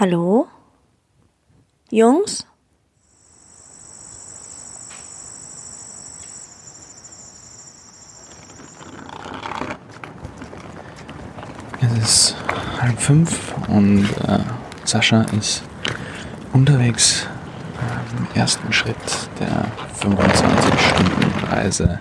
Hallo? 0.00 0.48
Jungs? 1.90 2.46
Es 11.82 11.92
ist 11.98 12.34
halb 12.80 12.98
fünf 12.98 13.54
und 13.68 14.08
äh, 14.26 14.38
Sascha 14.84 15.26
ist 15.38 15.62
unterwegs 16.54 17.26
im 18.16 18.26
ersten 18.40 18.72
Schritt 18.72 18.96
der 19.38 19.66
25-Stunden-Reise 20.00 22.00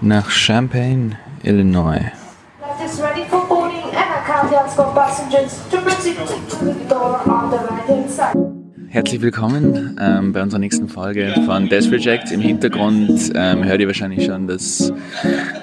nach 0.00 0.30
Champaign, 0.30 1.18
Illinois. 1.42 2.12
Flight 2.60 2.88
is 2.88 3.00
ready 3.00 3.24
for 3.28 3.44
boarding 3.48 3.82
Herzlich 8.88 9.22
willkommen 9.22 9.98
ähm, 9.98 10.34
bei 10.34 10.42
unserer 10.42 10.58
nächsten 10.58 10.90
Folge 10.90 11.34
von 11.46 11.70
Death 11.70 11.90
Reject. 11.90 12.30
Im 12.32 12.40
Hintergrund 12.42 13.32
ähm, 13.34 13.64
hört 13.64 13.80
ihr 13.80 13.86
wahrscheinlich 13.86 14.26
schon, 14.26 14.46
dass 14.46 14.92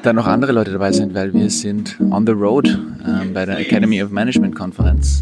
da 0.02 0.11
noch 0.11 0.25
andere 0.25 0.53
Leute 0.53 0.71
dabei 0.71 0.91
sind, 0.91 1.13
weil 1.13 1.31
wir 1.35 1.52
sind 1.52 1.99
on 2.09 2.25
the 2.25 2.33
road 2.33 2.67
ähm, 3.05 3.31
bei 3.31 3.45
der 3.45 3.59
Academy 3.59 4.02
of 4.02 4.09
Management 4.09 4.55
Konferenz. 4.55 5.21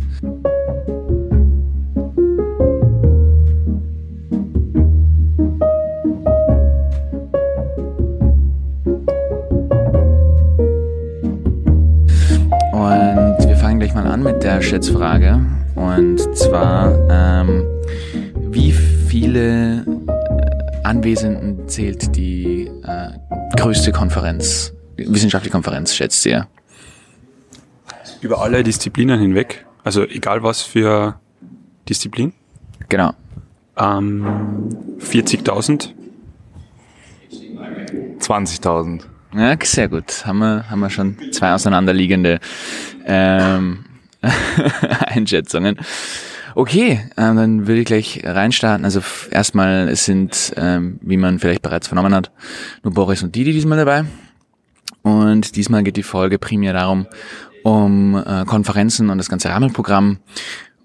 Schätzfrage. 14.61 15.39
Und 15.75 16.19
zwar, 16.35 16.97
ähm, 17.09 17.63
wie 18.51 18.71
viele 18.71 19.81
äh, 19.81 19.83
Anwesenden 20.83 21.67
zählt 21.67 22.15
die 22.15 22.69
äh, 22.83 23.09
größte 23.57 23.91
Konferenz, 23.91 24.73
wissenschaftliche 24.95 25.51
Konferenz, 25.51 25.93
schätzt 25.95 26.25
ihr? 26.25 26.47
über 28.21 28.41
alle 28.41 28.63
Disziplinen 28.63 29.19
hinweg, 29.19 29.65
also 29.83 30.03
egal 30.03 30.41
was 30.43 30.61
für 30.61 31.19
Disziplin, 31.87 32.33
Genau. 32.89 33.11
ähm, 33.77 34.25
40.000. 34.99 35.89
20.000. 38.19 39.01
Ja, 39.35 39.55
sehr 39.61 39.87
gut. 39.89 40.25
Haben 40.25 40.39
wir, 40.39 40.69
haben 40.69 40.79
wir 40.79 40.89
schon 40.89 41.17
zwei 41.31 41.53
auseinanderliegende 41.53 42.39
ähm, 43.05 43.85
Einschätzungen. 45.07 45.77
Okay, 46.55 47.01
ähm, 47.17 47.35
dann 47.35 47.67
würde 47.67 47.81
ich 47.81 47.85
gleich 47.85 48.21
reinstarten. 48.23 48.83
Also 48.83 49.01
erstmal, 49.29 49.89
es 49.89 50.05
sind, 50.05 50.53
ähm, 50.57 50.99
wie 51.01 51.17
man 51.17 51.39
vielleicht 51.39 51.61
bereits 51.61 51.87
vernommen 51.87 52.15
hat, 52.15 52.31
nur 52.83 52.93
Boris 52.93 53.21
und 53.21 53.35
Didi 53.35 53.51
diesmal 53.51 53.77
dabei. 53.77 54.05
Und 55.03 55.55
diesmal 55.55 55.83
geht 55.83 55.97
die 55.97 56.03
Folge 56.03 56.39
primär 56.39 56.73
darum, 56.73 57.05
um 57.63 58.15
äh, 58.15 58.43
Konferenzen 58.45 59.09
und 59.09 59.19
das 59.19 59.29
ganze 59.29 59.49
Rahmenprogramm. 59.49 60.17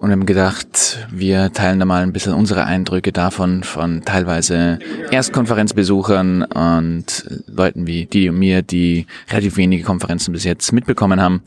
Und 0.02 0.10
haben 0.10 0.26
gedacht, 0.26 1.06
wir 1.12 1.52
teilen 1.52 1.78
da 1.78 1.84
mal 1.84 2.02
ein 2.02 2.12
bisschen 2.12 2.34
unsere 2.34 2.64
Eindrücke 2.64 3.12
davon, 3.12 3.62
von 3.62 4.02
teilweise 4.04 4.80
Erstkonferenzbesuchern 5.12 6.42
und 6.42 7.24
Leuten 7.46 7.86
wie 7.86 8.06
die 8.06 8.28
und 8.28 8.36
mir, 8.36 8.62
die 8.62 9.06
relativ 9.30 9.56
wenige 9.58 9.84
Konferenzen 9.84 10.32
bis 10.32 10.42
jetzt 10.42 10.72
mitbekommen 10.72 11.20
haben. 11.20 11.42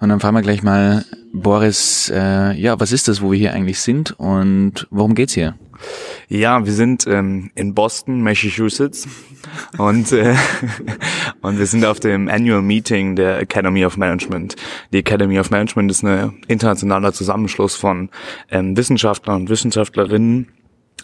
Und 0.00 0.08
dann 0.08 0.18
fragen 0.18 0.34
wir 0.34 0.42
gleich 0.42 0.64
mal, 0.64 1.04
Boris, 1.32 2.10
äh, 2.12 2.52
ja, 2.54 2.80
was 2.80 2.90
ist 2.90 3.06
das, 3.06 3.22
wo 3.22 3.30
wir 3.30 3.38
hier 3.38 3.52
eigentlich 3.52 3.78
sind 3.78 4.10
und 4.18 4.88
worum 4.90 5.14
geht's 5.14 5.34
hier? 5.34 5.54
Ja, 6.28 6.66
wir 6.66 6.72
sind 6.72 7.06
ähm, 7.06 7.52
in 7.54 7.74
Boston, 7.74 8.22
Massachusetts 8.22 9.06
und, 9.78 10.12
äh, 10.12 10.34
und 11.42 11.58
wir 11.58 11.66
sind 11.66 11.84
auf 11.84 12.00
dem 12.00 12.28
Annual 12.28 12.62
Meeting 12.62 13.16
der 13.16 13.40
Academy 13.40 13.84
of 13.84 13.96
Management. 13.96 14.56
Die 14.92 14.98
Academy 14.98 15.38
of 15.38 15.50
Management 15.50 15.90
ist 15.90 16.02
ein 16.04 16.38
internationaler 16.48 17.12
Zusammenschluss 17.12 17.74
von 17.74 18.10
ähm, 18.50 18.76
Wissenschaftlern 18.76 19.42
und 19.42 19.50
Wissenschaftlerinnen, 19.50 20.48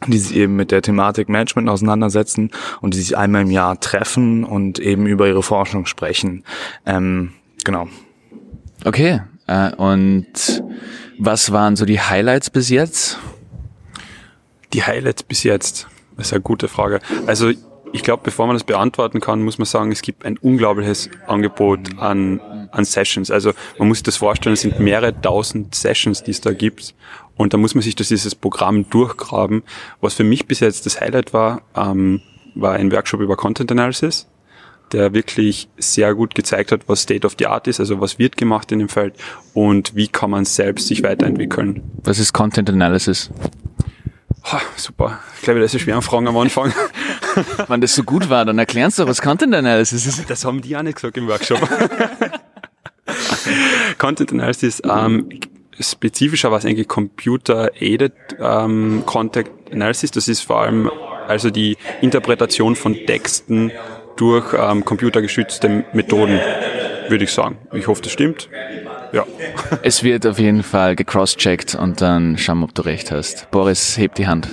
die 0.06 0.18
sich 0.18 0.36
eben 0.36 0.56
mit 0.56 0.70
der 0.70 0.82
Thematik 0.82 1.28
Management 1.28 1.68
auseinandersetzen 1.68 2.50
und 2.80 2.94
die 2.94 2.98
sich 2.98 3.16
einmal 3.16 3.42
im 3.42 3.50
Jahr 3.50 3.80
treffen 3.80 4.44
und 4.44 4.78
eben 4.78 5.06
über 5.06 5.26
ihre 5.26 5.42
Forschung 5.42 5.86
sprechen. 5.86 6.44
Ähm, 6.84 7.32
genau. 7.64 7.88
Okay, 8.84 9.20
äh, 9.46 9.74
und 9.74 10.62
was 11.18 11.52
waren 11.52 11.76
so 11.76 11.84
die 11.84 12.00
Highlights 12.00 12.50
bis 12.50 12.68
jetzt? 12.68 13.18
Die 14.72 14.82
Highlights 14.82 15.22
bis 15.22 15.42
jetzt, 15.42 15.88
das 16.16 16.26
ist 16.26 16.32
eine 16.32 16.42
gute 16.42 16.68
Frage. 16.68 17.00
Also 17.26 17.52
ich 17.96 18.02
glaube, 18.02 18.22
bevor 18.24 18.46
man 18.46 18.54
das 18.54 18.64
beantworten 18.64 19.20
kann, 19.20 19.42
muss 19.42 19.56
man 19.56 19.64
sagen, 19.64 19.90
es 19.90 20.02
gibt 20.02 20.26
ein 20.26 20.36
unglaubliches 20.36 21.08
Angebot 21.26 21.98
an, 21.98 22.40
an 22.70 22.84
Sessions. 22.84 23.30
Also 23.30 23.52
man 23.78 23.88
muss 23.88 23.98
sich 23.98 24.04
das 24.04 24.18
vorstellen, 24.18 24.52
es 24.52 24.60
sind 24.60 24.78
mehrere 24.78 25.18
tausend 25.18 25.74
Sessions, 25.74 26.22
die 26.22 26.32
es 26.32 26.42
da 26.42 26.52
gibt. 26.52 26.94
Und 27.36 27.54
da 27.54 27.56
muss 27.56 27.74
man 27.74 27.80
sich 27.80 27.96
durch 27.96 28.08
dieses 28.08 28.34
Programm 28.34 28.88
durchgraben. 28.90 29.62
Was 30.02 30.12
für 30.12 30.24
mich 30.24 30.46
bis 30.46 30.60
jetzt 30.60 30.84
das 30.84 31.00
Highlight 31.00 31.32
war, 31.32 31.62
ähm, 31.74 32.20
war 32.54 32.74
ein 32.74 32.92
Workshop 32.92 33.20
über 33.20 33.36
Content 33.36 33.72
Analysis 33.72 34.26
der 34.92 35.12
wirklich 35.12 35.68
sehr 35.78 36.14
gut 36.14 36.36
gezeigt 36.36 36.70
hat, 36.70 36.82
was 36.86 37.02
State 37.02 37.26
of 37.26 37.34
the 37.40 37.46
Art 37.46 37.66
ist, 37.66 37.80
also 37.80 38.00
was 38.00 38.20
wird 38.20 38.36
gemacht 38.36 38.70
in 38.70 38.78
dem 38.78 38.88
Feld 38.88 39.14
und 39.52 39.96
wie 39.96 40.06
kann 40.06 40.30
man 40.30 40.44
selbst 40.44 40.86
sich 40.86 41.02
weiterentwickeln. 41.02 41.82
Was 42.04 42.20
ist 42.20 42.32
Content 42.32 42.70
Analysis? 42.70 43.30
Ha, 44.52 44.60
super. 44.76 45.18
Ich 45.36 45.42
glaube, 45.42 45.60
das 45.60 45.74
ist 45.74 45.82
schwer 45.82 46.00
Fragen 46.02 46.28
am 46.28 46.36
Anfang. 46.36 46.72
Wenn 47.68 47.80
das 47.80 47.94
so 47.94 48.04
gut 48.04 48.30
war, 48.30 48.44
dann 48.44 48.58
erklären 48.58 48.90
Sie 48.90 49.02
doch, 49.02 49.08
was 49.08 49.20
Content 49.20 49.54
Analysis 49.54 50.06
ist. 50.06 50.30
Das 50.30 50.44
haben 50.44 50.62
die 50.62 50.76
auch 50.76 50.82
nicht 50.82 50.94
gesagt 50.96 51.16
im 51.16 51.26
Workshop. 51.26 51.58
Content 53.98 54.32
Analysis, 54.32 54.80
ähm, 54.84 55.28
spezifischer 55.78 56.50
war 56.50 56.58
es 56.58 56.64
eigentlich 56.64 56.86
Computer-Aided 56.88 58.12
ähm, 58.40 59.02
Content 59.04 59.50
Analysis. 59.72 60.12
Das 60.12 60.28
ist 60.28 60.42
vor 60.42 60.62
allem 60.62 60.90
also 61.26 61.50
die 61.50 61.76
Interpretation 62.00 62.76
von 62.76 62.94
Texten 62.94 63.72
durch 64.16 64.54
ähm, 64.56 64.84
computergeschützte 64.84 65.84
Methoden, 65.92 66.40
würde 67.08 67.24
ich 67.24 67.32
sagen. 67.32 67.58
Ich 67.72 67.88
hoffe, 67.88 68.02
das 68.02 68.12
stimmt. 68.12 68.48
Ja. 69.12 69.24
Es 69.82 70.02
wird 70.02 70.26
auf 70.26 70.38
jeden 70.38 70.62
Fall 70.62 70.96
gecrosscheckt 70.96 71.74
und 71.74 72.00
dann 72.00 72.38
schauen 72.38 72.58
wir, 72.58 72.64
ob 72.64 72.74
du 72.74 72.82
recht 72.82 73.10
hast. 73.10 73.50
Boris, 73.50 73.96
heb 73.98 74.14
die 74.14 74.26
Hand. 74.26 74.48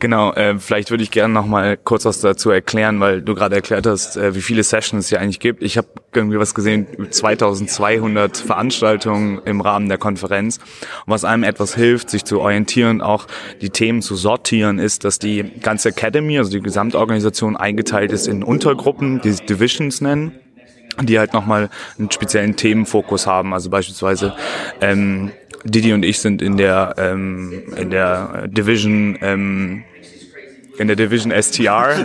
Genau, 0.00 0.32
äh, 0.34 0.58
vielleicht 0.58 0.90
würde 0.90 1.02
ich 1.02 1.10
gerne 1.10 1.34
noch 1.34 1.46
mal 1.46 1.76
kurz 1.76 2.04
was 2.04 2.20
dazu 2.20 2.50
erklären, 2.50 3.00
weil 3.00 3.20
du 3.20 3.34
gerade 3.34 3.56
erklärt 3.56 3.84
hast, 3.86 4.16
äh, 4.16 4.34
wie 4.36 4.40
viele 4.40 4.62
Sessions 4.62 5.06
es 5.06 5.08
hier 5.08 5.20
eigentlich 5.20 5.40
gibt. 5.40 5.60
Ich 5.60 5.76
habe 5.76 5.88
irgendwie 6.14 6.38
was 6.38 6.54
gesehen, 6.54 6.86
2200 7.10 8.36
Veranstaltungen 8.36 9.40
im 9.44 9.60
Rahmen 9.60 9.88
der 9.88 9.98
Konferenz. 9.98 10.58
Und 10.58 11.12
was 11.12 11.24
einem 11.24 11.42
etwas 11.42 11.74
hilft, 11.74 12.10
sich 12.10 12.24
zu 12.24 12.40
orientieren, 12.40 13.02
auch 13.02 13.26
die 13.60 13.70
Themen 13.70 14.00
zu 14.00 14.14
sortieren, 14.14 14.78
ist, 14.78 15.04
dass 15.04 15.18
die 15.18 15.42
ganze 15.60 15.88
Academy, 15.88 16.38
also 16.38 16.50
die 16.50 16.60
Gesamtorganisation 16.60 17.56
eingeteilt 17.56 18.12
ist 18.12 18.28
in 18.28 18.44
Untergruppen, 18.44 19.20
die 19.20 19.32
sich 19.32 19.46
Divisions 19.46 20.00
nennen 20.00 20.38
die 21.02 21.18
halt 21.18 21.32
nochmal 21.32 21.70
einen 21.98 22.10
speziellen 22.10 22.56
Themenfokus 22.56 23.26
haben. 23.26 23.54
Also 23.54 23.70
beispielsweise 23.70 24.34
ähm, 24.80 25.32
Didi 25.64 25.92
und 25.92 26.04
ich 26.04 26.20
sind 26.20 26.42
in 26.42 26.56
der 26.56 26.94
ähm, 26.98 27.74
in 27.76 27.90
der 27.90 28.46
Division 28.48 29.18
ähm, 29.20 29.84
in 30.78 30.86
der 30.86 30.96
Division 30.96 31.32
STR. 31.32 32.04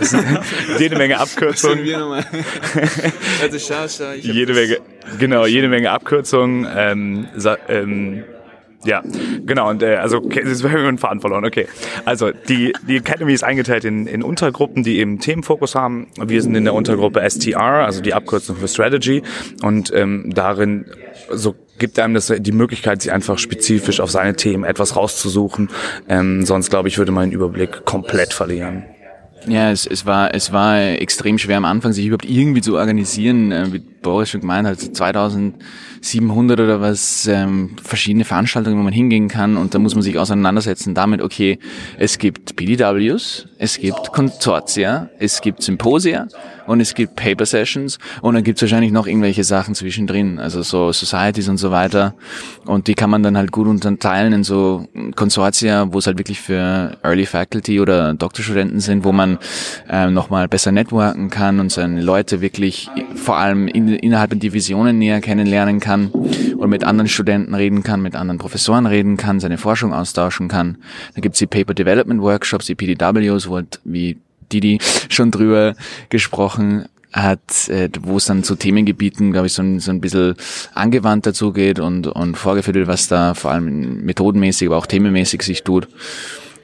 Jede 0.78 0.96
Menge 0.96 1.18
Abkürzungen. 1.18 1.84
Also 3.42 3.58
schau, 3.58 3.86
schau, 3.88 4.12
ich 4.12 4.24
Jede 4.24 4.54
Menge, 4.54 4.78
genau, 5.18 5.46
jede 5.46 5.68
Menge 5.68 5.90
Abkürzungen. 5.90 6.66
Ähm, 6.74 7.28
ähm, 7.68 8.24
ja, 8.84 9.02
genau, 9.44 9.70
und 9.70 9.82
äh, 9.82 9.96
also 9.96 10.18
okay, 10.18 10.42
jetzt 10.46 10.62
haben 10.64 10.72
wir 10.72 10.88
einen 10.88 10.98
Faden 10.98 11.20
verloren, 11.20 11.44
okay. 11.44 11.66
Also 12.04 12.30
die, 12.48 12.72
die 12.86 12.96
Academy 12.96 13.32
ist 13.32 13.44
eingeteilt 13.44 13.84
in, 13.84 14.06
in 14.06 14.22
Untergruppen, 14.22 14.82
die 14.82 14.98
eben 14.98 15.18
Themenfokus 15.20 15.74
haben. 15.74 16.08
Wir 16.20 16.42
sind 16.42 16.54
in 16.54 16.64
der 16.64 16.74
Untergruppe 16.74 17.28
STR, 17.28 17.84
also 17.84 18.00
die 18.00 18.14
Abkürzung 18.14 18.56
für 18.56 18.68
Strategy. 18.68 19.22
Und 19.62 19.92
ähm, 19.94 20.30
darin 20.34 20.86
so 21.30 21.54
gibt 21.78 21.98
einem 21.98 22.14
das 22.14 22.32
die 22.36 22.52
Möglichkeit, 22.52 23.02
sich 23.02 23.12
einfach 23.12 23.38
spezifisch 23.38 24.00
auf 24.00 24.10
seine 24.10 24.36
Themen 24.36 24.64
etwas 24.64 24.96
rauszusuchen. 24.96 25.70
Ähm, 26.08 26.44
sonst, 26.44 26.70
glaube 26.70 26.88
ich, 26.88 26.98
würde 26.98 27.12
man 27.12 27.30
den 27.30 27.34
Überblick 27.34 27.84
komplett 27.84 28.32
verlieren. 28.32 28.84
Ja, 29.46 29.70
es, 29.70 29.86
es, 29.86 30.06
war, 30.06 30.34
es 30.34 30.52
war 30.52 30.78
extrem 30.78 31.38
schwer 31.38 31.58
am 31.58 31.64
Anfang, 31.64 31.92
sich 31.92 32.06
überhaupt 32.06 32.28
irgendwie 32.28 32.62
zu 32.62 32.76
organisieren. 32.76 33.52
Äh, 33.52 33.72
Wie 33.72 33.78
Boris 33.78 34.30
schon 34.30 34.40
gemeint 34.40 34.66
hat, 34.68 34.78
2700 34.78 36.60
oder 36.60 36.80
was 36.80 37.26
ähm, 37.26 37.76
verschiedene 37.82 38.24
Veranstaltungen, 38.24 38.78
wo 38.78 38.82
man 38.82 38.92
hingehen 38.92 39.28
kann. 39.28 39.56
Und 39.56 39.74
da 39.74 39.78
muss 39.78 39.94
man 39.94 40.02
sich 40.02 40.18
auseinandersetzen 40.18 40.94
damit, 40.94 41.20
okay, 41.20 41.58
es 41.98 42.18
gibt 42.18 42.56
PDWs, 42.56 43.48
es 43.58 43.78
gibt 43.78 44.12
Konsortia, 44.12 45.10
es 45.18 45.40
gibt 45.40 45.62
Symposia 45.62 46.28
und 46.66 46.80
es 46.80 46.94
gibt 46.94 47.16
Paper 47.16 47.46
Sessions 47.46 47.98
und 48.22 48.34
dann 48.34 48.44
gibt 48.44 48.58
es 48.58 48.62
wahrscheinlich 48.62 48.92
noch 48.92 49.06
irgendwelche 49.06 49.44
Sachen 49.44 49.74
zwischendrin, 49.74 50.38
also 50.38 50.62
so 50.62 50.92
Societies 50.92 51.48
und 51.48 51.58
so 51.58 51.70
weiter. 51.70 52.14
Und 52.66 52.86
die 52.86 52.94
kann 52.94 53.10
man 53.10 53.22
dann 53.22 53.36
halt 53.36 53.52
gut 53.52 53.66
unterteilen 53.66 54.32
in 54.32 54.44
so 54.44 54.88
Konsortia, 55.14 55.92
wo 55.92 55.98
es 55.98 56.06
halt 56.06 56.18
wirklich 56.18 56.40
für 56.40 56.96
Early 57.02 57.26
Faculty 57.26 57.80
oder 57.80 58.14
Doktorstudenten 58.14 58.80
sind, 58.80 59.04
wo 59.04 59.12
man 59.12 59.38
ähm, 59.88 60.14
nochmal 60.14 60.48
besser 60.48 60.72
networken 60.72 61.30
kann 61.30 61.60
und 61.60 61.70
seine 61.70 62.00
Leute 62.00 62.40
wirklich 62.40 62.90
vor 63.14 63.36
allem 63.36 63.68
in, 63.68 63.88
innerhalb 63.88 64.30
der 64.30 64.38
Divisionen 64.38 64.98
näher 64.98 65.20
kennenlernen 65.20 65.80
kann 65.80 66.08
und 66.08 66.70
mit 66.70 66.84
anderen 66.84 67.08
Studenten 67.08 67.54
reden 67.54 67.82
kann, 67.82 68.02
mit 68.02 68.16
anderen 68.16 68.38
Professoren 68.38 68.86
reden 68.86 69.16
kann, 69.16 69.40
seine 69.40 69.58
Forschung 69.58 69.92
austauschen 69.92 70.48
kann. 70.48 70.78
Da 71.14 71.20
gibt's 71.20 71.38
die 71.38 71.46
Paper 71.46 71.74
Development 71.74 72.20
Workshops, 72.20 72.66
die 72.66 72.74
PDWs, 72.74 73.48
wo 73.48 73.56
halt, 73.56 73.80
wie 73.84 74.18
Didi 74.52 74.78
schon 75.08 75.30
drüber 75.30 75.74
gesprochen 76.08 76.86
hat, 77.12 77.68
äh, 77.68 77.88
wo 78.02 78.16
es 78.16 78.26
dann 78.26 78.42
zu 78.42 78.56
Themengebieten, 78.56 79.32
glaube 79.32 79.46
ich, 79.46 79.52
so 79.52 79.62
ein, 79.62 79.78
so 79.78 79.92
ein 79.92 80.00
bisschen 80.00 80.34
angewandt 80.74 81.26
dazu 81.26 81.52
geht 81.52 81.78
und, 81.78 82.08
und 82.08 82.36
vorgeführt 82.36 82.76
wird, 82.76 82.88
was 82.88 83.06
da 83.06 83.34
vor 83.34 83.52
allem 83.52 84.04
methodenmäßig, 84.04 84.68
aber 84.68 84.78
auch 84.78 84.86
themenmäßig 84.86 85.42
sich 85.42 85.62
tut. 85.62 85.88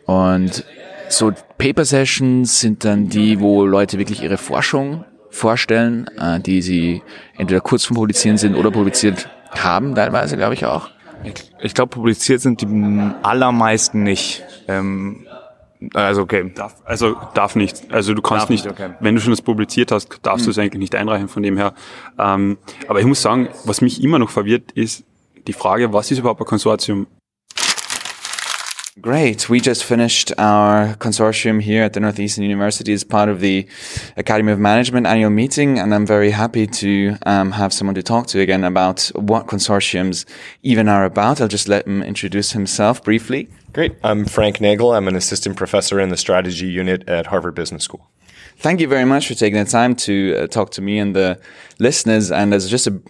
Und 0.06 0.64
so 1.08 1.32
Paper 1.56 1.84
Sessions 1.84 2.60
sind 2.60 2.84
dann 2.84 3.08
die, 3.08 3.38
wo 3.40 3.64
Leute 3.64 3.98
wirklich 3.98 4.22
ihre 4.22 4.38
Forschung 4.38 5.04
vorstellen, 5.30 6.08
äh, 6.18 6.40
die 6.40 6.62
sie 6.62 7.02
entweder 7.36 7.60
kurz 7.60 7.84
vom 7.84 7.96
Publizieren 7.96 8.36
sind 8.36 8.56
oder 8.56 8.72
publiziert 8.72 9.28
haben, 9.50 9.94
teilweise, 9.94 10.36
glaube 10.36 10.54
ich 10.54 10.64
auch. 10.64 10.88
Ich, 11.22 11.34
ich 11.60 11.74
glaube, 11.74 11.90
publiziert 11.90 12.40
sind 12.40 12.60
die 12.60 12.66
allermeisten 13.22 14.02
nicht. 14.02 14.42
Ähm, 14.66 15.26
also 15.94 16.22
okay. 16.22 16.50
Darf, 16.54 16.76
also 16.84 17.16
darf 17.34 17.56
nicht. 17.56 17.92
Also 17.92 18.14
du 18.14 18.22
kannst 18.22 18.42
Darf 18.42 18.50
nicht, 18.50 18.66
okay. 18.66 18.90
wenn 19.00 19.14
du 19.14 19.20
schon 19.20 19.32
das 19.32 19.42
publiziert 19.42 19.92
hast, 19.92 20.18
darfst 20.22 20.46
du 20.46 20.50
es 20.50 20.58
eigentlich 20.58 20.80
nicht 20.80 20.94
einreichen 20.94 21.28
von 21.28 21.42
dem 21.42 21.56
her. 21.56 21.74
Ähm, 22.18 22.58
aber 22.88 23.00
ich 23.00 23.06
muss 23.06 23.22
sagen, 23.22 23.48
was 23.64 23.80
mich 23.80 24.02
immer 24.02 24.18
noch 24.18 24.30
verwirrt, 24.30 24.72
ist 24.72 25.04
die 25.46 25.52
Frage, 25.52 25.92
was 25.92 26.10
ist 26.10 26.18
überhaupt 26.18 26.40
ein 26.40 26.46
Konsortium? 26.46 27.06
Great. 28.98 29.48
We 29.48 29.60
just 29.60 29.84
finished 29.84 30.32
our 30.36 30.96
consortium 30.96 31.62
here 31.62 31.84
at 31.84 31.92
the 31.92 32.00
Northeastern 32.00 32.42
University 32.42 32.92
as 32.92 33.04
part 33.04 33.28
of 33.28 33.40
the 33.40 33.68
Academy 34.16 34.50
of 34.50 34.58
Management 34.58 35.06
annual 35.06 35.30
meeting, 35.30 35.78
and 35.78 35.94
I'm 35.94 36.04
very 36.04 36.32
happy 36.32 36.66
to 36.66 37.16
um, 37.24 37.52
have 37.52 37.72
someone 37.72 37.94
to 37.94 38.02
talk 38.02 38.26
to 38.28 38.40
again 38.40 38.64
about 38.64 39.02
what 39.14 39.46
consortiums 39.46 40.24
even 40.64 40.88
are 40.88 41.04
about. 41.04 41.40
I'll 41.40 41.46
just 41.46 41.68
let 41.68 41.86
him 41.86 42.02
introduce 42.02 42.50
himself 42.50 43.02
briefly. 43.04 43.48
Great. 43.72 43.94
I'm 44.02 44.24
Frank 44.24 44.60
Nagel. 44.60 44.92
I'm 44.92 45.06
an 45.06 45.14
assistant 45.14 45.56
professor 45.56 46.00
in 46.00 46.08
the 46.08 46.16
strategy 46.16 46.66
unit 46.66 47.08
at 47.08 47.26
Harvard 47.26 47.54
Business 47.54 47.84
School. 47.84 48.10
Thank 48.56 48.80
you 48.80 48.88
very 48.88 49.04
much 49.04 49.28
for 49.28 49.34
taking 49.34 49.62
the 49.62 49.70
time 49.70 49.94
to 49.96 50.36
uh, 50.36 50.46
talk 50.48 50.72
to 50.72 50.82
me 50.82 50.98
and 50.98 51.14
the 51.14 51.40
listeners. 51.78 52.32
And 52.32 52.52
as 52.52 52.68
just 52.68 52.88
a 52.88 53.00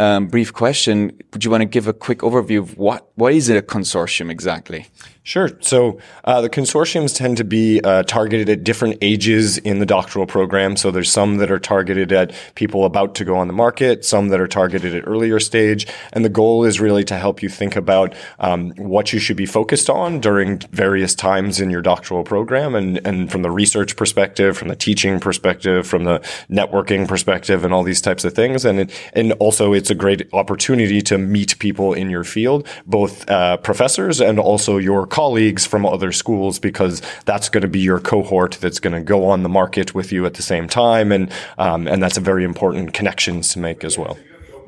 um, 0.00 0.28
brief 0.28 0.52
question, 0.52 1.12
would 1.32 1.44
you 1.44 1.50
want 1.50 1.60
to 1.60 1.66
give 1.66 1.86
a 1.86 1.92
quick 1.92 2.20
overview 2.20 2.58
of 2.58 2.78
what 2.78 3.10
what 3.16 3.34
is 3.34 3.48
it 3.48 3.56
a 3.56 3.62
consortium 3.62 4.30
exactly? 4.30 4.86
Sure. 5.22 5.50
So 5.60 5.98
uh, 6.24 6.40
the 6.40 6.48
consortiums 6.48 7.14
tend 7.14 7.36
to 7.36 7.44
be 7.44 7.80
uh, 7.82 8.04
targeted 8.04 8.48
at 8.48 8.64
different 8.64 8.96
ages 9.02 9.58
in 9.58 9.78
the 9.78 9.84
doctoral 9.84 10.24
program. 10.24 10.76
So 10.76 10.90
there's 10.90 11.12
some 11.12 11.36
that 11.36 11.50
are 11.50 11.58
targeted 11.58 12.10
at 12.10 12.32
people 12.54 12.86
about 12.86 13.14
to 13.16 13.24
go 13.26 13.36
on 13.36 13.46
the 13.46 13.52
market, 13.52 14.02
some 14.04 14.28
that 14.28 14.40
are 14.40 14.48
targeted 14.48 14.94
at 14.94 15.06
earlier 15.06 15.38
stage, 15.38 15.86
and 16.14 16.24
the 16.24 16.30
goal 16.30 16.64
is 16.64 16.80
really 16.80 17.04
to 17.04 17.16
help 17.16 17.42
you 17.42 17.50
think 17.50 17.76
about 17.76 18.14
um, 18.38 18.70
what 18.76 19.12
you 19.12 19.18
should 19.18 19.36
be 19.36 19.44
focused 19.44 19.90
on 19.90 20.20
during 20.20 20.58
various 20.72 21.14
times 21.14 21.60
in 21.60 21.68
your 21.68 21.82
doctoral 21.82 22.24
program, 22.24 22.74
and 22.74 23.06
and 23.06 23.30
from 23.30 23.42
the 23.42 23.50
research 23.50 23.96
perspective, 23.96 24.56
from 24.56 24.68
the 24.68 24.76
teaching 24.76 25.20
perspective, 25.20 25.86
from 25.86 26.04
the 26.04 26.20
networking 26.48 27.06
perspective, 27.06 27.62
and 27.62 27.74
all 27.74 27.82
these 27.82 28.00
types 28.00 28.24
of 28.24 28.32
things. 28.32 28.64
And 28.64 28.80
it, 28.80 29.10
and 29.12 29.32
also 29.34 29.74
it's 29.74 29.90
a 29.90 29.94
great 29.94 30.32
opportunity 30.32 31.02
to 31.02 31.18
meet 31.18 31.58
people 31.58 31.92
in 31.92 32.08
your 32.08 32.24
field, 32.24 32.66
both 32.86 33.28
uh, 33.28 33.58
professors 33.58 34.20
and 34.20 34.38
also 34.38 34.78
your 34.78 35.06
colleagues 35.10 35.66
from 35.66 35.84
other 35.84 36.12
schools 36.12 36.58
because 36.58 37.02
that's 37.24 37.48
going 37.48 37.62
to 37.62 37.68
be 37.68 37.80
your 37.80 38.00
cohort 38.00 38.58
that's 38.60 38.80
going 38.80 38.94
to 38.94 39.00
go 39.00 39.26
on 39.26 39.42
the 39.42 39.48
market 39.48 39.94
with 39.94 40.12
you 40.12 40.24
at 40.26 40.34
the 40.34 40.42
same 40.42 40.68
time, 40.68 41.12
and 41.12 41.30
um, 41.58 41.86
and 41.86 42.02
that's 42.02 42.16
a 42.16 42.20
very 42.20 42.44
important 42.44 42.94
connections 42.94 43.52
to 43.52 43.58
make 43.58 43.84
as 43.84 43.98
well. 43.98 44.16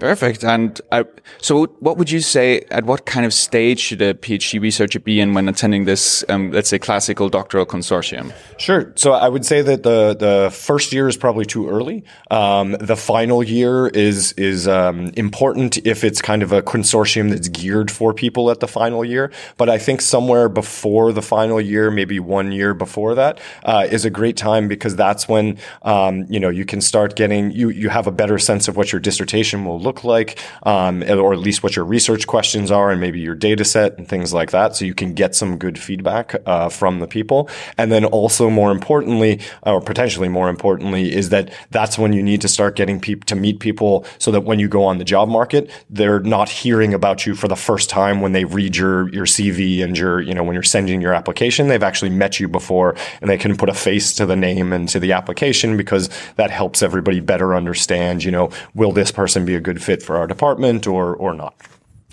Perfect. 0.02 0.42
And 0.42 0.80
uh, 0.90 1.04
so, 1.38 1.66
what 1.78 1.96
would 1.96 2.10
you 2.10 2.18
say? 2.18 2.62
At 2.72 2.86
what 2.86 3.06
kind 3.06 3.24
of 3.24 3.32
stage 3.32 3.78
should 3.78 4.02
a 4.02 4.14
PhD 4.14 4.60
researcher 4.60 4.98
be 4.98 5.20
in 5.20 5.32
when 5.32 5.48
attending 5.48 5.84
this, 5.84 6.24
um, 6.28 6.50
let's 6.50 6.70
say, 6.70 6.80
classical 6.80 7.28
doctoral 7.28 7.64
consortium? 7.64 8.32
Sure. 8.58 8.92
So 8.96 9.12
I 9.12 9.28
would 9.28 9.46
say 9.46 9.62
that 9.62 9.84
the 9.84 10.16
the 10.18 10.50
first 10.52 10.92
year 10.92 11.06
is 11.06 11.16
probably 11.16 11.44
too 11.44 11.68
early. 11.68 12.02
Um, 12.32 12.72
the 12.80 12.96
final 12.96 13.44
year 13.44 13.86
is 13.86 14.32
is 14.32 14.66
um, 14.66 15.12
important 15.16 15.78
if 15.86 16.02
it's 16.02 16.20
kind 16.20 16.42
of 16.42 16.50
a 16.50 16.62
consortium 16.62 17.30
that's 17.30 17.46
geared 17.46 17.88
for 17.88 18.12
people 18.12 18.50
at 18.50 18.58
the 18.58 18.66
final 18.66 19.04
year. 19.04 19.30
But 19.56 19.68
I 19.68 19.78
think 19.78 20.00
somewhere 20.00 20.48
before 20.48 21.12
the 21.12 21.22
final 21.22 21.60
year, 21.60 21.92
maybe 21.92 22.18
one 22.18 22.50
year 22.50 22.74
before 22.74 23.14
that, 23.14 23.38
uh, 23.62 23.86
is 23.88 24.04
a 24.04 24.10
great 24.10 24.36
time 24.36 24.66
because 24.66 24.96
that's 24.96 25.28
when 25.28 25.58
um, 25.82 26.26
you 26.28 26.40
know 26.40 26.50
you 26.50 26.64
can 26.64 26.80
start 26.80 27.14
getting 27.14 27.52
you 27.52 27.68
you 27.68 27.88
have 27.88 28.08
a 28.08 28.12
better 28.12 28.36
sense 28.36 28.66
of 28.66 28.76
what 28.76 28.90
your 28.90 28.98
dissertation 28.98 29.64
will 29.64 29.78
look 29.78 29.91
like, 30.04 30.38
um, 30.64 31.02
or 31.02 31.32
at 31.32 31.38
least 31.38 31.62
what 31.62 31.76
your 31.76 31.84
research 31.84 32.26
questions 32.26 32.70
are, 32.70 32.90
and 32.90 33.00
maybe 33.00 33.20
your 33.20 33.34
data 33.34 33.64
set 33.64 33.98
and 33.98 34.08
things 34.08 34.32
like 34.32 34.50
that. 34.50 34.76
So 34.76 34.84
you 34.84 34.94
can 34.94 35.14
get 35.14 35.34
some 35.34 35.58
good 35.58 35.78
feedback 35.78 36.34
uh, 36.46 36.68
from 36.68 37.00
the 37.00 37.06
people, 37.06 37.48
and 37.78 37.92
then 37.92 38.04
also 38.04 38.50
more 38.50 38.70
importantly, 38.70 39.40
or 39.62 39.80
potentially 39.80 40.28
more 40.28 40.48
importantly, 40.48 41.14
is 41.14 41.28
that 41.30 41.52
that's 41.70 41.98
when 41.98 42.12
you 42.12 42.22
need 42.22 42.40
to 42.40 42.48
start 42.48 42.76
getting 42.76 43.00
people 43.00 43.26
to 43.26 43.36
meet 43.36 43.60
people, 43.60 44.04
so 44.18 44.30
that 44.30 44.42
when 44.42 44.58
you 44.58 44.68
go 44.68 44.84
on 44.84 44.98
the 44.98 45.04
job 45.04 45.28
market, 45.28 45.70
they're 45.90 46.20
not 46.20 46.48
hearing 46.48 46.94
about 46.94 47.26
you 47.26 47.34
for 47.34 47.48
the 47.48 47.56
first 47.56 47.90
time 47.90 48.20
when 48.20 48.32
they 48.32 48.44
read 48.44 48.76
your 48.76 49.08
your 49.12 49.26
CV 49.26 49.82
and 49.82 49.98
your 49.98 50.20
you 50.20 50.34
know 50.34 50.42
when 50.42 50.54
you're 50.54 50.62
sending 50.62 51.00
your 51.00 51.14
application, 51.14 51.68
they've 51.68 51.82
actually 51.82 52.10
met 52.10 52.40
you 52.40 52.48
before, 52.48 52.94
and 53.20 53.30
they 53.30 53.38
can 53.38 53.56
put 53.56 53.68
a 53.68 53.74
face 53.74 54.12
to 54.14 54.26
the 54.26 54.36
name 54.36 54.72
and 54.72 54.88
to 54.88 55.00
the 55.00 55.12
application 55.12 55.76
because 55.76 56.08
that 56.36 56.50
helps 56.50 56.82
everybody 56.82 57.20
better 57.20 57.54
understand. 57.54 58.24
You 58.24 58.30
know, 58.30 58.50
will 58.74 58.92
this 58.92 59.10
person 59.10 59.44
be 59.44 59.54
a 59.54 59.60
good 59.60 59.81
fit 59.82 60.02
for 60.02 60.16
our 60.16 60.26
department 60.26 60.86
or 60.86 61.14
or 61.14 61.34
not? 61.34 61.54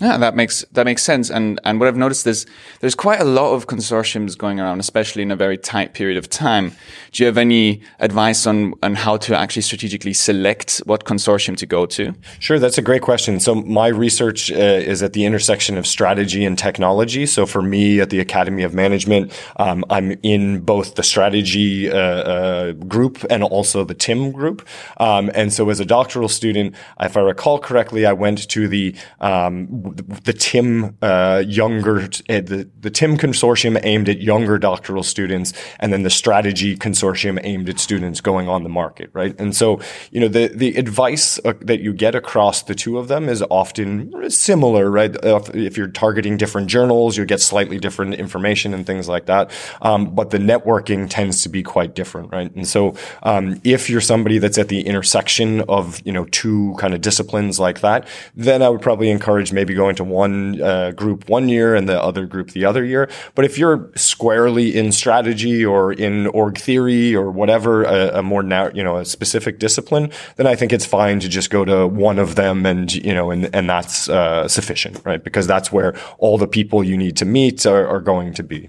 Yeah, 0.00 0.16
that 0.16 0.34
makes 0.34 0.64
that 0.72 0.84
makes 0.84 1.02
sense. 1.02 1.30
And 1.30 1.60
and 1.64 1.78
what 1.78 1.86
I've 1.86 1.96
noticed 1.96 2.26
is 2.26 2.46
there's 2.80 2.94
quite 2.94 3.20
a 3.20 3.24
lot 3.24 3.52
of 3.52 3.66
consortiums 3.66 4.36
going 4.36 4.58
around, 4.58 4.80
especially 4.80 5.22
in 5.22 5.30
a 5.30 5.36
very 5.36 5.58
tight 5.58 5.92
period 5.92 6.16
of 6.16 6.28
time. 6.30 6.72
Do 7.12 7.22
you 7.22 7.26
have 7.26 7.36
any 7.36 7.82
advice 7.98 8.46
on 8.46 8.74
on 8.82 8.94
how 8.94 9.18
to 9.18 9.36
actually 9.36 9.62
strategically 9.62 10.14
select 10.14 10.78
what 10.86 11.04
consortium 11.04 11.56
to 11.58 11.66
go 11.66 11.84
to? 11.86 12.14
Sure, 12.38 12.58
that's 12.58 12.78
a 12.78 12.82
great 12.82 13.02
question. 13.02 13.40
So 13.40 13.54
my 13.54 13.88
research 13.88 14.50
uh, 14.50 14.54
is 14.54 15.02
at 15.02 15.12
the 15.12 15.26
intersection 15.26 15.76
of 15.76 15.86
strategy 15.86 16.46
and 16.46 16.58
technology. 16.58 17.26
So 17.26 17.44
for 17.44 17.60
me, 17.60 18.00
at 18.00 18.08
the 18.08 18.20
Academy 18.20 18.62
of 18.62 18.72
Management, 18.72 19.32
um, 19.56 19.84
I'm 19.90 20.12
in 20.22 20.60
both 20.60 20.94
the 20.94 21.02
strategy 21.02 21.90
uh, 21.90 21.96
uh, 21.98 22.72
group 22.72 23.24
and 23.28 23.44
also 23.44 23.84
the 23.84 23.94
TIM 23.94 24.32
group. 24.32 24.66
Um, 24.96 25.30
and 25.34 25.52
so 25.52 25.68
as 25.68 25.78
a 25.80 25.84
doctoral 25.84 26.28
student, 26.28 26.74
if 27.00 27.16
I 27.16 27.20
recall 27.20 27.58
correctly, 27.58 28.06
I 28.06 28.14
went 28.14 28.48
to 28.48 28.66
the 28.66 28.94
um, 29.20 29.89
the 29.90 30.32
TIM 30.32 30.96
uh, 31.02 31.42
younger 31.46 32.02
uh, 32.02 32.40
the 32.40 32.68
the 32.80 32.90
TIM 32.90 33.16
consortium 33.16 33.78
aimed 33.82 34.08
at 34.08 34.20
younger 34.20 34.58
doctoral 34.58 35.02
students, 35.02 35.52
and 35.78 35.92
then 35.92 36.02
the 36.02 36.10
strategy 36.10 36.76
consortium 36.76 37.38
aimed 37.42 37.68
at 37.68 37.78
students 37.78 38.20
going 38.20 38.48
on 38.48 38.62
the 38.62 38.68
market, 38.68 39.10
right? 39.12 39.38
And 39.38 39.54
so 39.54 39.80
you 40.10 40.20
know 40.20 40.28
the 40.28 40.48
the 40.48 40.76
advice 40.76 41.38
uh, 41.44 41.54
that 41.60 41.80
you 41.80 41.92
get 41.92 42.14
across 42.14 42.62
the 42.62 42.74
two 42.74 42.98
of 42.98 43.08
them 43.08 43.28
is 43.28 43.42
often 43.50 44.30
similar, 44.30 44.90
right? 44.90 45.14
If 45.22 45.76
you're 45.76 45.88
targeting 45.88 46.36
different 46.36 46.68
journals, 46.68 47.16
you 47.16 47.24
get 47.24 47.40
slightly 47.40 47.78
different 47.78 48.14
information 48.14 48.74
and 48.74 48.86
things 48.86 49.08
like 49.08 49.26
that, 49.26 49.50
um, 49.82 50.14
but 50.14 50.30
the 50.30 50.38
networking 50.38 51.08
tends 51.08 51.42
to 51.42 51.48
be 51.48 51.62
quite 51.62 51.94
different, 51.94 52.32
right? 52.32 52.54
And 52.54 52.66
so 52.66 52.94
um, 53.22 53.60
if 53.64 53.90
you're 53.90 54.00
somebody 54.00 54.38
that's 54.38 54.58
at 54.58 54.68
the 54.68 54.82
intersection 54.82 55.62
of 55.62 56.00
you 56.04 56.12
know 56.12 56.24
two 56.26 56.74
kind 56.78 56.94
of 56.94 57.00
disciplines 57.00 57.60
like 57.60 57.80
that, 57.80 58.06
then 58.34 58.62
I 58.62 58.68
would 58.68 58.82
probably 58.82 59.10
encourage 59.10 59.52
maybe 59.52 59.74
going 59.82 59.96
to 59.96 60.04
one 60.04 60.60
uh, 60.70 60.90
group 61.02 61.28
one 61.28 61.48
year 61.48 61.74
and 61.74 61.88
the 61.88 61.98
other 62.08 62.24
group 62.26 62.50
the 62.50 62.64
other 62.70 62.84
year. 62.84 63.08
But 63.34 63.44
if 63.48 63.58
you're 63.58 63.78
squarely 63.96 64.76
in 64.80 64.92
strategy 64.92 65.64
or 65.64 65.92
in 65.92 66.26
org 66.40 66.58
theory 66.58 67.14
or 67.20 67.30
whatever, 67.40 67.72
a, 67.84 68.18
a 68.20 68.22
more 68.22 68.42
now 68.42 68.64
you 68.78 68.84
know 68.86 68.96
a 68.98 69.04
specific 69.04 69.58
discipline, 69.58 70.10
then 70.36 70.46
I 70.46 70.54
think 70.54 70.70
it's 70.72 70.88
fine 70.98 71.20
to 71.20 71.28
just 71.28 71.48
go 71.50 71.64
to 71.64 71.86
one 71.86 72.18
of 72.18 72.34
them 72.34 72.66
and 72.66 72.92
you 73.08 73.14
know 73.14 73.30
and 73.30 73.42
and 73.56 73.64
that's 73.74 74.08
uh, 74.08 74.46
sufficient, 74.48 75.00
right? 75.04 75.22
Because 75.28 75.46
that's 75.46 75.72
where 75.72 75.90
all 76.18 76.36
the 76.38 76.48
people 76.58 76.84
you 76.84 76.96
need 76.96 77.16
to 77.16 77.24
meet 77.24 77.64
are, 77.66 77.86
are 77.86 78.00
going 78.00 78.34
to 78.34 78.42
be. 78.42 78.68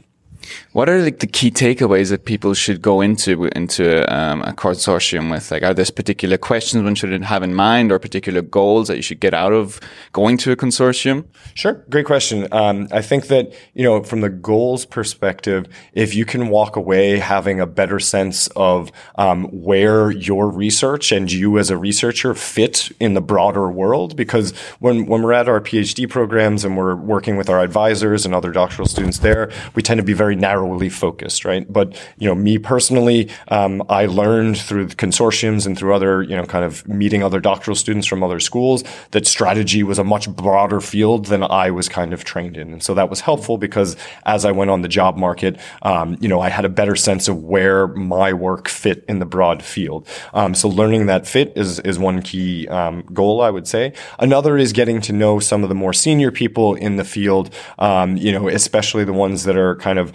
What 0.73 0.87
are 0.87 0.99
like 0.99 1.19
the 1.19 1.27
key 1.27 1.51
takeaways 1.51 2.11
that 2.11 2.23
people 2.23 2.53
should 2.53 2.81
go 2.81 3.01
into 3.01 3.43
into 3.47 4.09
um, 4.09 4.41
a 4.43 4.53
consortium 4.53 5.29
with? 5.29 5.51
Like, 5.51 5.63
are 5.63 5.73
there 5.73 5.83
particular 5.93 6.37
questions 6.37 6.81
one 6.81 6.95
should 6.95 7.11
have 7.23 7.43
in 7.43 7.53
mind, 7.53 7.91
or 7.91 7.99
particular 7.99 8.41
goals 8.41 8.87
that 8.87 8.95
you 8.95 9.01
should 9.01 9.19
get 9.19 9.33
out 9.33 9.51
of 9.51 9.81
going 10.13 10.37
to 10.37 10.51
a 10.53 10.55
consortium? 10.55 11.25
Sure, 11.55 11.73
great 11.89 12.05
question. 12.05 12.47
Um, 12.53 12.87
I 12.89 13.01
think 13.01 13.27
that 13.27 13.53
you 13.73 13.83
know, 13.83 14.01
from 14.01 14.21
the 14.21 14.29
goals 14.29 14.85
perspective, 14.85 15.65
if 15.91 16.15
you 16.15 16.23
can 16.23 16.47
walk 16.47 16.77
away 16.77 17.19
having 17.19 17.59
a 17.59 17.67
better 17.67 17.99
sense 17.99 18.47
of 18.55 18.93
um, 19.15 19.49
where 19.51 20.09
your 20.09 20.49
research 20.49 21.11
and 21.11 21.29
you 21.29 21.59
as 21.59 21.69
a 21.69 21.75
researcher 21.75 22.33
fit 22.33 22.93
in 23.01 23.13
the 23.13 23.21
broader 23.21 23.69
world, 23.69 24.15
because 24.15 24.55
when 24.79 25.05
when 25.05 25.21
we're 25.21 25.33
at 25.33 25.49
our 25.49 25.59
PhD 25.59 26.09
programs 26.09 26.63
and 26.63 26.77
we're 26.77 26.95
working 26.95 27.35
with 27.35 27.49
our 27.49 27.59
advisors 27.59 28.25
and 28.25 28.33
other 28.33 28.53
doctoral 28.53 28.87
students 28.87 29.19
there, 29.19 29.51
we 29.75 29.81
tend 29.81 29.97
to 29.97 30.05
be 30.05 30.13
very 30.13 30.37
narrowly 30.61 30.89
focused, 30.89 31.45
right? 31.45 31.71
But 31.71 31.99
you 32.17 32.27
know, 32.27 32.35
me 32.35 32.57
personally, 32.57 33.29
um, 33.47 33.83
I 33.89 34.05
learned 34.05 34.57
through 34.57 34.87
the 34.87 34.95
consortiums 34.95 35.65
and 35.65 35.77
through 35.77 35.95
other, 35.95 36.21
you 36.21 36.35
know, 36.35 36.45
kind 36.45 36.63
of 36.63 36.87
meeting 36.87 37.23
other 37.23 37.39
doctoral 37.39 37.75
students 37.75 38.07
from 38.07 38.23
other 38.23 38.39
schools 38.39 38.83
that 39.11 39.25
strategy 39.27 39.83
was 39.83 39.99
a 39.99 40.03
much 40.03 40.29
broader 40.29 40.81
field 40.81 41.25
than 41.25 41.43
I 41.43 41.71
was 41.71 41.89
kind 41.89 42.13
of 42.13 42.23
trained 42.23 42.57
in, 42.57 42.73
and 42.73 42.83
so 42.83 42.93
that 42.93 43.09
was 43.09 43.21
helpful 43.21 43.57
because 43.57 43.95
as 44.25 44.45
I 44.45 44.51
went 44.51 44.71
on 44.71 44.81
the 44.81 44.87
job 44.87 45.17
market, 45.17 45.59
um, 45.81 46.17
you 46.19 46.27
know, 46.27 46.39
I 46.39 46.49
had 46.49 46.65
a 46.65 46.69
better 46.69 46.95
sense 46.95 47.27
of 47.27 47.43
where 47.43 47.87
my 47.87 48.33
work 48.33 48.67
fit 48.67 49.03
in 49.07 49.19
the 49.19 49.25
broad 49.25 49.63
field. 49.63 50.07
Um, 50.33 50.53
so 50.53 50.69
learning 50.69 51.07
that 51.07 51.27
fit 51.27 51.53
is 51.55 51.79
is 51.79 51.97
one 51.97 52.21
key 52.21 52.67
um, 52.67 53.03
goal, 53.13 53.41
I 53.41 53.49
would 53.49 53.67
say. 53.67 53.93
Another 54.19 54.57
is 54.57 54.73
getting 54.73 55.01
to 55.01 55.13
know 55.13 55.39
some 55.39 55.63
of 55.63 55.69
the 55.69 55.75
more 55.75 55.93
senior 55.93 56.31
people 56.31 56.75
in 56.75 56.97
the 56.97 57.03
field, 57.03 57.53
um, 57.79 58.17
you 58.17 58.31
know, 58.31 58.47
especially 58.47 59.03
the 59.03 59.13
ones 59.13 59.43
that 59.43 59.57
are 59.57 59.75
kind 59.77 59.99
of 59.99 60.13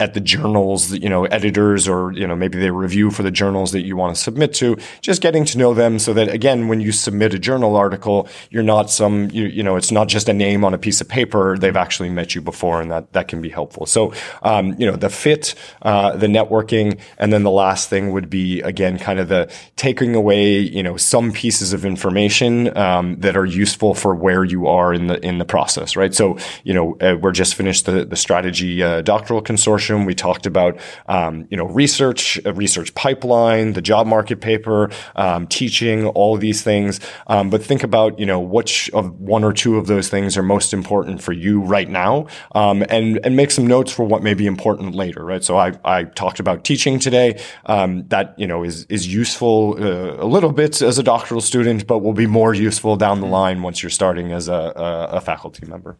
at 0.00 0.14
the 0.14 0.20
journals, 0.20 0.92
you 0.92 1.08
know, 1.08 1.24
editors 1.26 1.88
or, 1.88 2.12
you 2.12 2.26
know, 2.26 2.36
maybe 2.36 2.58
they 2.58 2.70
review 2.70 3.10
for 3.10 3.22
the 3.22 3.30
journals 3.30 3.72
that 3.72 3.82
you 3.82 3.96
want 3.96 4.14
to 4.16 4.22
submit 4.22 4.54
to, 4.54 4.76
just 5.00 5.22
getting 5.22 5.44
to 5.44 5.58
know 5.58 5.74
them 5.74 5.98
so 5.98 6.12
that 6.14 6.28
again, 6.28 6.68
when 6.68 6.80
you 6.80 6.92
submit 6.92 7.34
a 7.34 7.38
journal 7.38 7.76
article, 7.76 8.28
you're 8.50 8.62
not 8.62 8.90
some, 8.90 9.30
you, 9.30 9.44
you 9.44 9.62
know, 9.62 9.76
it's 9.76 9.90
not 9.90 10.08
just 10.08 10.28
a 10.28 10.32
name 10.32 10.64
on 10.64 10.74
a 10.74 10.78
piece 10.78 11.00
of 11.00 11.08
paper. 11.08 11.58
They've 11.58 11.76
actually 11.76 12.08
met 12.08 12.34
you 12.34 12.40
before 12.40 12.80
and 12.80 12.90
that, 12.90 13.12
that 13.12 13.28
can 13.28 13.40
be 13.40 13.48
helpful. 13.48 13.86
So, 13.86 14.12
um, 14.42 14.74
you 14.78 14.86
know, 14.86 14.96
the 14.96 15.10
fit, 15.10 15.54
uh, 15.82 16.16
the 16.16 16.28
networking, 16.28 16.98
and 17.18 17.32
then 17.32 17.42
the 17.42 17.50
last 17.50 17.88
thing 17.88 18.12
would 18.12 18.30
be 18.30 18.60
again, 18.60 18.98
kind 18.98 19.18
of 19.18 19.28
the 19.28 19.52
taking 19.76 20.14
away, 20.14 20.58
you 20.58 20.82
know, 20.82 20.96
some 20.96 21.32
pieces 21.32 21.72
of 21.72 21.84
information, 21.84 22.76
um, 22.76 23.16
that 23.20 23.36
are 23.36 23.46
useful 23.46 23.94
for 23.94 24.14
where 24.14 24.44
you 24.44 24.66
are 24.66 24.94
in 24.94 25.08
the, 25.08 25.24
in 25.26 25.38
the 25.38 25.44
process, 25.44 25.96
right? 25.96 26.14
So, 26.14 26.38
you 26.64 26.74
know, 26.74 26.96
uh, 27.00 27.16
we're 27.20 27.32
just 27.32 27.54
finished 27.54 27.86
the, 27.86 28.04
the 28.04 28.16
strategy, 28.16 28.82
uh, 28.82 29.00
doctoral 29.02 29.42
consortium. 29.42 29.71
We 30.04 30.14
talked 30.14 30.46
about, 30.46 30.78
um, 31.06 31.46
you 31.50 31.56
know, 31.56 31.66
research, 31.66 32.38
research 32.44 32.94
pipeline, 32.94 33.72
the 33.72 33.82
job 33.82 34.06
market 34.06 34.40
paper, 34.40 34.90
um, 35.16 35.46
teaching, 35.46 36.06
all 36.08 36.34
of 36.34 36.40
these 36.40 36.62
things. 36.62 37.00
Um, 37.26 37.50
but 37.50 37.62
think 37.62 37.82
about, 37.82 38.18
you 38.18 38.26
know, 38.26 38.40
which 38.40 38.90
of 38.90 39.18
one 39.20 39.44
or 39.44 39.52
two 39.52 39.76
of 39.76 39.86
those 39.86 40.08
things 40.08 40.36
are 40.36 40.42
most 40.42 40.72
important 40.72 41.22
for 41.22 41.32
you 41.32 41.60
right 41.60 41.88
now, 41.88 42.26
um, 42.54 42.84
and 42.88 43.20
and 43.24 43.36
make 43.36 43.50
some 43.50 43.66
notes 43.66 43.92
for 43.92 44.04
what 44.04 44.22
may 44.22 44.34
be 44.34 44.46
important 44.46 44.94
later, 44.94 45.24
right? 45.24 45.44
So 45.44 45.56
I 45.56 45.72
I 45.84 46.04
talked 46.04 46.40
about 46.40 46.64
teaching 46.64 46.98
today. 46.98 47.40
Um, 47.66 48.06
that 48.08 48.34
you 48.38 48.46
know 48.46 48.62
is 48.62 48.84
is 48.88 49.12
useful 49.12 49.76
uh, 49.78 50.22
a 50.22 50.26
little 50.26 50.52
bit 50.52 50.82
as 50.82 50.98
a 50.98 51.02
doctoral 51.02 51.40
student, 51.40 51.86
but 51.86 51.98
will 51.98 52.12
be 52.12 52.26
more 52.26 52.54
useful 52.54 52.96
down 52.96 53.20
the 53.20 53.26
line 53.26 53.62
once 53.62 53.82
you're 53.82 53.90
starting 53.90 54.32
as 54.32 54.48
a, 54.48 54.52
a, 54.52 55.16
a 55.16 55.20
faculty 55.20 55.66
member. 55.66 55.96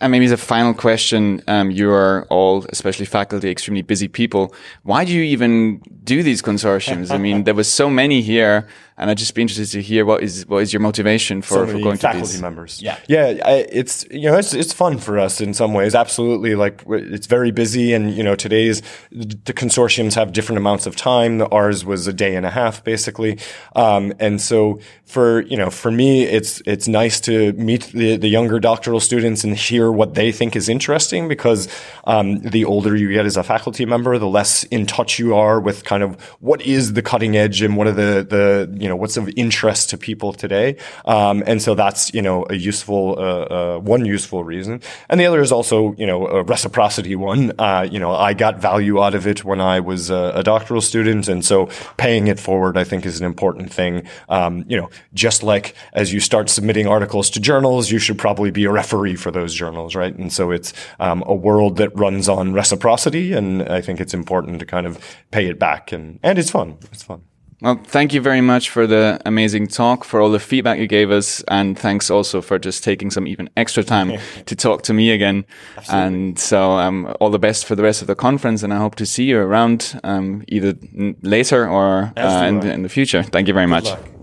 And 0.00 0.10
maybe 0.10 0.24
as 0.24 0.32
a 0.32 0.38
final 0.38 0.72
question, 0.72 1.42
um, 1.46 1.70
you 1.70 1.90
are 1.90 2.26
all, 2.30 2.64
especially 2.70 3.04
faculty, 3.04 3.50
extremely 3.50 3.82
busy 3.82 4.08
people. 4.08 4.54
Why 4.82 5.04
do 5.04 5.12
you 5.12 5.22
even 5.22 5.82
do 6.04 6.22
these 6.22 6.40
consortiums? 6.40 7.10
I 7.10 7.18
mean, 7.18 7.44
there 7.44 7.54
was 7.54 7.68
so 7.70 7.90
many 7.90 8.22
here 8.22 8.66
and 9.00 9.08
I'd 9.08 9.16
just 9.16 9.34
be 9.34 9.40
interested 9.40 9.66
to 9.70 9.82
hear 9.82 10.04
what 10.04 10.22
is 10.22 10.46
what 10.46 10.58
is 10.58 10.74
your 10.74 10.80
motivation 10.80 11.40
for, 11.40 11.66
for 11.66 11.72
going 11.72 11.96
faculty 11.96 12.26
to 12.26 12.32
these 12.32 12.42
members. 12.42 12.82
Yeah, 12.82 12.98
yeah, 13.08 13.40
I, 13.42 13.66
it's 13.72 14.04
you 14.10 14.30
know 14.30 14.36
it's 14.36 14.52
it's 14.52 14.74
fun 14.74 14.98
for 14.98 15.18
us 15.18 15.40
in 15.40 15.54
some 15.54 15.72
ways. 15.72 15.94
Absolutely, 15.94 16.54
like 16.54 16.84
it's 16.86 17.26
very 17.26 17.50
busy, 17.50 17.94
and 17.94 18.14
you 18.14 18.22
know 18.22 18.34
today's 18.34 18.82
the 19.10 19.54
consortiums 19.54 20.14
have 20.14 20.34
different 20.34 20.58
amounts 20.58 20.86
of 20.86 20.96
time. 20.96 21.40
Ours 21.50 21.82
was 21.82 22.06
a 22.06 22.12
day 22.12 22.36
and 22.36 22.44
a 22.44 22.50
half 22.50 22.84
basically, 22.84 23.38
um, 23.74 24.12
and 24.20 24.38
so 24.38 24.78
for 25.06 25.40
you 25.42 25.56
know 25.56 25.70
for 25.70 25.90
me 25.90 26.22
it's 26.22 26.62
it's 26.66 26.86
nice 26.86 27.20
to 27.20 27.54
meet 27.54 27.84
the 27.94 28.16
the 28.16 28.28
younger 28.28 28.60
doctoral 28.60 29.00
students 29.00 29.44
and 29.44 29.56
hear 29.56 29.90
what 29.90 30.12
they 30.12 30.30
think 30.30 30.54
is 30.54 30.68
interesting 30.68 31.26
because 31.26 31.68
um, 32.04 32.38
the 32.40 32.66
older 32.66 32.94
you 32.94 33.10
get 33.12 33.24
as 33.24 33.38
a 33.38 33.42
faculty 33.42 33.86
member, 33.86 34.18
the 34.18 34.28
less 34.28 34.64
in 34.64 34.84
touch 34.84 35.18
you 35.18 35.34
are 35.34 35.58
with 35.58 35.84
kind 35.84 36.02
of 36.02 36.20
what 36.40 36.60
is 36.62 36.92
the 36.92 37.02
cutting 37.02 37.34
edge 37.36 37.62
and 37.62 37.78
what 37.78 37.86
are 37.86 37.92
the 37.92 38.26
the 38.28 38.78
you 38.78 38.89
know 38.89 38.89
what's 38.96 39.16
of 39.16 39.30
interest 39.36 39.90
to 39.90 39.98
people 39.98 40.32
today. 40.32 40.76
Um, 41.04 41.42
and 41.46 41.60
so 41.62 41.74
that's 41.74 42.12
you 42.14 42.22
know 42.22 42.46
a 42.50 42.54
useful 42.54 43.16
uh, 43.18 43.22
uh, 43.22 43.78
one 43.78 44.04
useful 44.04 44.44
reason, 44.44 44.80
and 45.08 45.20
the 45.20 45.26
other 45.26 45.40
is 45.40 45.52
also 45.52 45.94
you 45.94 46.06
know 46.06 46.26
a 46.26 46.42
reciprocity 46.42 47.16
one. 47.16 47.52
Uh, 47.58 47.86
you 47.90 47.98
know 47.98 48.12
I 48.12 48.34
got 48.34 48.58
value 48.60 49.02
out 49.02 49.14
of 49.14 49.26
it 49.26 49.44
when 49.44 49.60
I 49.60 49.80
was 49.80 50.10
a, 50.10 50.32
a, 50.34 50.42
doctoral 50.42 50.80
student, 50.80 51.28
and 51.28 51.44
so 51.44 51.68
paying 51.96 52.26
it 52.26 52.38
forward 52.38 52.76
I 52.76 52.84
think 52.84 53.06
is 53.06 53.20
an 53.20 53.26
important 53.26 53.72
thing. 53.72 54.06
Um, 54.28 54.64
you 54.68 54.76
know 54.76 54.90
just 55.14 55.42
like 55.42 55.74
as 55.92 56.12
you 56.12 56.20
start 56.20 56.48
submitting 56.48 56.86
articles 56.86 57.30
to 57.30 57.40
journals, 57.40 57.90
you 57.90 57.98
should 57.98 58.18
probably 58.18 58.50
be 58.50 58.64
a 58.64 58.70
referee 58.70 59.16
for 59.16 59.30
those 59.30 59.54
journals, 59.54 59.94
right? 59.94 60.14
And 60.14 60.32
so 60.32 60.50
it's 60.50 60.72
um, 60.98 61.22
a 61.26 61.34
world 61.34 61.76
that 61.76 61.96
runs 61.96 62.28
on 62.28 62.52
reciprocity, 62.52 63.32
and 63.32 63.62
I 63.62 63.80
think 63.80 64.00
it's 64.00 64.14
important 64.14 64.60
to 64.60 64.66
kind 64.66 64.86
of 64.86 64.98
pay 65.30 65.46
it 65.46 65.58
back, 65.58 65.92
and 65.92 66.18
and 66.22 66.38
it's 66.38 66.50
fun. 66.50 66.78
It's 66.92 67.02
fun. 67.02 67.22
Well, 67.62 67.76
thank 67.84 68.14
you 68.14 68.22
very 68.22 68.40
much 68.40 68.70
for 68.70 68.86
the 68.86 69.20
amazing 69.26 69.66
talk, 69.66 70.04
for 70.04 70.20
all 70.20 70.30
the 70.30 70.40
feedback 70.40 70.78
you 70.78 70.86
gave 70.86 71.10
us, 71.10 71.42
and 71.48 71.78
thanks 71.78 72.10
also 72.10 72.40
for 72.40 72.58
just 72.58 72.82
taking 72.82 73.10
some 73.10 73.26
even 73.26 73.50
extra 73.56 73.84
time 73.84 74.18
to 74.46 74.56
talk 74.56 74.82
to 74.82 74.94
me 74.94 75.10
again. 75.10 75.44
Absolutely. 75.76 76.06
And 76.06 76.38
so, 76.38 76.72
um, 76.72 77.14
all 77.20 77.30
the 77.30 77.38
best 77.38 77.66
for 77.66 77.74
the 77.74 77.82
rest 77.82 78.00
of 78.00 78.06
the 78.06 78.14
conference, 78.14 78.62
and 78.62 78.72
I 78.72 78.78
hope 78.78 78.94
to 78.96 79.06
see 79.06 79.24
you 79.24 79.38
around 79.38 80.00
um, 80.04 80.42
either 80.48 80.74
later 81.22 81.68
or 81.68 82.12
uh, 82.16 82.46
in, 82.48 82.66
in, 82.66 82.82
the 82.82 82.88
future. 82.88 83.22
Thank 83.22 83.46
you 83.46 83.54
very 83.54 83.66
Good 83.66 83.70
much. 83.70 83.84
Luck. 83.84 84.19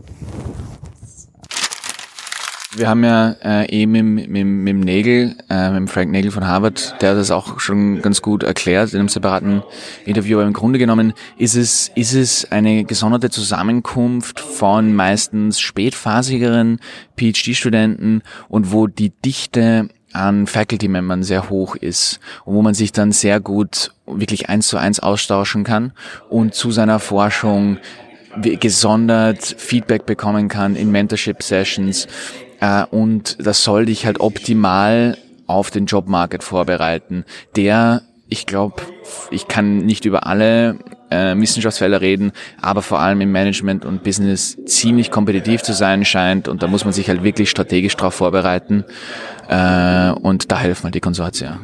Wir 2.77 2.89
haben 2.89 3.03
ja 3.03 3.35
äh, 3.43 3.71
eben 3.71 3.91
mit, 3.91 4.29
mit, 4.29 4.45
mit 4.45 4.67
dem 4.67 4.81
Nägel, 4.81 5.35
äh, 5.49 5.69
mit 5.69 5.77
dem 5.77 5.87
Frank 5.87 6.11
Nägel 6.11 6.29
von 6.29 6.47
Harvard, 6.47 6.95
der 7.01 7.09
hat 7.09 7.17
das 7.17 7.31
auch 7.31 7.59
schon 7.59 8.03
ganz 8.03 8.21
gut 8.21 8.43
erklärt 8.43 8.93
in 8.93 8.99
einem 8.99 9.09
separaten 9.09 9.63
Interview. 10.05 10.37
Aber 10.37 10.45
im 10.45 10.53
Grunde 10.53 10.77
genommen 10.77 11.13
ist 11.39 11.55
es, 11.55 11.89
ist 11.95 12.13
es 12.13 12.51
eine 12.51 12.83
gesonderte 12.83 13.31
Zusammenkunft 13.31 14.39
von 14.39 14.93
meistens 14.93 15.59
spätphasigeren 15.59 16.79
PhD-Studenten 17.17 18.21
und 18.47 18.71
wo 18.71 18.85
die 18.85 19.09
Dichte 19.25 19.89
an 20.13 20.45
Faculty-Membern 20.45 21.23
sehr 21.23 21.49
hoch 21.49 21.75
ist 21.75 22.19
und 22.45 22.53
wo 22.53 22.61
man 22.61 22.75
sich 22.75 22.91
dann 22.91 23.11
sehr 23.11 23.39
gut 23.39 23.91
wirklich 24.05 24.49
eins 24.49 24.67
zu 24.67 24.77
eins 24.77 24.99
austauschen 24.99 25.63
kann 25.63 25.93
und 26.29 26.53
zu 26.53 26.69
seiner 26.69 26.99
Forschung 26.99 27.79
gesondert 28.39 29.55
Feedback 29.57 30.05
bekommen 30.05 30.47
kann 30.47 30.75
in 30.75 30.91
Mentorship-Sessions 30.91 32.07
äh, 32.59 32.85
und 32.85 33.37
das 33.45 33.63
soll 33.63 33.85
dich 33.85 34.05
halt 34.05 34.19
optimal 34.19 35.17
auf 35.47 35.71
den 35.71 35.85
Jobmarket 35.85 36.43
vorbereiten, 36.43 37.25
der, 37.55 38.01
ich 38.27 38.45
glaube, 38.45 38.81
ich 39.31 39.47
kann 39.47 39.77
nicht 39.77 40.05
über 40.05 40.27
alle 40.27 40.77
äh, 41.09 41.35
Wissenschaftsfelder 41.35 42.01
reden, 42.01 42.31
aber 42.61 42.81
vor 42.81 42.99
allem 42.99 43.21
im 43.21 43.31
Management 43.31 43.85
und 43.85 44.03
Business 44.03 44.57
ziemlich 44.65 45.09
kompetitiv 45.09 45.61
zu 45.61 45.73
sein 45.73 46.03
scheint 46.03 46.47
und 46.47 46.63
da 46.63 46.67
muss 46.67 46.83
man 46.83 46.93
sich 46.93 47.07
halt 47.07 47.23
wirklich 47.23 47.49
strategisch 47.49 47.95
darauf 47.95 48.15
vorbereiten 48.15 48.83
äh, 49.47 50.11
und 50.11 50.51
da 50.51 50.59
helfen 50.59 50.85
halt 50.85 50.95
die 50.95 50.99
Konsortia. 50.99 51.59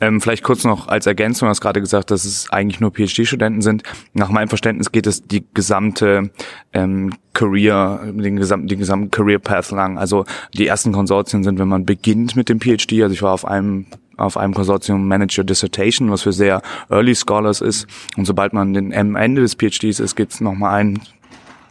Ähm, 0.00 0.20
vielleicht 0.20 0.42
kurz 0.42 0.64
noch 0.64 0.88
als 0.88 1.06
Ergänzung, 1.06 1.46
du 1.46 1.50
hast 1.50 1.60
gerade 1.60 1.80
gesagt, 1.80 2.10
dass 2.10 2.24
es 2.24 2.50
eigentlich 2.50 2.80
nur 2.80 2.90
PhD-Studenten 2.92 3.62
sind. 3.62 3.82
Nach 4.12 4.30
meinem 4.30 4.48
Verständnis 4.48 4.92
geht 4.92 5.06
es 5.06 5.22
die 5.22 5.44
gesamte 5.54 6.30
ähm, 6.72 7.14
Career, 7.32 8.00
den 8.04 8.36
gesamten, 8.36 8.68
den 8.68 8.78
gesamten 8.78 9.10
Career 9.10 9.38
Path 9.38 9.70
lang. 9.70 9.98
Also 9.98 10.24
die 10.54 10.66
ersten 10.66 10.92
Konsortien 10.92 11.44
sind, 11.44 11.58
wenn 11.58 11.68
man 11.68 11.84
beginnt 11.84 12.36
mit 12.36 12.48
dem 12.48 12.60
PhD. 12.60 13.02
Also 13.02 13.14
ich 13.14 13.22
war 13.22 13.32
auf 13.32 13.44
einem 13.44 13.86
auf 14.16 14.36
einem 14.36 14.54
Konsortium 14.54 15.08
Manager 15.08 15.44
Dissertation, 15.44 16.10
was 16.10 16.22
für 16.22 16.32
sehr 16.32 16.62
Early 16.88 17.14
Scholars 17.14 17.60
ist. 17.60 17.86
Und 18.16 18.26
sobald 18.26 18.52
man 18.52 18.92
am 18.92 19.16
Ende 19.16 19.42
des 19.42 19.54
PhDs 19.54 20.00
ist, 20.00 20.14
gibt 20.14 20.32
es 20.32 20.40
nochmal 20.40 20.80
einen 20.80 21.00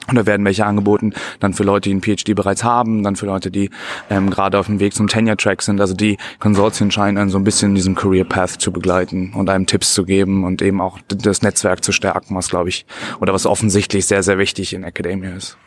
und 0.08 0.16
da 0.16 0.26
werden 0.26 0.46
welche 0.46 0.66
angeboten, 0.66 1.14
dann 1.40 1.54
für 1.54 1.64
Leute, 1.64 1.90
die 1.90 1.92
einen 1.92 2.02
PhD 2.02 2.36
bereits 2.36 2.64
haben, 2.64 3.04
dann 3.04 3.16
für 3.16 3.26
Leute, 3.26 3.52
die 3.52 3.70
ähm, 4.10 4.30
gerade 4.30 4.60
auf 4.60 4.68
dem 4.68 4.80
Weg 4.80 4.94
zum 4.94 5.08
Tenure-Track 5.08 5.62
sind. 5.62 5.80
Also 5.80 5.94
die 5.94 6.18
Konsortien 6.40 6.92
scheinen 6.92 7.18
einen 7.18 7.30
so 7.30 7.38
ein 7.38 7.44
bisschen 7.44 7.70
in 7.70 7.76
diesem 7.76 7.96
Career 7.96 8.26
Path 8.26 8.62
zu 8.62 8.72
begleiten 8.72 9.34
und 9.34 9.50
einem 9.50 9.66
Tipps 9.66 9.94
zu 9.94 10.06
geben 10.06 10.44
und 10.44 10.62
eben 10.62 10.82
auch 10.82 11.00
das 11.08 11.42
Netzwerk 11.42 11.84
zu 11.84 11.92
stärken, 11.92 12.36
was 12.36 12.50
glaube 12.50 12.70
ich, 12.70 12.86
oder 13.20 13.34
was 13.34 13.46
offensichtlich 13.46 14.06
sehr, 14.06 14.24
sehr 14.24 14.38
wichtig 14.38 14.74
in 14.74 14.84
Academia 14.84 15.36
ist. 15.36 15.58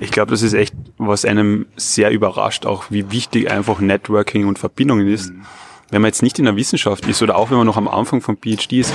Ich 0.00 0.10
glaube, 0.10 0.30
das 0.30 0.42
ist 0.42 0.54
echt, 0.54 0.74
was 0.98 1.24
einem 1.24 1.66
sehr 1.76 2.10
überrascht, 2.10 2.66
auch 2.66 2.90
wie 2.90 3.10
wichtig 3.10 3.50
einfach 3.50 3.80
Networking 3.80 4.46
und 4.46 4.58
Verbindungen 4.58 5.08
ist. 5.08 5.32
Mhm 5.32 5.42
wenn 5.90 6.02
man 6.02 6.08
jetzt 6.08 6.22
nicht 6.22 6.40
in 6.40 6.44
der 6.44 6.56
Wissenschaft 6.56 7.06
ist 7.06 7.22
oder 7.22 7.36
auch 7.36 7.50
wenn 7.50 7.58
man 7.58 7.66
noch 7.66 7.76
am 7.76 7.86
Anfang 7.86 8.20
vom 8.20 8.36
PhD 8.36 8.72
ist, 8.72 8.92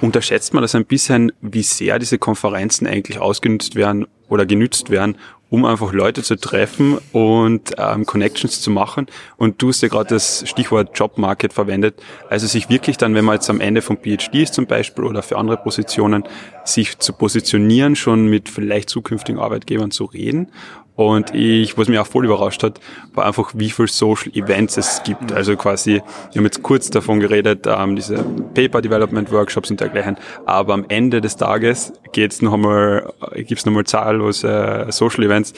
unterschätzt 0.00 0.54
man 0.54 0.62
das 0.62 0.74
ein 0.74 0.84
bisschen, 0.84 1.32
wie 1.40 1.62
sehr 1.62 1.98
diese 1.98 2.18
Konferenzen 2.18 2.86
eigentlich 2.86 3.18
ausgenutzt 3.18 3.74
werden 3.74 4.06
oder 4.28 4.44
genützt 4.44 4.90
werden, 4.90 5.16
um 5.48 5.64
einfach 5.64 5.92
Leute 5.92 6.22
zu 6.22 6.36
treffen 6.36 6.98
und 7.12 7.72
ähm, 7.78 8.04
Connections 8.04 8.60
zu 8.60 8.70
machen. 8.70 9.06
Und 9.36 9.62
du 9.62 9.68
hast 9.68 9.80
ja 9.80 9.88
gerade 9.88 10.08
das 10.10 10.44
Stichwort 10.46 10.98
Jobmarket 10.98 11.52
verwendet. 11.52 12.02
Also 12.28 12.46
sich 12.46 12.68
wirklich 12.68 12.96
dann, 12.96 13.14
wenn 13.14 13.24
man 13.24 13.36
jetzt 13.36 13.48
am 13.48 13.60
Ende 13.60 13.80
vom 13.80 13.96
PhD 13.96 14.42
ist 14.42 14.54
zum 14.54 14.66
Beispiel 14.66 15.04
oder 15.04 15.22
für 15.22 15.38
andere 15.38 15.56
Positionen, 15.56 16.24
sich 16.64 16.98
zu 16.98 17.12
positionieren, 17.12 17.94
schon 17.94 18.26
mit 18.26 18.48
vielleicht 18.48 18.90
zukünftigen 18.90 19.40
Arbeitgebern 19.40 19.92
zu 19.92 20.04
reden 20.04 20.50
und 20.96 21.34
ich, 21.34 21.76
was 21.76 21.88
mich 21.88 21.98
auch 21.98 22.06
voll 22.06 22.24
überrascht 22.24 22.62
hat, 22.62 22.80
war 23.12 23.26
einfach, 23.26 23.52
wie 23.54 23.70
viel 23.70 23.86
Social 23.86 24.32
Events 24.34 24.78
es 24.78 25.02
gibt. 25.04 25.30
Also 25.30 25.54
quasi, 25.54 26.00
wir 26.32 26.38
haben 26.38 26.44
jetzt 26.44 26.62
kurz 26.62 26.88
davon 26.88 27.20
geredet, 27.20 27.66
ähm, 27.66 27.96
diese 27.96 28.24
Paper 28.54 28.80
Development 28.80 29.30
Workshops 29.30 29.70
und 29.70 29.78
dergleichen. 29.78 30.16
Aber 30.46 30.72
am 30.72 30.86
Ende 30.88 31.20
des 31.20 31.36
Tages 31.36 31.92
geht's 32.12 32.40
noch 32.40 32.54
einmal, 32.54 33.12
gibt's 33.34 33.66
noch 33.66 33.72
einmal 33.72 33.84
zahllose 33.84 34.86
Social 34.88 35.24
Events. 35.24 35.52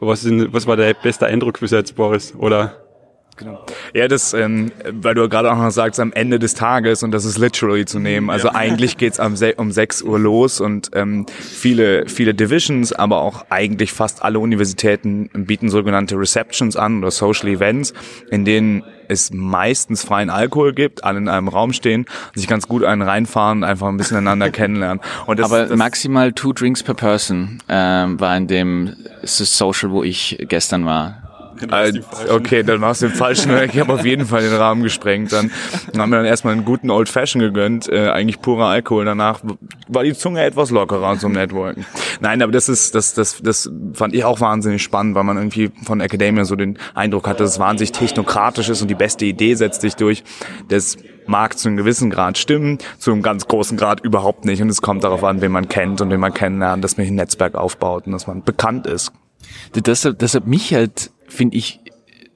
Was, 0.00 0.24
ist, 0.24 0.52
was 0.52 0.66
war 0.66 0.76
der 0.76 0.94
beste 0.94 1.26
Eindruck 1.26 1.60
bis 1.60 1.70
jetzt, 1.70 1.94
Boris? 1.94 2.34
Oder? 2.36 2.76
Genau. 3.36 3.64
Ja, 3.94 4.08
das, 4.08 4.34
ähm, 4.34 4.72
weil 4.90 5.14
du 5.14 5.28
gerade 5.28 5.50
auch 5.50 5.56
noch 5.56 5.70
sagst, 5.70 5.98
am 6.00 6.12
Ende 6.12 6.38
des 6.38 6.54
Tages 6.54 7.02
und 7.02 7.12
das 7.12 7.24
ist 7.24 7.38
literally 7.38 7.86
zu 7.86 7.98
nehmen. 7.98 8.30
Also 8.30 8.48
ja. 8.48 8.54
eigentlich 8.54 8.98
geht's 8.98 9.18
am 9.18 9.34
um 9.56 9.72
6 9.72 10.02
Uhr 10.02 10.18
los 10.18 10.60
und 10.60 10.90
ähm, 10.94 11.26
viele, 11.40 12.06
viele 12.08 12.34
Divisions, 12.34 12.92
aber 12.92 13.22
auch 13.22 13.46
eigentlich 13.48 13.92
fast 13.92 14.22
alle 14.22 14.38
Universitäten 14.38 15.30
bieten 15.32 15.70
sogenannte 15.70 16.18
Receptions 16.18 16.76
an 16.76 16.98
oder 16.98 17.10
Social 17.10 17.48
Events, 17.48 17.94
in 18.30 18.44
denen 18.44 18.84
es 19.08 19.32
meistens 19.32 20.04
freien 20.04 20.30
Alkohol 20.30 20.72
gibt, 20.74 21.04
alle 21.04 21.18
in 21.18 21.28
einem 21.28 21.48
Raum 21.48 21.72
stehen, 21.72 22.06
sich 22.34 22.48
ganz 22.48 22.68
gut 22.68 22.84
einen 22.84 23.02
reinfahren, 23.02 23.64
einfach 23.64 23.88
ein 23.88 23.96
bisschen 23.96 24.16
einander 24.16 24.50
kennenlernen. 24.50 25.00
Und 25.26 25.38
das, 25.38 25.46
Aber 25.46 25.66
das 25.66 25.76
maximal 25.76 26.32
two 26.32 26.52
drinks 26.52 26.82
per 26.82 26.94
person 26.94 27.62
ähm, 27.68 28.20
war 28.20 28.36
in 28.36 28.46
dem 28.46 28.96
Social, 29.22 29.90
wo 29.90 30.02
ich 30.02 30.44
gestern 30.48 30.84
war. 30.86 31.21
Äh, 31.70 32.00
okay, 32.30 32.62
dann 32.62 32.80
machst 32.80 33.02
du 33.02 33.08
den 33.08 33.14
falschen. 33.14 33.52
Ich 33.64 33.78
habe 33.78 33.92
auf 33.92 34.04
jeden 34.04 34.26
Fall 34.26 34.42
den 34.42 34.54
Rahmen 34.54 34.82
gesprengt. 34.82 35.32
Dann 35.32 35.50
haben 35.96 36.10
wir 36.10 36.16
dann 36.16 36.26
erstmal 36.26 36.54
einen 36.54 36.64
guten 36.64 36.90
Old 36.90 37.08
Fashion 37.08 37.40
gegönnt, 37.40 37.88
äh, 37.88 38.08
eigentlich 38.08 38.40
purer 38.40 38.66
Alkohol. 38.66 39.04
Danach 39.04 39.40
war 39.88 40.04
die 40.04 40.14
Zunge 40.14 40.42
etwas 40.42 40.70
lockerer 40.70 41.18
zum 41.18 41.32
Networken. 41.32 41.86
Nein, 42.20 42.42
aber 42.42 42.52
das 42.52 42.68
ist, 42.68 42.94
das, 42.94 43.14
das, 43.14 43.40
das 43.42 43.70
fand 43.94 44.14
ich 44.14 44.24
auch 44.24 44.40
wahnsinnig 44.40 44.82
spannend, 44.82 45.14
weil 45.14 45.24
man 45.24 45.36
irgendwie 45.36 45.70
von 45.84 46.00
Academia 46.00 46.44
so 46.44 46.56
den 46.56 46.78
Eindruck 46.94 47.28
hatte, 47.28 47.42
dass 47.42 47.52
es 47.52 47.58
wahnsinnig 47.58 47.92
technokratisch 47.92 48.68
ist 48.68 48.82
und 48.82 48.88
die 48.88 48.94
beste 48.94 49.24
Idee 49.24 49.54
setzt 49.54 49.80
sich 49.80 49.94
durch. 49.96 50.24
Das 50.68 50.96
mag 51.26 51.58
zu 51.58 51.68
einem 51.68 51.76
gewissen 51.76 52.10
Grad 52.10 52.38
stimmen, 52.38 52.78
zu 52.98 53.12
einem 53.12 53.22
ganz 53.22 53.46
großen 53.46 53.76
Grad 53.76 54.00
überhaupt 54.00 54.44
nicht. 54.44 54.62
Und 54.62 54.68
es 54.68 54.82
kommt 54.82 55.04
darauf 55.04 55.24
an, 55.24 55.40
wen 55.40 55.52
man 55.52 55.68
kennt 55.68 56.00
und 56.00 56.10
wen 56.10 56.20
man 56.20 56.34
kennenlernt, 56.34 56.82
dass 56.82 56.96
man 56.96 57.06
ein 57.06 57.14
Netzwerk 57.14 57.54
aufbaut 57.54 58.06
und 58.06 58.12
dass 58.12 58.26
man 58.26 58.42
bekannt 58.42 58.86
ist. 58.86 59.12
Deshalb, 59.74 60.18
deshalb 60.18 60.46
mich 60.46 60.74
halt 60.74 61.10
finde 61.32 61.56
ich 61.56 61.80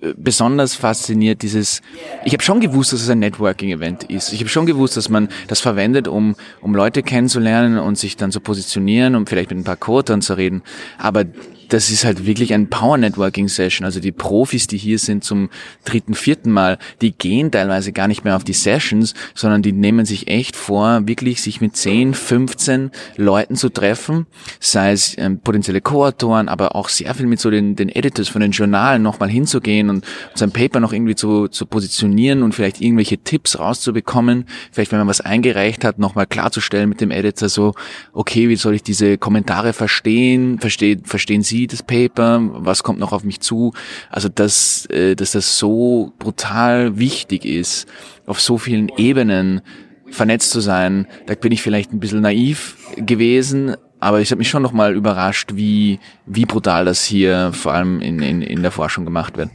äh, 0.01 0.15
besonders 0.17 0.75
fasziniert 0.75 1.43
dieses 1.43 1.83
ich 2.25 2.33
habe 2.33 2.43
schon 2.43 2.61
gewusst 2.61 2.93
dass 2.93 3.03
es 3.03 3.09
ein 3.09 3.19
Networking 3.19 3.71
Event 3.71 4.05
ist. 4.05 4.33
Ich 4.33 4.41
habe 4.41 4.49
schon 4.49 4.67
gewusst 4.67 4.97
dass 4.97 5.09
man 5.09 5.29
das 5.49 5.61
verwendet 5.61 6.09
um 6.09 6.35
um 6.61 6.75
Leute 6.75 7.03
kennenzulernen 7.03 7.79
und 7.79 7.97
sich 7.99 8.17
dann 8.17 8.33
zu 8.33 8.41
positionieren 8.41 9.15
und 9.15 9.29
vielleicht 9.29 9.51
mit 9.51 9.59
ein 9.59 9.65
paar 9.65 9.77
Quotern 9.77 10.23
zu 10.23 10.35
reden. 10.35 10.63
Aber 10.99 11.25
das 11.69 11.91
ist 11.91 12.05
halt 12.05 12.27
wirklich 12.27 12.55
ein 12.55 12.69
Power 12.69 12.99
Networking 12.99 13.49
Session. 13.49 13.85
Also 13.85 14.01
die 14.01 14.13
Profis, 14.13 14.67
die 14.67 14.79
hier 14.79 14.99
sind 14.99 15.25
zum 15.25 15.51
dritten, 15.85 16.15
vierten 16.15 16.51
Mal, 16.51 16.79
die 17.01 17.13
gehen 17.13 17.51
teilweise 17.51 17.93
gar 17.93 18.09
nicht 18.09 18.25
mehr 18.25 18.37
auf 18.37 18.45
die 18.45 18.53
Sessions, 18.53 19.15
sondern 19.35 19.63
die 19.63 19.73
nehmen 19.73 20.07
sich 20.07 20.29
echt 20.29 20.57
vor, 20.57 21.07
wirklich 21.07 21.43
sich 21.43 21.61
mit 21.61 21.77
10, 21.77 22.15
15 22.15 22.91
Leuten 23.17 23.57
zu 23.57 23.69
treffen, 23.69 24.27
sei 24.61 24.93
es 24.93 25.17
ähm, 25.19 25.41
potenzielle 25.41 25.81
Co-Autoren, 25.81 26.49
aber 26.49 26.77
auch 26.77 26.89
sehr 26.89 27.15
viel 27.15 27.27
mit 27.27 27.41
so 27.41 27.51
den, 27.51 27.77
den 27.77 27.89
Editors 27.89 28.29
von 28.29 28.41
den 28.41 28.53
Journalen 28.53 29.03
nochmal 29.03 29.29
hinzugehen 29.29 29.91
und 29.91 30.05
sein 30.35 30.53
Paper 30.53 30.81
noch 30.81 30.93
irgendwie 30.93 31.15
zu, 31.15 31.49
zu 31.49 31.67
positionieren 31.67 32.43
und 32.43 32.55
vielleicht 32.55 32.81
irgendwelche 32.81 33.19
Tipps 33.19 33.59
rauszubekommen. 33.59 34.45
Vielleicht, 34.73 34.93
wenn 34.93 34.99
man 34.99 35.09
was 35.09 35.21
eingereicht 35.21 35.85
hat, 35.85 35.99
nochmal 35.99 36.27
klarzustellen 36.27 36.89
mit 36.89 37.01
dem 37.01 37.11
Editor 37.11 37.49
so, 37.49 37.75
okay, 38.13 38.49
wie 38.49 38.57
soll 38.57 38.75
ich 38.75 38.83
diese 38.83 39.19
Kommentare 39.19 39.73
verstehen? 39.73 40.59
Verstehen, 40.59 41.05
verstehen 41.05 41.43
Sie 41.43 41.56
Sie 41.57 41.67
das 41.67 41.83
Paper, 41.83 42.41
was 42.53 42.83
kommt 42.83 42.99
noch 42.99 43.13
auf 43.13 43.25
mich 43.25 43.41
zu. 43.41 43.73
Also 44.11 44.29
dass, 44.29 44.87
äh, 44.87 45.15
dass 45.17 45.33
das 45.33 45.59
so 45.59 46.13
brutal 46.19 46.99
wichtig 46.99 47.45
ist, 47.45 47.87
auf 48.27 48.41
so 48.41 48.59
vielen 48.59 48.89
Ebenen 48.97 49.63
vernetzt 50.11 50.51
zu 50.51 50.61
sein, 50.61 51.07
da 51.27 51.35
bin 51.35 51.53
ich 51.53 51.63
vielleicht 51.63 51.93
ein 51.93 52.01
bisschen 52.01 52.21
naiv 52.21 52.77
gewesen, 52.97 53.77
aber 53.99 54.21
ich 54.21 54.31
habe 54.31 54.39
mich 54.39 54.51
schon 54.51 54.63
nochmal 54.63 54.95
überrascht, 54.95 55.53
wie, 55.55 55.99
wie 56.27 56.45
brutal 56.45 56.85
das 56.85 57.05
hier 57.05 57.53
vor 57.53 57.73
allem 57.73 58.01
in, 58.01 58.21
in, 58.21 58.43
in 58.43 58.63
der 58.63 58.71
Forschung 58.71 59.05
gemacht 59.05 59.37
wird. 59.37 59.51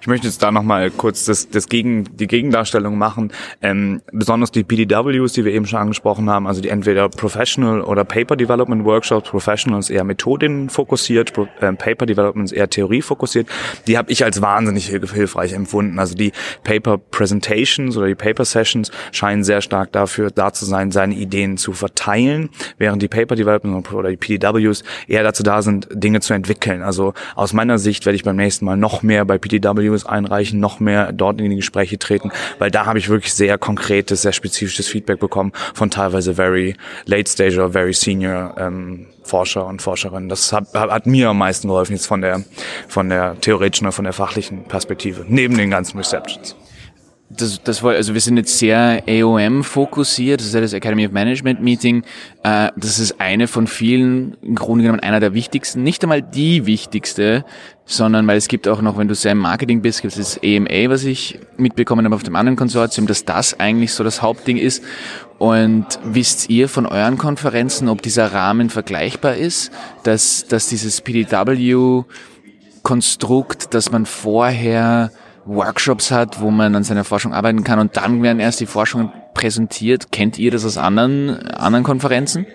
Ich 0.00 0.06
möchte 0.06 0.26
jetzt 0.26 0.42
da 0.42 0.50
nochmal 0.50 0.90
kurz 0.90 1.24
das, 1.24 1.48
das 1.48 1.68
Gegen, 1.68 2.04
die 2.16 2.26
Gegendarstellung 2.26 2.98
machen. 2.98 3.32
Ähm, 3.60 4.02
besonders 4.12 4.50
die 4.50 4.64
PDWs, 4.64 5.32
die 5.32 5.44
wir 5.44 5.52
eben 5.52 5.66
schon 5.66 5.78
angesprochen 5.78 6.28
haben, 6.30 6.46
also 6.46 6.60
die 6.60 6.68
entweder 6.68 7.08
Professional 7.08 7.82
oder 7.82 8.04
Paper 8.04 8.36
Development 8.36 8.84
Workshops, 8.84 9.30
Professional 9.30 9.80
ist 9.80 9.90
eher 9.90 10.04
Methoden 10.04 10.68
fokussiert, 10.68 11.32
äh, 11.60 11.72
Paper 11.72 12.06
Development 12.06 12.50
ist 12.50 12.52
eher 12.52 12.68
Theorie 12.68 13.02
fokussiert, 13.02 13.48
die 13.86 13.98
habe 13.98 14.10
ich 14.10 14.24
als 14.24 14.42
wahnsinnig 14.42 14.86
hilfreich 14.86 15.52
empfunden. 15.52 15.98
Also 15.98 16.14
die 16.14 16.32
Paper 16.64 16.98
Presentations 16.98 17.96
oder 17.96 18.06
die 18.06 18.14
Paper 18.14 18.44
Sessions 18.44 18.90
scheinen 19.10 19.44
sehr 19.44 19.60
stark 19.60 19.92
dafür 19.92 20.30
da 20.30 20.52
zu 20.52 20.64
sein, 20.64 20.90
seine 20.90 21.14
Ideen 21.14 21.56
zu 21.56 21.72
verteilen, 21.72 22.50
während 22.78 23.02
die 23.02 23.08
Paper 23.08 23.34
Development 23.34 23.92
oder 23.92 24.10
die 24.10 24.16
PDWs 24.16 24.84
eher 25.06 25.22
dazu 25.22 25.42
da 25.42 25.62
sind, 25.62 25.88
Dinge 25.92 26.20
zu 26.20 26.34
entwickeln. 26.34 26.82
Also 26.82 27.14
aus 27.34 27.52
meiner 27.52 27.78
Sicht 27.78 28.06
werde 28.06 28.16
ich 28.16 28.24
beim 28.24 28.36
nächsten 28.36 28.64
Mal 28.64 28.76
noch 28.76 29.02
mehr 29.02 29.24
bei 29.24 29.38
PDWs 29.38 29.71
PDWs 29.74 30.06
einreichen, 30.06 30.60
noch 30.60 30.80
mehr 30.80 31.12
dort 31.12 31.40
in 31.40 31.50
die 31.50 31.56
Gespräche 31.56 31.98
treten, 31.98 32.30
weil 32.58 32.70
da 32.70 32.86
habe 32.86 32.98
ich 32.98 33.08
wirklich 33.08 33.34
sehr 33.34 33.58
konkretes, 33.58 34.22
sehr 34.22 34.32
spezifisches 34.32 34.88
Feedback 34.88 35.20
bekommen 35.20 35.52
von 35.74 35.90
teilweise 35.90 36.34
very 36.34 36.76
late 37.06 37.30
stage 37.30 37.54
oder 37.56 37.70
very 37.70 37.92
senior 37.92 38.54
ähm, 38.58 39.06
Forscher 39.22 39.66
und 39.66 39.82
Forscherinnen. 39.82 40.28
Das 40.28 40.52
hat, 40.52 40.74
hat 40.74 41.06
mir 41.06 41.28
am 41.28 41.38
meisten 41.38 41.68
geholfen 41.68 41.92
jetzt 41.92 42.06
von 42.06 42.20
der 42.20 42.42
von 42.88 43.08
der 43.08 43.40
theoretischen 43.40 43.86
oder 43.86 43.92
von 43.92 44.04
der 44.04 44.12
fachlichen 44.12 44.64
Perspektive 44.64 45.24
neben 45.28 45.56
den 45.56 45.70
ganzen 45.70 45.98
Receptions 45.98 46.56
das, 47.36 47.62
das 47.62 47.82
war, 47.82 47.92
also 47.92 48.14
wir 48.14 48.20
sind 48.20 48.36
jetzt 48.36 48.58
sehr 48.58 49.02
AOM 49.08 49.64
fokussiert, 49.64 50.40
das 50.40 50.48
ist 50.48 50.54
ja 50.54 50.60
das 50.60 50.72
Academy 50.72 51.06
of 51.06 51.12
Management 51.12 51.62
Meeting. 51.62 52.02
Äh, 52.42 52.70
das 52.76 52.98
ist 52.98 53.20
eine 53.20 53.48
von 53.48 53.66
vielen, 53.66 54.36
im 54.42 54.54
Grunde 54.54 54.84
genommen 54.84 55.00
einer 55.00 55.20
der 55.20 55.34
wichtigsten, 55.34 55.82
nicht 55.82 56.02
einmal 56.02 56.22
die 56.22 56.66
wichtigste, 56.66 57.44
sondern 57.84 58.26
weil 58.26 58.36
es 58.36 58.48
gibt 58.48 58.68
auch 58.68 58.82
noch, 58.82 58.98
wenn 58.98 59.08
du 59.08 59.14
sehr 59.14 59.32
im 59.32 59.38
Marketing 59.38 59.82
bist, 59.82 60.02
gibt 60.02 60.16
es 60.16 60.36
das 60.36 60.40
AMA, 60.42 60.90
was 60.90 61.04
ich 61.04 61.38
mitbekommen 61.56 62.04
habe 62.04 62.14
auf 62.14 62.22
dem 62.22 62.36
anderen 62.36 62.56
Konsortium, 62.56 63.06
dass 63.06 63.24
das 63.24 63.58
eigentlich 63.58 63.92
so 63.92 64.04
das 64.04 64.22
Hauptding 64.22 64.56
ist. 64.56 64.82
Und 65.38 65.86
wisst 66.04 66.50
ihr 66.50 66.68
von 66.68 66.86
euren 66.86 67.18
Konferenzen, 67.18 67.88
ob 67.88 68.00
dieser 68.02 68.32
Rahmen 68.32 68.70
vergleichbar 68.70 69.34
ist, 69.34 69.72
dass, 70.04 70.46
dass 70.46 70.68
dieses 70.68 71.00
PDW 71.00 72.04
Konstrukt, 72.82 73.74
dass 73.74 73.92
man 73.92 74.06
vorher 74.06 75.12
Workshops 75.44 76.10
hat, 76.10 76.40
wo 76.40 76.50
man 76.50 76.74
an 76.74 76.84
seiner 76.84 77.04
Forschung 77.04 77.32
arbeiten 77.32 77.64
kann 77.64 77.78
und 77.78 77.96
dann 77.96 78.22
werden 78.22 78.40
erst 78.40 78.60
die 78.60 78.66
Forschungen 78.66 79.12
präsentiert. 79.34 80.12
Kennt 80.12 80.38
ihr 80.38 80.50
das 80.50 80.64
aus 80.64 80.76
anderen, 80.76 81.46
anderen 81.48 81.84
Konferenzen? 81.84 82.46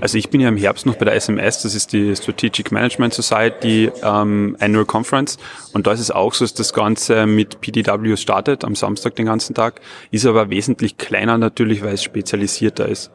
Also 0.00 0.18
ich 0.18 0.30
bin 0.30 0.40
ja 0.40 0.48
im 0.48 0.56
Herbst 0.56 0.84
noch 0.84 0.96
bei 0.96 1.04
der 1.04 1.14
SMS, 1.14 1.62
das 1.62 1.76
ist 1.76 1.92
die 1.92 2.16
Strategic 2.16 2.72
Management 2.72 3.14
Society 3.14 3.88
ähm, 4.02 4.56
Annual 4.58 4.84
Conference 4.84 5.38
und 5.74 5.86
da 5.86 5.92
ist 5.92 6.00
es 6.00 6.10
auch 6.10 6.34
so, 6.34 6.44
dass 6.44 6.54
das 6.54 6.72
Ganze 6.72 7.24
mit 7.26 7.60
PDW 7.60 8.16
startet 8.16 8.64
am 8.64 8.74
Samstag 8.74 9.14
den 9.14 9.26
ganzen 9.26 9.54
Tag, 9.54 9.80
ist 10.10 10.26
aber 10.26 10.50
wesentlich 10.50 10.98
kleiner 10.98 11.38
natürlich, 11.38 11.84
weil 11.84 11.94
es 11.94 12.02
spezialisierter 12.02 12.88
ist. 12.88 13.12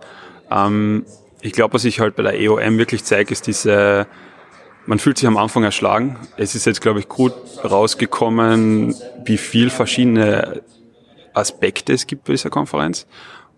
Ähm, 0.49 1.05
ich 1.41 1.51
glaube, 1.51 1.73
was 1.73 1.83
ich 1.83 1.99
halt 1.99 2.15
bei 2.15 2.23
der 2.23 2.39
EOM 2.39 2.77
wirklich 2.77 3.03
zeige, 3.03 3.33
ist 3.33 3.47
diese 3.47 4.07
man 4.87 4.99
fühlt 4.99 5.17
sich 5.17 5.27
am 5.27 5.37
Anfang 5.37 5.63
erschlagen. 5.63 6.17
Es 6.37 6.55
ist 6.55 6.65
jetzt, 6.65 6.81
glaube 6.81 6.99
ich, 6.99 7.07
gut 7.07 7.33
rausgekommen, 7.63 8.95
wie 9.25 9.37
viel 9.37 9.69
verschiedene 9.69 10.61
Aspekte 11.33 11.93
es 11.93 12.07
gibt 12.07 12.23
bei 12.23 12.33
dieser 12.33 12.49
Konferenz. 12.49 13.05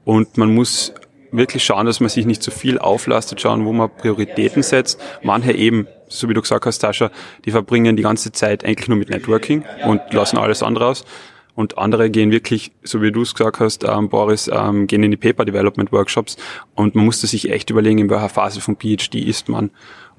Und 0.03 0.37
man 0.37 0.53
muss 0.53 0.93
wirklich 1.31 1.63
schauen, 1.63 1.85
dass 1.85 1.99
man 1.99 2.09
sich 2.09 2.25
nicht 2.25 2.41
zu 2.41 2.49
viel 2.49 2.79
auflastet, 2.79 3.39
schauen, 3.39 3.63
wo 3.65 3.71
man 3.71 3.95
Prioritäten 3.95 4.63
setzt. 4.63 4.99
Manche 5.21 5.51
eben, 5.51 5.87
so 6.07 6.27
wie 6.27 6.33
du 6.33 6.41
gesagt 6.41 6.65
hast, 6.65 6.79
Tascha, 6.79 7.11
die 7.45 7.51
verbringen 7.51 7.95
die 7.95 8.03
ganze 8.03 8.31
Zeit 8.31 8.65
eigentlich 8.65 8.89
nur 8.89 8.97
mit 8.97 9.09
Networking 9.09 9.63
und 9.85 10.01
lassen 10.11 10.37
alles 10.37 10.63
andere 10.63 10.87
aus. 10.87 11.05
Und 11.53 11.77
andere 11.77 12.09
gehen 12.09 12.31
wirklich, 12.31 12.71
so 12.83 13.01
wie 13.01 13.11
du 13.11 13.21
es 13.21 13.35
gesagt 13.35 13.59
hast, 13.59 13.83
ähm, 13.83 14.09
Boris, 14.09 14.49
ähm, 14.51 14.87
gehen 14.87 15.03
in 15.03 15.11
die 15.11 15.17
Paper 15.17 15.45
Development 15.45 15.91
Workshops. 15.91 16.37
Und 16.73 16.95
man 16.95 17.05
musste 17.05 17.27
sich 17.27 17.51
echt 17.51 17.69
überlegen, 17.69 17.99
in 17.99 18.09
welcher 18.09 18.29
Phase 18.29 18.61
vom 18.61 18.77
PhD 18.77 19.15
ist 19.15 19.49
man. 19.49 19.69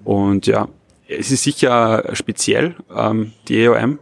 Und 0.05 0.47
ja, 0.47 0.69
es 1.11 1.31
ist 1.31 1.43
sicher 1.43 2.05
speziell, 2.13 2.77
ähm, 2.95 3.33
die 3.49 3.63
EOM. 3.63 3.99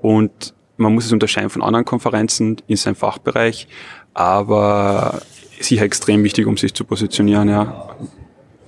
Und 0.00 0.54
man 0.76 0.94
muss 0.94 1.06
es 1.06 1.12
unterscheiden 1.12 1.50
von 1.50 1.62
anderen 1.62 1.84
Konferenzen 1.84 2.56
in 2.66 2.76
seinem 2.76 2.96
Fachbereich, 2.96 3.68
aber 4.14 5.22
sicher 5.60 5.84
extrem 5.84 6.24
wichtig, 6.24 6.46
um 6.46 6.56
sich 6.56 6.74
zu 6.74 6.84
positionieren, 6.84 7.48
ja. 7.48 7.96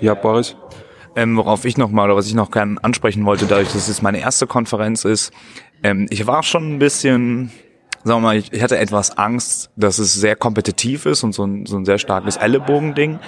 Ja, 0.01 0.15
Boris? 0.15 0.57
Ähm, 1.17 1.37
worauf 1.37 1.65
ich 1.65 1.77
nochmal 1.77 2.07
oder 2.07 2.17
was 2.17 2.27
ich 2.27 2.35
noch 2.35 2.51
gerne 2.51 2.83
ansprechen 2.83 3.25
wollte, 3.25 3.47
dadurch, 3.47 3.73
dass 3.73 3.89
es 3.89 4.03
meine 4.03 4.21
erste 4.21 4.47
Konferenz 4.47 5.05
ist, 5.05 5.33
ähm, 5.83 6.07
ich 6.11 6.27
war 6.27 6.43
schon 6.43 6.75
ein 6.75 6.79
bisschen, 6.79 7.51
sagen 8.03 8.21
wir 8.23 8.29
mal, 8.29 8.37
ich, 8.37 8.53
ich 8.53 8.63
hatte 8.63 8.79
etwas 8.79 9.17
Angst, 9.17 9.71
dass 9.77 9.99
es 9.99 10.15
sehr 10.15 10.37
kompetitiv 10.37 11.07
ist 11.07 11.23
und 11.23 11.33
so 11.33 11.45
ein, 11.45 11.67
so 11.67 11.77
ein 11.77 11.85
sehr 11.85 11.99
starkes 11.99 12.37
Ellenbogending, 12.37 13.19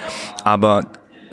aber 0.43 0.83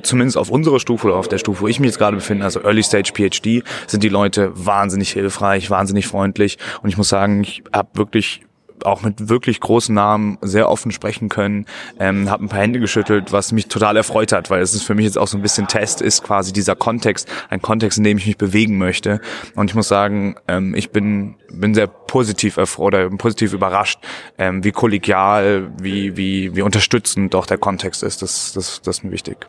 zumindest 0.04 0.36
auf 0.36 0.50
unserer 0.50 0.80
Stufe 0.80 1.08
oder 1.08 1.16
auf 1.16 1.28
der 1.28 1.38
Stufe, 1.38 1.62
wo 1.62 1.68
ich 1.68 1.80
mich 1.80 1.88
jetzt 1.88 1.98
gerade 1.98 2.16
befinde, 2.16 2.44
also 2.44 2.60
Early 2.60 2.82
Stage 2.82 3.12
PhD, 3.14 3.64
sind 3.86 4.02
die 4.02 4.08
Leute 4.08 4.52
wahnsinnig 4.54 5.10
hilfreich, 5.10 5.70
wahnsinnig 5.70 6.06
freundlich 6.06 6.58
und 6.82 6.88
ich 6.88 6.96
muss 6.96 7.08
sagen, 7.08 7.42
ich 7.42 7.62
habe 7.72 7.88
wirklich 7.94 8.42
auch 8.82 9.02
mit 9.02 9.28
wirklich 9.28 9.60
großen 9.60 9.94
Namen 9.94 10.38
sehr 10.42 10.68
offen 10.68 10.90
sprechen 10.90 11.28
können, 11.28 11.66
ähm, 11.98 12.30
habe 12.30 12.44
ein 12.44 12.48
paar 12.48 12.60
Hände 12.60 12.80
geschüttelt, 12.80 13.32
was 13.32 13.52
mich 13.52 13.68
total 13.68 13.96
erfreut 13.96 14.32
hat, 14.32 14.50
weil 14.50 14.62
es 14.62 14.74
ist 14.74 14.82
für 14.82 14.94
mich 14.94 15.04
jetzt 15.04 15.18
auch 15.18 15.28
so 15.28 15.38
ein 15.38 15.42
bisschen 15.42 15.68
Test, 15.68 16.02
ist 16.02 16.22
quasi 16.22 16.52
dieser 16.52 16.76
Kontext, 16.76 17.28
ein 17.50 17.62
Kontext, 17.62 17.98
in 17.98 18.04
dem 18.04 18.18
ich 18.18 18.26
mich 18.26 18.38
bewegen 18.38 18.78
möchte. 18.78 19.20
Und 19.54 19.70
ich 19.70 19.74
muss 19.74 19.88
sagen, 19.88 20.36
ähm, 20.48 20.74
ich 20.74 20.90
bin 20.90 21.36
bin 21.50 21.74
sehr 21.74 21.86
positiv 21.86 22.58
oder 22.78 23.08
positiv 23.10 23.52
überrascht, 23.52 24.00
ähm, 24.38 24.64
wie 24.64 24.72
kollegial, 24.72 25.70
wie 25.80 26.16
wie 26.16 26.56
wie 26.56 26.62
unterstützend 26.62 27.32
doch 27.34 27.46
der 27.46 27.58
Kontext 27.58 28.02
ist. 28.02 28.22
Das 28.22 28.52
das 28.52 28.82
das 28.82 28.98
ist 28.98 29.04
mir 29.04 29.12
wichtig. 29.12 29.46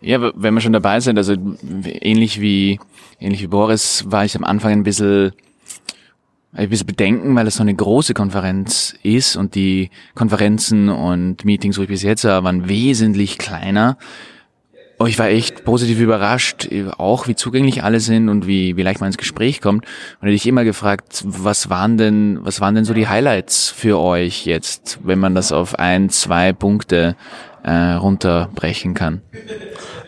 Ja. 0.00 0.32
wenn 0.34 0.54
wir 0.54 0.60
schon 0.60 0.72
dabei 0.72 1.00
sind, 1.00 1.16
also 1.18 1.34
ähnlich 1.84 2.40
wie 2.40 2.80
ähnlich 3.18 3.42
wie 3.42 3.46
Boris 3.46 4.04
war 4.08 4.24
ich 4.24 4.36
am 4.36 4.44
Anfang 4.44 4.72
ein 4.72 4.82
bisschen 4.82 5.32
ein 6.52 6.68
bisschen 6.68 6.86
bedenken, 6.86 7.36
weil 7.36 7.46
es 7.46 7.56
so 7.56 7.62
eine 7.62 7.74
große 7.74 8.12
Konferenz 8.12 8.96
ist 9.02 9.36
und 9.36 9.54
die 9.54 9.90
Konferenzen 10.14 10.88
und 10.88 11.44
Meetings, 11.44 11.78
wo 11.78 11.82
ich 11.82 11.88
bis 11.88 12.02
jetzt 12.02 12.24
war, 12.24 12.42
waren 12.42 12.68
wesentlich 12.68 13.38
kleiner. 13.38 13.96
Aber 14.98 15.08
ich 15.08 15.18
war 15.18 15.28
echt 15.28 15.64
positiv 15.64 15.98
überrascht, 15.98 16.68
auch 16.98 17.26
wie 17.26 17.34
zugänglich 17.34 17.82
alle 17.82 18.00
sind 18.00 18.28
und 18.28 18.46
wie, 18.46 18.76
wie 18.76 18.82
leicht 18.82 19.00
man 19.00 19.06
ins 19.06 19.16
Gespräch 19.16 19.62
kommt. 19.62 19.86
Und 20.20 20.26
hätte 20.26 20.34
ich 20.34 20.46
immer 20.46 20.62
gefragt, 20.64 21.22
was 21.24 21.70
waren 21.70 21.96
denn, 21.96 22.40
was 22.42 22.60
waren 22.60 22.74
denn 22.74 22.84
so 22.84 22.92
die 22.92 23.08
Highlights 23.08 23.70
für 23.70 23.98
euch 23.98 24.44
jetzt, 24.44 24.98
wenn 25.02 25.18
man 25.18 25.34
das 25.34 25.52
auf 25.52 25.78
ein, 25.78 26.10
zwei 26.10 26.52
Punkte 26.52 27.16
äh, 27.62 27.92
runterbrechen 27.92 28.94
kann? 28.94 29.22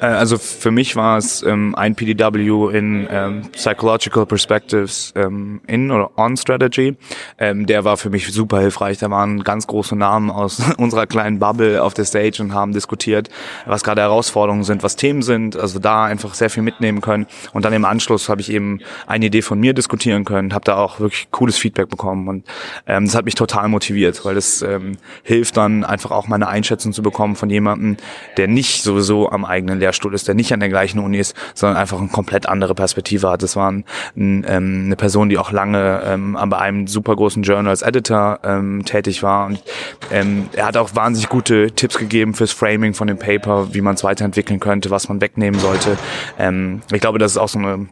Äh, 0.01 0.07
also 0.07 0.37
für 0.37 0.71
mich 0.71 0.97
war 0.97 1.17
es 1.17 1.43
ähm, 1.43 1.75
ein 1.75 1.95
PDW 1.95 2.77
in 2.77 3.07
ähm, 3.11 3.43
Psychological 3.53 4.27
Perspectives 4.27 5.13
ähm, 5.17 5.61
in 5.67 5.91
oder 5.91 6.19
on 6.19 6.37
Strategy. 6.37 6.97
Ähm, 7.39 7.67
der 7.67 7.85
war 7.85 7.97
für 7.97 8.11
mich 8.11 8.31
super 8.33 8.61
hilfreich. 8.61 8.99
Da 8.99 9.11
waren 9.11 9.45
ganz 9.45 9.67
große 9.67 9.97
Namen 9.97 10.31
aus 10.31 10.63
unserer 10.79 11.07
kleinen 11.07 11.39
Bubble 11.39 11.83
auf 11.83 11.95
der 11.95 12.05
Stage 12.05 12.43
und 12.43 12.53
haben 12.53 12.73
diskutiert, 12.73 13.29
was 13.67 13.85
gerade 13.85 14.01
Herausforderungen 14.01 14.65
sind, 14.65 14.83
was 14.83 14.97
Themen 14.97 15.23
sind. 15.23 15.57
Also 15.57 15.79
da 15.79 16.05
einfach 16.05 16.35
sehr 16.35 16.51
viel 16.51 16.63
mitnehmen 16.63 17.01
können. 17.01 17.27
Und 17.53 17.65
dann 17.65 17.73
im 17.73 17.85
Anschluss 17.85 18.29
habe 18.29 18.41
ich 18.41 18.51
eben 18.51 18.81
eine 19.07 19.27
Idee 19.27 19.43
von 19.43 19.61
mir 19.61 19.75
diskutieren 19.75 20.25
können, 20.25 20.53
habe 20.53 20.65
da 20.65 20.77
auch 20.77 20.99
wirklich 20.99 21.29
cooles 21.31 21.57
Feedback 21.57 21.89
bekommen 21.89 22.29
und 22.29 22.45
ähm, 22.87 23.07
das 23.07 23.15
hat 23.15 23.25
mich 23.25 23.35
total 23.35 23.69
motiviert, 23.69 24.25
weil 24.25 24.35
das 24.35 24.63
ähm, 24.63 24.97
hilft 25.23 25.57
dann 25.57 25.85
einfach 25.85 26.11
auch 26.11 26.27
meine 26.27 26.49
Einschätzung 26.49 26.93
zu 26.93 27.03
bekommen 27.03 27.37
von 27.43 27.51
jemandem, 27.51 27.97
der 28.37 28.49
nicht 28.49 28.83
sowieso 28.83 29.31
am 29.31 29.45
eigenen 29.45 29.79
Lehr 29.79 29.93
Lehrstuhl 29.93 30.15
ist, 30.15 30.27
der 30.27 30.35
nicht 30.35 30.53
an 30.53 30.61
der 30.61 30.71
gleichen 30.71 30.99
Uni 30.99 31.19
ist, 31.19 31.37
sondern 31.55 31.77
einfach 31.77 31.99
eine 31.99 32.09
komplett 32.09 32.49
andere 32.49 32.75
Perspektive 32.75 33.29
hat. 33.29 33.43
Das 33.43 33.57
war 33.57 33.71
ein, 33.71 33.85
ein, 34.17 34.45
ähm, 34.49 34.83
eine 34.87 34.97
Person, 34.97 35.29
die 35.29 35.39
auch 35.39 35.53
lange 35.53 36.03
ähm, 36.07 36.39
bei 36.47 36.59
einem 36.59 36.87
super 36.87 37.15
großen 37.15 37.43
Journal 37.43 37.69
als 37.69 37.83
Editor 37.83 38.41
ähm, 38.43 38.85
tätig 38.85 39.23
war. 39.23 39.47
Und 39.47 39.63
ähm, 40.11 40.49
er 40.55 40.67
hat 40.67 40.77
auch 40.77 40.95
wahnsinnig 40.95 41.29
gute 41.29 41.71
Tipps 41.73 41.99
gegeben 41.99 42.35
fürs 42.35 42.53
Framing 42.53 42.95
von 42.95 43.07
dem 43.07 43.19
Paper, 43.19 43.75
wie 43.75 43.83
man 43.83 43.95
es 43.95 44.05
weiterentwickeln 44.05 44.61
könnte, 44.61 44.91
was 44.91 45.09
man 45.09 45.21
wegnehmen 45.21 45.61
sollte. 45.61 45.99
Ähm, 46.39 46.81
ich 46.91 47.01
glaube, 47.01 47.19
das 47.19 47.33
ist 47.33 47.39
auch 47.39 47.49
so 47.49 47.59
eine 47.59 47.89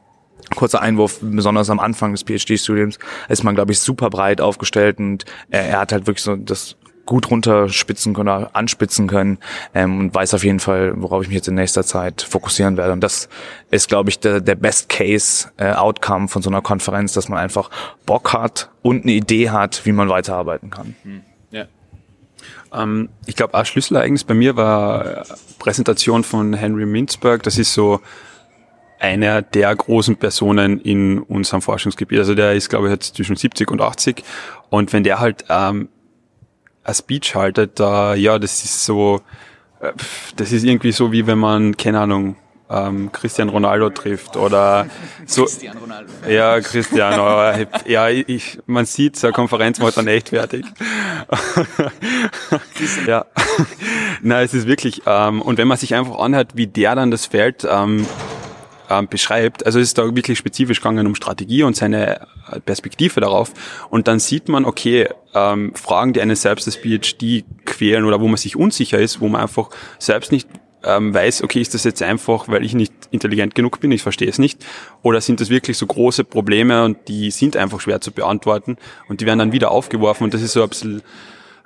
kurzer 0.56 0.80
Einwurf, 0.80 1.18
besonders 1.20 1.70
am 1.70 1.78
Anfang 1.78 2.12
des 2.12 2.24
PhD-Studiums 2.24 2.98
ist 3.28 3.44
man, 3.44 3.54
glaube 3.54 3.72
ich, 3.72 3.78
super 3.78 4.10
breit 4.10 4.40
aufgestellt 4.40 4.98
und 4.98 5.24
er, 5.48 5.66
er 5.66 5.80
hat 5.80 5.92
halt 5.92 6.06
wirklich 6.06 6.24
so 6.24 6.34
das 6.34 6.76
gut 7.10 7.28
runterspitzen 7.28 8.14
können 8.14 8.28
oder 8.28 8.50
anspitzen 8.52 9.08
können 9.08 9.38
ähm, 9.74 9.98
und 9.98 10.14
weiß 10.14 10.32
auf 10.34 10.44
jeden 10.44 10.60
Fall, 10.60 10.92
worauf 10.96 11.22
ich 11.22 11.28
mich 11.28 11.34
jetzt 11.34 11.48
in 11.48 11.56
nächster 11.56 11.82
Zeit 11.82 12.22
fokussieren 12.22 12.76
werde. 12.76 12.92
Und 12.92 13.00
das 13.00 13.28
ist, 13.72 13.88
glaube 13.88 14.10
ich, 14.10 14.20
der, 14.20 14.40
der 14.40 14.54
Best 14.54 14.88
Case 14.88 15.48
äh, 15.56 15.72
Outcome 15.72 16.28
von 16.28 16.40
so 16.40 16.48
einer 16.48 16.62
Konferenz, 16.62 17.12
dass 17.12 17.28
man 17.28 17.40
einfach 17.40 17.68
Bock 18.06 18.32
hat 18.32 18.70
und 18.82 19.02
eine 19.02 19.12
Idee 19.12 19.50
hat, 19.50 19.84
wie 19.84 19.92
man 19.92 20.08
weiterarbeiten 20.08 20.70
kann. 20.70 20.94
Hm. 21.02 21.22
Ja. 21.50 21.64
Ähm, 22.72 23.08
ich 23.26 23.34
glaube, 23.34 23.54
ein 23.54 23.64
Schlüsselereignis 23.64 24.22
bei 24.22 24.34
mir 24.34 24.54
war 24.54 25.04
äh, 25.04 25.22
Präsentation 25.58 26.22
von 26.22 26.54
Henry 26.54 26.86
Mintzberg. 26.86 27.42
Das 27.42 27.58
ist 27.58 27.74
so 27.74 28.00
einer 29.00 29.42
der 29.42 29.74
großen 29.74 30.14
Personen 30.14 30.80
in 30.80 31.18
unserem 31.18 31.60
Forschungsgebiet. 31.60 32.20
Also 32.20 32.36
der 32.36 32.54
ist, 32.54 32.68
glaube 32.68 32.86
ich, 32.86 32.92
jetzt 32.92 33.16
zwischen 33.16 33.34
70 33.34 33.68
und 33.72 33.80
80. 33.80 34.22
Und 34.68 34.92
wenn 34.92 35.02
der 35.02 35.18
halt 35.18 35.44
ähm, 35.48 35.88
ein 36.90 36.94
Speech 36.94 37.34
haltet, 37.34 37.80
da, 37.80 38.14
ja, 38.14 38.38
das 38.38 38.64
ist 38.64 38.84
so, 38.84 39.20
äh, 39.80 39.92
das 40.36 40.52
ist 40.52 40.64
irgendwie 40.64 40.92
so, 40.92 41.12
wie 41.12 41.26
wenn 41.26 41.38
man, 41.38 41.76
keine 41.76 42.00
Ahnung, 42.00 42.36
ähm, 42.70 43.10
Cristian 43.10 43.48
Ronaldo 43.48 43.90
trifft 43.90 44.36
oder 44.36 44.86
so. 45.26 45.44
Cristian 45.44 45.76
Ronaldo. 45.76 46.12
Ja, 46.28 46.60
Cristiano. 46.60 47.66
ja, 47.86 48.08
ich, 48.08 48.60
man 48.66 48.86
sieht, 48.86 49.16
so 49.16 49.26
eine 49.26 49.34
Konferenz 49.34 49.80
macht 49.80 49.96
dann 49.96 50.06
echt 50.06 50.28
fertig. 50.28 50.64
ja. 53.06 53.26
Nein, 54.22 54.44
es 54.44 54.54
ist 54.54 54.66
wirklich, 54.66 55.02
ähm, 55.06 55.42
und 55.42 55.58
wenn 55.58 55.66
man 55.66 55.78
sich 55.78 55.94
einfach 55.94 56.18
anhört, 56.18 56.52
wie 56.54 56.68
der 56.68 56.94
dann 56.94 57.10
das 57.10 57.26
Feld 57.26 57.66
ähm, 57.68 58.06
ähm, 58.90 59.08
beschreibt. 59.08 59.64
Also 59.64 59.78
es 59.78 59.88
ist 59.88 59.98
da 59.98 60.14
wirklich 60.14 60.36
spezifisch 60.36 60.80
gegangen 60.80 61.06
um 61.06 61.14
Strategie 61.14 61.62
und 61.62 61.76
seine 61.76 62.22
äh, 62.50 62.60
Perspektive 62.60 63.20
darauf. 63.20 63.52
Und 63.88 64.08
dann 64.08 64.18
sieht 64.18 64.48
man, 64.48 64.64
okay, 64.64 65.08
ähm, 65.34 65.72
Fragen, 65.74 66.12
die 66.12 66.20
einen 66.20 66.36
selbst 66.36 66.66
das 66.66 66.76
PhD 66.76 67.44
quälen 67.64 68.04
oder 68.04 68.20
wo 68.20 68.26
man 68.26 68.36
sich 68.36 68.56
unsicher 68.56 68.98
ist, 68.98 69.20
wo 69.20 69.28
man 69.28 69.40
einfach 69.40 69.70
selbst 69.98 70.32
nicht 70.32 70.48
ähm, 70.82 71.14
weiß, 71.14 71.42
okay, 71.42 71.60
ist 71.60 71.74
das 71.74 71.84
jetzt 71.84 72.02
einfach, 72.02 72.48
weil 72.48 72.64
ich 72.64 72.74
nicht 72.74 72.92
intelligent 73.10 73.54
genug 73.54 73.80
bin, 73.80 73.92
ich 73.92 74.02
verstehe 74.02 74.28
es 74.28 74.38
nicht, 74.38 74.64
oder 75.02 75.20
sind 75.20 75.40
das 75.40 75.50
wirklich 75.50 75.76
so 75.76 75.86
große 75.86 76.24
Probleme 76.24 76.84
und 76.84 76.96
die 77.08 77.30
sind 77.30 77.56
einfach 77.56 77.80
schwer 77.80 78.00
zu 78.00 78.12
beantworten 78.12 78.76
und 79.08 79.20
die 79.20 79.26
werden 79.26 79.38
dann 79.38 79.52
wieder 79.52 79.70
aufgeworfen 79.70 80.24
und 80.24 80.34
das 80.34 80.40
ist 80.40 80.54
so 80.54 80.62
ein 80.62 80.68
bisschen 80.70 81.02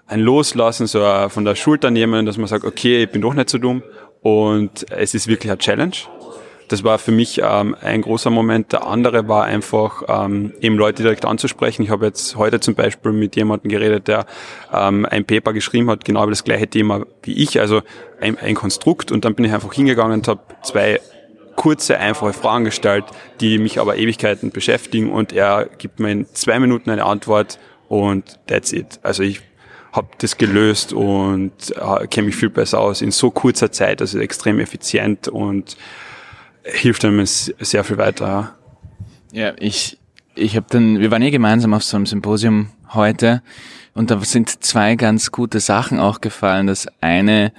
ein 0.07 0.21
Loslassen, 0.21 0.87
so 0.87 1.01
von 1.29 1.45
der 1.45 1.55
Schulter 1.55 1.91
nehmen, 1.93 2.27
dass 2.27 2.37
man 2.37 2.49
sagt, 2.49 2.65
okay, 2.65 3.05
ich 3.05 3.11
bin 3.11 3.23
doch 3.23 3.35
nicht 3.35 3.51
so 3.51 3.59
dumm 3.59 3.83
und 4.21 4.91
es 4.91 5.15
ist 5.15 5.29
wirklich 5.29 5.51
eine 5.51 5.59
Challenge 5.59 5.95
das 6.69 6.85
war 6.85 6.99
für 6.99 7.13
mich 7.13 7.41
ähm, 7.43 7.77
ein 7.81 8.03
großer 8.03 8.31
Moment. 8.31 8.73
Der 8.73 8.87
andere 8.87 9.29
war 9.29 9.45
einfach, 9.45 10.03
ähm, 10.09 10.53
eben 10.61 10.77
Leute 10.77 11.03
direkt 11.03 11.25
anzusprechen. 11.25 11.83
Ich 11.83 11.91
habe 11.91 12.07
jetzt 12.07 12.37
heute 12.37 12.61
zum 12.61 12.75
Beispiel 12.75 13.13
mit 13.13 13.37
jemandem 13.37 13.71
geredet, 13.71 14.09
der 14.09 14.27
ähm, 14.73 15.07
ein 15.07 15.25
Paper 15.25 15.53
geschrieben 15.53 15.91
hat, 15.91 16.05
genau 16.05 16.23
über 16.23 16.33
das 16.33 16.45
gleiche 16.45 16.67
Thema 16.67 17.05
wie 17.23 17.35
ich, 17.43 17.61
also 17.61 17.83
ein, 18.21 18.39
ein 18.39 18.55
Konstrukt. 18.55 19.13
Und 19.13 19.25
dann 19.25 19.35
bin 19.35 19.45
ich 19.45 19.53
einfach 19.53 19.73
hingegangen 19.73 20.21
und 20.21 20.29
habe 20.29 20.41
zwei 20.63 21.01
kurze, 21.57 21.99
einfache 21.99 22.33
Fragen 22.33 22.65
gestellt, 22.65 23.05
die 23.41 23.59
mich 23.59 23.79
aber 23.79 23.97
Ewigkeiten 23.97 24.51
beschäftigen 24.51 25.11
und 25.13 25.33
er 25.33 25.69
gibt 25.79 26.01
mir 26.01 26.11
in 26.11 26.27
zwei 26.35 26.59
Minuten 26.59 26.91
eine 26.91 27.05
Antwort 27.05 27.59
und 27.89 28.39
that's 28.47 28.73
it. 28.73 28.99
Also 29.03 29.23
ich 29.23 29.41
habe 29.93 30.09
das 30.19 30.37
gelöst 30.37 30.93
und 30.93 31.53
äh, 31.71 32.07
kenne 32.09 32.27
mich 32.27 32.37
viel 32.37 32.51
besser 32.51 32.81
aus 32.81 33.01
in 33.01 33.13
so 33.13 33.31
kurzer 33.31 33.71
Zeit, 33.71 34.01
also 34.01 34.19
extrem 34.19 34.59
effizient 34.59 35.29
und 35.29 35.77
hilft 36.65 37.05
einem 37.05 37.25
sehr 37.25 37.85
viel 37.85 37.99
weiter. 37.99 38.57
Ja, 39.33 39.53
ich, 39.59 39.99
ich 40.35 40.57
habe 40.57 40.67
dann, 40.71 40.99
wir 41.01 41.11
waren 41.11 41.23
ja 41.23 41.31
gemeinsam 41.31 41.75
auf 41.75 41.85
so 41.85 41.97
einem 41.97 42.07
Symposium 42.07 42.71
heute 42.93 43.43
und 43.95 44.11
da 44.11 44.21
sind 44.21 44.65
zwei 44.65 44.97
ganz 44.97 45.31
gute 45.31 45.61
Sachen 45.61 46.01
auch 46.01 46.21
gefallen. 46.21 46.67
Das 46.67 46.87
eine 47.01 47.53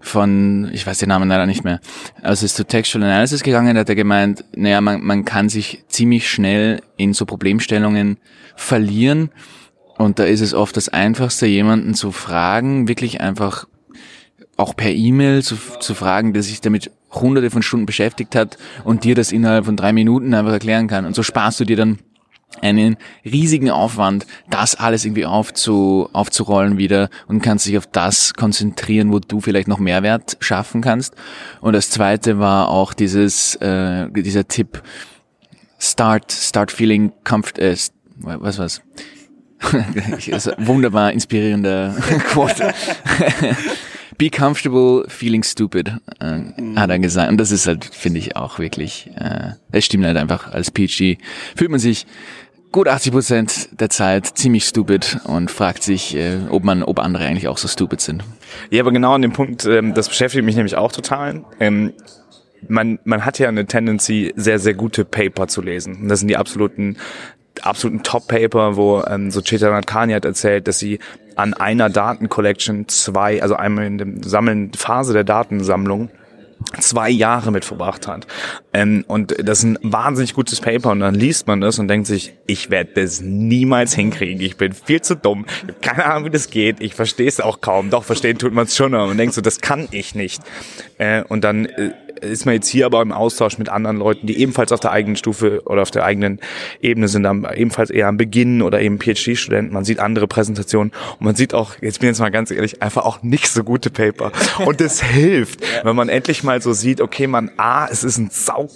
von, 0.00 0.70
ich 0.72 0.86
weiß 0.86 0.98
den 0.98 1.08
Namen 1.08 1.28
leider 1.28 1.46
nicht 1.46 1.64
mehr, 1.64 1.80
also 2.22 2.44
ist 2.46 2.54
zu 2.54 2.64
Textual 2.64 3.02
Analysis 3.02 3.42
gegangen, 3.42 3.74
da 3.74 3.80
hat 3.80 3.88
er 3.88 3.96
gemeint, 3.96 4.44
naja, 4.54 4.80
man, 4.80 5.02
man 5.02 5.24
kann 5.24 5.48
sich 5.48 5.84
ziemlich 5.88 6.30
schnell 6.30 6.80
in 6.96 7.12
so 7.12 7.26
Problemstellungen 7.26 8.18
verlieren 8.54 9.30
und 9.98 10.18
da 10.18 10.24
ist 10.24 10.42
es 10.42 10.54
oft 10.54 10.76
das 10.76 10.88
Einfachste, 10.88 11.46
jemanden 11.46 11.94
zu 11.94 12.12
fragen, 12.12 12.86
wirklich 12.86 13.20
einfach 13.20 13.66
auch 14.56 14.76
per 14.76 14.92
E-Mail 14.92 15.42
zu, 15.42 15.56
zu 15.80 15.94
fragen, 15.94 16.32
der 16.32 16.42
sich 16.42 16.60
damit 16.60 16.92
hunderte 17.12 17.50
von 17.50 17.62
Stunden 17.62 17.86
beschäftigt 17.86 18.34
hat 18.34 18.58
und 18.84 19.04
dir 19.04 19.14
das 19.14 19.32
innerhalb 19.32 19.64
von 19.64 19.76
drei 19.76 19.92
Minuten 19.92 20.34
einfach 20.34 20.52
erklären 20.52 20.88
kann. 20.88 21.06
Und 21.06 21.14
so 21.14 21.22
sparst 21.22 21.60
du 21.60 21.64
dir 21.64 21.76
dann 21.76 21.98
einen 22.62 22.96
riesigen 23.24 23.70
Aufwand, 23.70 24.26
das 24.50 24.74
alles 24.76 25.04
irgendwie 25.04 25.26
aufzu, 25.26 26.08
aufzurollen 26.12 26.78
wieder 26.78 27.10
und 27.26 27.42
kannst 27.42 27.66
dich 27.66 27.76
auf 27.76 27.86
das 27.86 28.34
konzentrieren, 28.34 29.12
wo 29.12 29.18
du 29.18 29.40
vielleicht 29.40 29.68
noch 29.68 29.78
Mehrwert 29.78 30.36
schaffen 30.40 30.80
kannst. 30.80 31.14
Und 31.60 31.74
das 31.74 31.90
zweite 31.90 32.38
war 32.38 32.68
auch 32.68 32.94
dieses, 32.94 33.56
äh, 33.56 34.08
dieser 34.10 34.48
Tipp, 34.48 34.82
start, 35.78 36.32
start 36.32 36.72
feeling 36.72 37.12
comfort, 37.24 37.58
äh, 37.58 37.76
was 38.18 38.58
was? 38.58 38.80
wunderbar 40.58 41.12
inspirierender 41.12 41.94
Quote. 42.28 42.72
Be 44.18 44.30
comfortable 44.30 45.04
feeling 45.08 45.42
stupid, 45.42 45.92
äh, 46.20 46.40
hat 46.76 46.90
er 46.90 46.98
gesagt. 46.98 47.30
Und 47.30 47.38
das 47.38 47.50
ist 47.50 47.66
halt, 47.66 47.84
finde 47.84 48.18
ich, 48.18 48.36
auch 48.36 48.58
wirklich, 48.58 49.10
äh, 49.16 49.50
das 49.70 49.84
stimmt 49.84 50.06
halt 50.06 50.16
einfach. 50.16 50.52
Als 50.52 50.70
PhD 50.70 51.18
fühlt 51.54 51.70
man 51.70 51.80
sich 51.80 52.06
gut 52.72 52.88
80 52.88 53.12
Prozent 53.12 53.68
der 53.80 53.90
Zeit 53.90 54.26
ziemlich 54.26 54.64
stupid 54.64 55.18
und 55.24 55.50
fragt 55.50 55.82
sich, 55.82 56.14
äh, 56.14 56.38
ob 56.50 56.64
man, 56.64 56.82
ob 56.82 56.98
andere 56.98 57.24
eigentlich 57.24 57.48
auch 57.48 57.58
so 57.58 57.68
stupid 57.68 58.00
sind. 58.00 58.24
Ja, 58.70 58.82
aber 58.82 58.92
genau 58.92 59.14
an 59.14 59.22
dem 59.22 59.32
Punkt, 59.32 59.64
ähm, 59.66 59.94
das 59.94 60.08
beschäftigt 60.08 60.44
mich 60.44 60.56
nämlich 60.56 60.76
auch 60.76 60.92
total. 60.92 61.44
Ähm, 61.60 61.92
man, 62.68 62.98
man 63.04 63.24
hat 63.24 63.38
ja 63.38 63.48
eine 63.48 63.66
Tendency, 63.66 64.32
sehr, 64.36 64.58
sehr 64.58 64.74
gute 64.74 65.04
Paper 65.04 65.48
zu 65.48 65.62
lesen. 65.62 66.02
Und 66.02 66.08
das 66.08 66.20
sind 66.20 66.28
die 66.28 66.36
absoluten 66.36 66.96
absoluten 67.64 68.02
Top-Paper, 68.02 68.76
wo 68.76 69.02
ähm, 69.02 69.30
so 69.30 69.40
Chetanand 69.40 69.86
Kani 69.86 70.12
hat 70.12 70.24
erzählt, 70.24 70.68
dass 70.68 70.78
sie 70.78 70.98
an 71.36 71.54
einer 71.54 71.90
Datencollection 71.90 72.88
zwei, 72.88 73.42
also 73.42 73.56
einmal 73.56 73.86
in 73.86 73.98
der 73.98 74.08
Sammeln 74.22 74.72
Phase 74.72 75.12
der 75.12 75.24
Datensammlung 75.24 76.10
zwei 76.80 77.10
Jahre 77.10 77.52
mit 77.52 77.64
verbracht 77.64 78.08
hat. 78.08 78.26
Ähm, 78.72 79.04
und 79.06 79.36
das 79.46 79.58
ist 79.58 79.64
ein 79.64 79.78
wahnsinnig 79.82 80.34
gutes 80.34 80.60
Paper 80.60 80.90
und 80.90 81.00
dann 81.00 81.14
liest 81.14 81.46
man 81.46 81.60
das 81.60 81.78
und 81.78 81.88
denkt 81.88 82.06
sich, 82.06 82.34
ich 82.46 82.70
werde 82.70 82.92
das 82.94 83.20
niemals 83.20 83.94
hinkriegen. 83.94 84.40
Ich 84.40 84.56
bin 84.56 84.72
viel 84.72 85.00
zu 85.02 85.16
dumm. 85.16 85.46
Keine 85.82 86.06
Ahnung, 86.06 86.24
wie 86.24 86.30
das 86.30 86.50
geht. 86.50 86.80
Ich 86.80 86.94
verstehe 86.94 87.28
es 87.28 87.40
auch 87.40 87.60
kaum. 87.60 87.90
Doch, 87.90 88.04
verstehen 88.04 88.38
tut 88.38 88.52
man 88.52 88.64
es 88.64 88.76
schon. 88.76 88.94
Und 88.94 89.16
denkt 89.18 89.34
so, 89.34 89.40
das 89.40 89.60
kann 89.60 89.88
ich 89.90 90.14
nicht. 90.14 90.42
Äh, 90.98 91.22
und 91.24 91.44
dann 91.44 91.66
äh, 91.66 91.92
ist 92.20 92.46
man 92.46 92.54
jetzt 92.54 92.68
hier 92.68 92.86
aber 92.86 93.02
im 93.02 93.12
Austausch 93.12 93.58
mit 93.58 93.68
anderen 93.68 93.96
Leuten, 93.98 94.26
die 94.26 94.38
ebenfalls 94.38 94.72
auf 94.72 94.80
der 94.80 94.92
eigenen 94.92 95.16
Stufe 95.16 95.62
oder 95.64 95.82
auf 95.82 95.90
der 95.90 96.04
eigenen 96.04 96.40
Ebene 96.80 97.08
sind, 97.08 97.22
dann 97.22 97.46
ebenfalls 97.54 97.90
eher 97.90 98.08
am 98.08 98.16
Beginn 98.16 98.62
oder 98.62 98.80
eben 98.80 98.98
PhD-Studenten. 98.98 99.72
Man 99.72 99.84
sieht 99.84 99.98
andere 99.98 100.26
Präsentationen 100.26 100.92
und 101.18 101.24
man 101.24 101.34
sieht 101.34 101.54
auch, 101.54 101.74
jetzt 101.80 102.00
bin 102.00 102.08
ich 102.08 102.12
jetzt 102.12 102.20
mal 102.20 102.30
ganz 102.30 102.50
ehrlich, 102.50 102.82
einfach 102.82 103.04
auch 103.04 103.22
nicht 103.22 103.48
so 103.48 103.64
gute 103.64 103.90
Paper. 103.90 104.32
Und 104.64 104.80
das 104.80 105.02
hilft, 105.02 105.60
wenn 105.84 105.96
man 105.96 106.08
endlich 106.08 106.42
mal 106.42 106.60
so 106.60 106.72
sieht, 106.72 107.00
okay, 107.00 107.26
man, 107.26 107.50
ah, 107.56 107.88
es 107.90 108.04
ist 108.04 108.18
ein 108.18 108.30
sau 108.30 108.68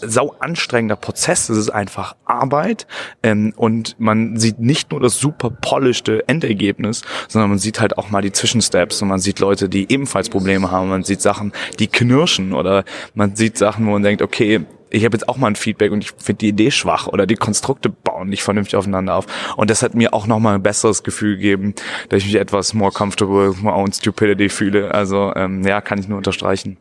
sau 0.00 0.34
anstrengender 0.38 0.96
Prozess. 0.96 1.48
Es 1.48 1.58
ist 1.58 1.70
einfach 1.70 2.16
Arbeit 2.24 2.86
ähm, 3.22 3.52
und 3.56 3.96
man 3.98 4.36
sieht 4.38 4.58
nicht 4.58 4.90
nur 4.90 5.00
das 5.00 5.18
super 5.18 5.50
polischte 5.50 6.28
Endergebnis, 6.28 7.02
sondern 7.28 7.50
man 7.50 7.58
sieht 7.58 7.80
halt 7.80 7.98
auch 7.98 8.10
mal 8.10 8.22
die 8.22 8.32
Zwischensteps 8.32 9.02
und 9.02 9.08
man 9.08 9.20
sieht 9.20 9.38
Leute, 9.40 9.68
die 9.68 9.90
ebenfalls 9.92 10.28
Probleme 10.28 10.70
haben. 10.70 10.88
Man 10.88 11.04
sieht 11.04 11.22
Sachen, 11.22 11.52
die 11.78 11.88
knirschen 11.88 12.52
oder 12.52 12.84
man 13.14 13.36
sieht 13.36 13.58
Sachen, 13.58 13.86
wo 13.86 13.90
man 13.90 14.02
denkt, 14.02 14.22
okay, 14.22 14.66
ich 14.92 15.04
habe 15.04 15.16
jetzt 15.16 15.28
auch 15.28 15.38
mal 15.38 15.48
ein 15.48 15.56
Feedback 15.56 15.90
und 15.90 16.04
ich 16.04 16.12
finde 16.18 16.38
die 16.40 16.48
Idee 16.48 16.70
schwach 16.70 17.06
oder 17.06 17.26
die 17.26 17.36
Konstrukte 17.36 17.88
bauen 17.88 18.28
nicht 18.28 18.42
vernünftig 18.42 18.76
aufeinander 18.76 19.14
auf. 19.14 19.26
Und 19.56 19.70
das 19.70 19.82
hat 19.82 19.94
mir 19.94 20.12
auch 20.12 20.26
nochmal 20.26 20.54
ein 20.54 20.62
besseres 20.62 21.02
Gefühl 21.02 21.36
gegeben, 21.36 21.74
dass 22.10 22.18
ich 22.18 22.26
mich 22.26 22.36
etwas 22.36 22.74
more 22.74 22.92
comfortable 22.92 23.50
with 23.50 23.62
my 23.62 23.70
own 23.70 23.90
stupidity 23.92 24.50
fühle. 24.50 24.92
Also 24.92 25.32
ähm, 25.34 25.66
ja, 25.66 25.80
kann 25.80 25.98
ich 25.98 26.08
nur 26.08 26.18
unterstreichen. 26.18 26.76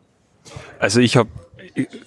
Also 0.80 1.00
ich 1.00 1.16
habe 1.16 1.30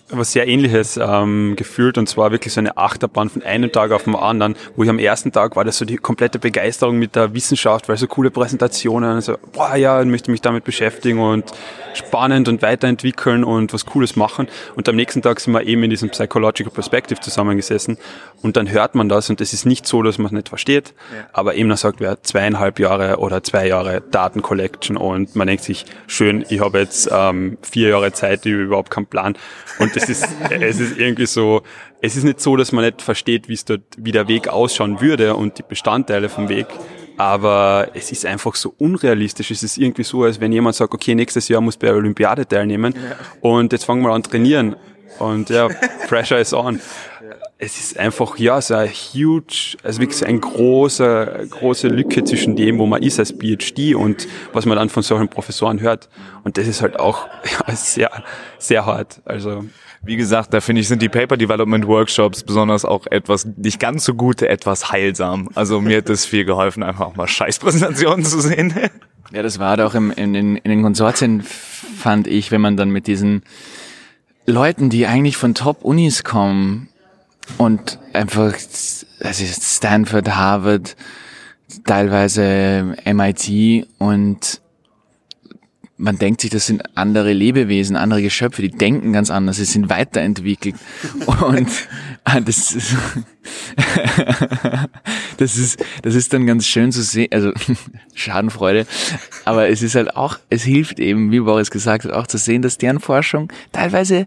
was 0.08 0.32
sehr 0.32 0.46
ähnliches 0.46 0.96
ähm, 0.96 1.54
gefühlt 1.56 1.98
und 1.98 2.08
zwar 2.08 2.30
wirklich 2.30 2.52
so 2.52 2.60
eine 2.60 2.76
Achterbahn 2.76 3.30
von 3.30 3.42
einem 3.42 3.72
Tag 3.72 3.90
auf 3.92 4.04
den 4.04 4.14
anderen, 4.14 4.56
wo 4.76 4.84
ich 4.84 4.88
am 4.88 4.98
ersten 4.98 5.32
Tag 5.32 5.56
war 5.56 5.64
das 5.64 5.78
so 5.78 5.84
die 5.84 5.96
komplette 5.96 6.38
Begeisterung 6.38 6.98
mit 6.98 7.16
der 7.16 7.34
Wissenschaft, 7.34 7.88
weil 7.88 7.96
so 7.96 8.06
coole 8.06 8.30
Präsentationen, 8.30 9.20
so, 9.20 9.36
boah 9.52 9.76
ja, 9.76 10.00
ich 10.00 10.06
möchte 10.06 10.30
mich 10.30 10.40
damit 10.40 10.64
beschäftigen 10.64 11.18
und 11.18 11.50
spannend 11.94 12.48
und 12.48 12.62
weiterentwickeln 12.62 13.44
und 13.44 13.72
was 13.72 13.86
Cooles 13.86 14.16
machen 14.16 14.48
und 14.76 14.88
am 14.88 14.96
nächsten 14.96 15.22
Tag 15.22 15.40
sind 15.40 15.52
wir 15.52 15.62
eben 15.64 15.82
in 15.82 15.90
diesem 15.90 16.10
Psychological 16.10 16.72
Perspective 16.72 17.20
zusammengesessen 17.20 17.98
und 18.42 18.56
dann 18.56 18.70
hört 18.70 18.94
man 18.94 19.08
das 19.08 19.30
und 19.30 19.40
es 19.40 19.52
ist 19.52 19.64
nicht 19.64 19.86
so, 19.86 20.02
dass 20.02 20.18
man 20.18 20.26
es 20.26 20.32
nicht 20.32 20.48
versteht, 20.48 20.94
ja. 21.12 21.26
aber 21.32 21.54
eben 21.54 21.68
dann 21.68 21.78
sagt 21.78 22.00
wer 22.00 22.22
zweieinhalb 22.22 22.78
Jahre 22.78 23.18
oder 23.18 23.42
zwei 23.42 23.68
Jahre 23.68 24.02
Datencollection 24.10 24.96
und 24.96 25.34
man 25.36 25.46
denkt 25.46 25.64
sich, 25.64 25.84
schön, 26.06 26.44
ich 26.48 26.60
habe 26.60 26.78
jetzt 26.80 27.08
ähm, 27.10 27.58
vier 27.62 27.90
Jahre 27.90 28.12
Zeit, 28.12 28.44
ich 28.46 28.52
habe 28.52 28.62
überhaupt 28.62 28.90
keinen 28.90 29.06
Plan 29.06 29.36
und 29.78 29.96
es 29.96 30.08
ist, 30.08 30.28
es 30.50 30.80
ist 30.80 30.98
irgendwie 30.98 31.26
so, 31.26 31.62
es 32.00 32.16
ist 32.16 32.24
nicht 32.24 32.40
so, 32.40 32.56
dass 32.56 32.72
man 32.72 32.84
nicht 32.84 33.02
versteht, 33.02 33.48
wie 33.48 33.54
es 33.54 33.64
dort, 33.64 33.82
wie 33.96 34.12
der 34.12 34.28
Weg 34.28 34.48
ausschauen 34.48 35.00
würde 35.00 35.34
und 35.34 35.58
die 35.58 35.62
Bestandteile 35.62 36.28
vom 36.28 36.48
Weg. 36.48 36.66
Aber 37.16 37.88
es 37.94 38.10
ist 38.10 38.26
einfach 38.26 38.56
so 38.56 38.74
unrealistisch. 38.78 39.50
Es 39.50 39.62
ist 39.62 39.78
irgendwie 39.78 40.02
so, 40.02 40.24
als 40.24 40.40
wenn 40.40 40.52
jemand 40.52 40.74
sagt, 40.76 40.94
okay, 40.94 41.14
nächstes 41.14 41.48
Jahr 41.48 41.60
muss 41.60 41.76
bei 41.76 41.86
der 41.86 41.96
Olympiade 41.96 42.46
teilnehmen 42.46 42.94
und 43.40 43.72
jetzt 43.72 43.84
fangen 43.84 44.02
wir 44.02 44.12
an 44.12 44.22
trainieren. 44.22 44.76
Und 45.18 45.48
ja, 45.48 45.68
pressure 46.08 46.40
is 46.40 46.52
on. 46.52 46.80
Es 47.58 47.78
ist 47.78 47.98
einfach, 47.98 48.36
ja, 48.36 48.60
so 48.60 48.74
ein 48.74 48.88
huge, 48.88 49.76
also 49.84 50.00
wirklich 50.00 50.18
so 50.18 50.26
eine 50.26 50.40
große, 50.40 51.46
große 51.50 51.88
Lücke 51.88 52.24
zwischen 52.24 52.56
dem, 52.56 52.78
wo 52.78 52.86
man 52.86 53.02
ist 53.02 53.20
als 53.20 53.32
PhD 53.32 53.94
und 53.94 54.26
was 54.52 54.66
man 54.66 54.76
dann 54.76 54.88
von 54.88 55.04
solchen 55.04 55.28
Professoren 55.28 55.80
hört. 55.80 56.08
Und 56.42 56.58
das 56.58 56.66
ist 56.66 56.82
halt 56.82 56.98
auch 56.98 57.28
ja, 57.68 57.74
sehr, 57.74 58.10
sehr 58.58 58.84
hart. 58.84 59.22
Also, 59.24 59.64
wie 60.02 60.16
gesagt, 60.16 60.52
da 60.52 60.60
finde 60.60 60.80
ich, 60.80 60.88
sind 60.88 61.00
die 61.00 61.08
Paper 61.08 61.36
Development 61.36 61.86
Workshops 61.86 62.42
besonders 62.42 62.84
auch 62.84 63.06
etwas 63.06 63.46
nicht 63.56 63.78
ganz 63.78 64.04
so 64.04 64.14
gute, 64.14 64.48
etwas 64.48 64.90
heilsam. 64.90 65.48
Also 65.54 65.80
mir 65.80 65.98
hat 65.98 66.08
das 66.08 66.26
viel 66.26 66.44
geholfen, 66.44 66.82
einfach 66.82 67.06
auch 67.06 67.16
mal 67.16 67.28
Scheißpräsentationen 67.28 68.24
zu 68.24 68.40
sehen. 68.40 68.74
Ja, 69.32 69.42
das 69.42 69.58
war 69.58 69.76
doch 69.76 69.94
im, 69.94 70.10
in, 70.10 70.34
in, 70.34 70.56
in 70.56 70.70
den 70.70 70.82
Konsortien, 70.82 71.42
fand 71.42 72.26
ich, 72.26 72.50
wenn 72.50 72.60
man 72.60 72.76
dann 72.76 72.90
mit 72.90 73.06
diesen 73.06 73.42
Leuten, 74.46 74.90
die 74.90 75.06
eigentlich 75.06 75.36
von 75.36 75.54
Top-Unis 75.54 76.24
kommen 76.24 76.88
und 77.58 77.98
einfach, 78.12 78.54
also 79.20 79.44
Stanford, 79.44 80.34
Harvard, 80.34 80.96
teilweise 81.84 82.94
MIT 83.04 83.86
und 83.98 84.60
man 85.96 86.18
denkt 86.18 86.40
sich, 86.40 86.50
das 86.50 86.66
sind 86.66 86.82
andere 86.96 87.32
Lebewesen, 87.32 87.96
andere 87.96 88.20
Geschöpfe, 88.20 88.62
die 88.62 88.70
denken 88.70 89.12
ganz 89.12 89.30
anders, 89.30 89.56
sie 89.56 89.64
sind 89.64 89.88
weiterentwickelt. 89.88 90.74
Und 91.26 91.68
ah, 92.24 92.40
das 92.40 92.72
ist, 92.72 92.96
das 95.36 95.56
ist, 95.56 95.84
das 96.02 96.14
ist 96.14 96.32
dann 96.32 96.46
ganz 96.46 96.66
schön 96.66 96.90
zu 96.90 97.02
sehen, 97.02 97.28
also 97.30 97.52
Schadenfreude. 98.14 98.86
Aber 99.44 99.68
es 99.68 99.82
ist 99.82 99.94
halt 99.94 100.16
auch, 100.16 100.38
es 100.50 100.64
hilft 100.64 100.98
eben, 100.98 101.30
wie 101.30 101.40
Boris 101.40 101.70
gesagt 101.70 102.04
hat, 102.04 102.12
auch 102.12 102.26
zu 102.26 102.38
sehen, 102.38 102.62
dass 102.62 102.76
deren 102.76 102.98
Forschung 102.98 103.52
teilweise 103.72 104.26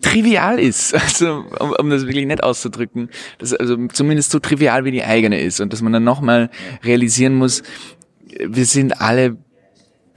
trivial 0.00 0.58
ist, 0.58 0.94
also 1.02 1.44
um, 1.58 1.72
um 1.78 1.90
das 1.90 2.06
wirklich 2.06 2.26
nett 2.26 2.42
auszudrücken, 2.42 3.10
dass 3.38 3.54
also 3.54 3.76
zumindest 3.88 4.30
so 4.30 4.38
trivial 4.38 4.84
wie 4.84 4.90
die 4.90 5.04
eigene 5.04 5.40
ist 5.40 5.60
und 5.60 5.72
dass 5.72 5.82
man 5.82 5.92
dann 5.92 6.04
nochmal 6.04 6.50
realisieren 6.84 7.34
muss, 7.34 7.62
wir 8.38 8.66
sind 8.66 9.00
alle 9.00 9.36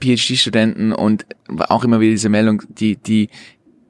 PhD-Studenten 0.02 0.92
und 0.92 1.26
auch 1.68 1.84
immer 1.84 2.00
wieder 2.00 2.12
diese 2.12 2.28
Meldung, 2.28 2.62
die, 2.68 2.96
die, 2.96 3.28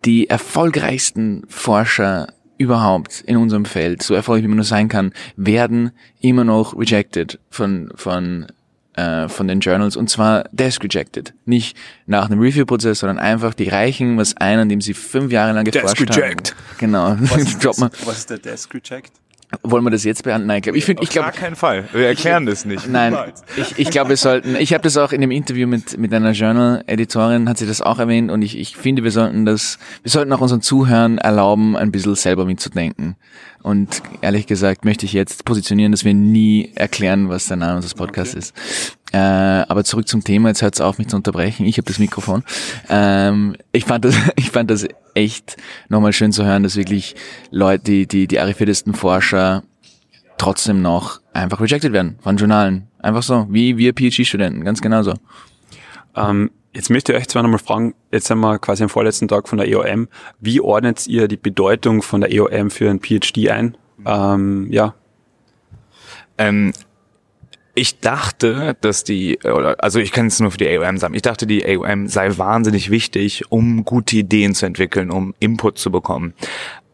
die 0.05 0.29
erfolgreichsten 0.29 1.45
Forscher 1.49 2.29
überhaupt 2.59 3.23
in 3.23 3.37
unserem 3.37 3.65
Feld, 3.65 4.03
so 4.03 4.15
erfolgreich 4.15 4.45
wie 4.45 4.49
man 4.49 4.57
nur 4.57 4.65
sein 4.65 4.89
kann, 4.89 5.13
werden 5.37 5.91
immer 6.21 6.45
noch 6.45 6.79
rejected 6.79 7.41
von, 7.51 7.91
von, 7.97 8.47
äh, 8.95 9.29
von 9.29 9.49
den 9.49 9.61
Journals 9.61 9.97
und 9.97 10.11
zwar 10.11 10.45
desk 10.53 10.85
rejected. 10.85 11.35
Nicht 11.45 11.77
nach 12.07 12.27
einem 12.31 12.41
Review-Prozess, 12.41 13.01
sondern 13.01 13.19
einfach 13.19 13.55
die 13.55 13.69
reichen 13.69 14.17
was 14.19 14.37
ein, 14.37 14.59
an 14.59 14.69
dem 14.69 14.81
sie 14.81 14.95
fünf 14.95 15.33
Jahre 15.33 15.53
lang 15.53 15.65
geforscht 15.65 16.01
desk 16.01 16.19
reject. 16.19 16.57
Genau. 16.79 17.17
Was 17.21 17.43
ist, 17.43 17.65
das, 17.65 17.81
was 17.81 18.19
ist 18.19 18.31
der 18.31 18.39
Desk 18.39 18.73
Reject? 18.75 19.13
Wollen 19.63 19.85
wir 19.85 19.91
das 19.91 20.05
jetzt 20.05 20.25
beantworten? 20.25 20.47
Nein, 20.47 20.57
ich 20.59 20.63
glaube, 20.63 20.79
ich 20.79 20.85
finde, 20.85 21.03
ich 21.03 21.11
glaube, 21.11 21.31
gar 21.31 21.39
keinen 21.39 21.57
Fall. 21.57 21.85
Wir 21.93 22.07
erklären 22.07 22.47
das 22.47 22.65
nicht. 22.65 22.89
Nein, 22.89 23.15
ich, 23.57 23.79
ich 23.79 23.91
glaube, 23.91 24.11
wir 24.11 24.17
sollten. 24.17 24.57
Ich 24.57 24.73
habe 24.73 24.83
das 24.83 24.97
auch 24.97 25.13
in 25.13 25.21
dem 25.21 25.31
Interview 25.31 25.67
mit 25.67 25.99
mit 25.99 26.13
einer 26.15 26.33
Journal-Editorin 26.33 27.49
hat 27.49 27.59
sie 27.59 27.67
das 27.67 27.83
auch 27.83 27.99
erwähnt 27.99 28.31
und 28.31 28.43
ich, 28.43 28.59
ich 28.59 28.77
finde, 28.77 29.05
wir 29.05 29.11
sollten 29.11 29.45
das, 29.45 29.79
wir 30.03 30.11
sollten 30.11 30.33
auch 30.33 30.41
unseren 30.41 30.63
Zuhörern 30.63 31.19
erlauben, 31.19 31.77
ein 31.77 31.93
bisschen 31.93 32.15
selber 32.15 32.47
mitzudenken. 32.47 33.17
Und 33.63 34.03
ehrlich 34.23 34.47
gesagt 34.47 34.85
möchte 34.85 35.07
ich 35.07 35.13
jetzt 35.13 35.45
positionieren, 35.45 35.93
dass 35.93 36.05
wir 36.05 36.15
nie 36.15 36.73
erklären, 36.75 37.29
was 37.29 37.47
der 37.47 37.59
Name 37.59 37.77
unseres 37.77 37.95
Podcasts 37.95 38.35
okay. 38.35 38.39
ist. 38.41 38.99
Äh, 39.13 39.19
aber 39.19 39.85
zurück 39.85 40.09
zum 40.09 40.25
Thema, 40.25 40.49
jetzt 40.49 40.63
hört 40.63 40.75
es 40.75 40.81
auf, 40.81 40.99
mich 40.99 41.09
zu 41.09 41.17
unterbrechen. 41.17 41.67
Ich 41.67 41.77
habe 41.77 41.87
das 41.87 41.99
Mikrofon. 41.99 42.45
Ähm, 42.89 43.57
ich, 43.73 43.85
fand 43.85 44.05
das, 44.05 44.17
ich 44.37 44.51
fand 44.51 44.71
das 44.71 44.87
echt 45.15 45.57
nochmal 45.89 46.13
schön 46.13 46.33
zu 46.33 46.45
hören, 46.45 46.63
dass 46.63 46.77
wirklich 46.77 47.15
Leute, 47.51 47.85
die, 47.85 48.07
die, 48.07 48.27
die 48.27 48.41
arriviertesten 48.41 48.95
Forscher 48.95 49.63
trotzdem 50.39 50.83
noch 50.83 51.21
einfach 51.33 51.61
rejected 51.61 51.93
werden 51.93 52.19
von 52.21 52.37
Journalen. 52.37 52.89
Einfach 52.99 53.23
so, 53.23 53.47
wie 53.51 53.77
wir 53.77 53.93
PhD-Studenten, 53.93 54.65
ganz 54.65 54.81
genauso. 54.81 55.15
Ähm, 56.17 56.51
jetzt 56.73 56.91
möchte 56.91 57.13
ich 57.13 57.19
euch 57.19 57.29
zwar 57.29 57.43
nochmal 57.43 57.59
fragen, 57.59 57.95
jetzt 58.11 58.27
sind 58.27 58.39
wir 58.39 58.59
quasi 58.59 58.83
am 58.83 58.89
vorletzten 58.89 59.29
Tag 59.29 59.49
von 59.49 59.59
der 59.59 59.69
EOM. 59.69 60.09
Wie 60.41 60.61
ordnet 60.61 61.07
ihr 61.07 61.29
die 61.29 61.37
Bedeutung 61.37 62.03
von 62.03 62.23
der 62.23 62.33
EOM 62.33 62.71
für 62.71 62.91
ein 62.91 63.01
PhD 63.01 63.51
ein? 63.51 63.77
Ähm, 64.07 64.69
ja. 64.71 64.95
Ähm, 66.39 66.73
ich 67.75 68.01
dachte, 68.01 68.77
dass 68.81 69.05
die, 69.05 69.39
also 69.43 69.99
ich 69.99 70.13
kann 70.13 70.27
es 70.27 70.41
nur 70.41 70.51
für 70.51 70.59
die 70.59 70.69
AOM 70.69 70.99
sagen, 70.99 71.15
ich 71.15 71.23
dachte, 71.23 71.47
die 71.47 71.65
AOM 71.65 72.07
sei 72.09 72.37
wahnsinnig 72.37 72.91
wichtig, 72.91 73.45
um 73.51 73.85
gute 73.85 74.17
Ideen 74.17 74.55
zu 74.55 74.67
entwickeln, 74.67 75.11
um 75.11 75.35
Input 75.39 75.79
zu 75.79 75.91
bekommen. 75.91 76.35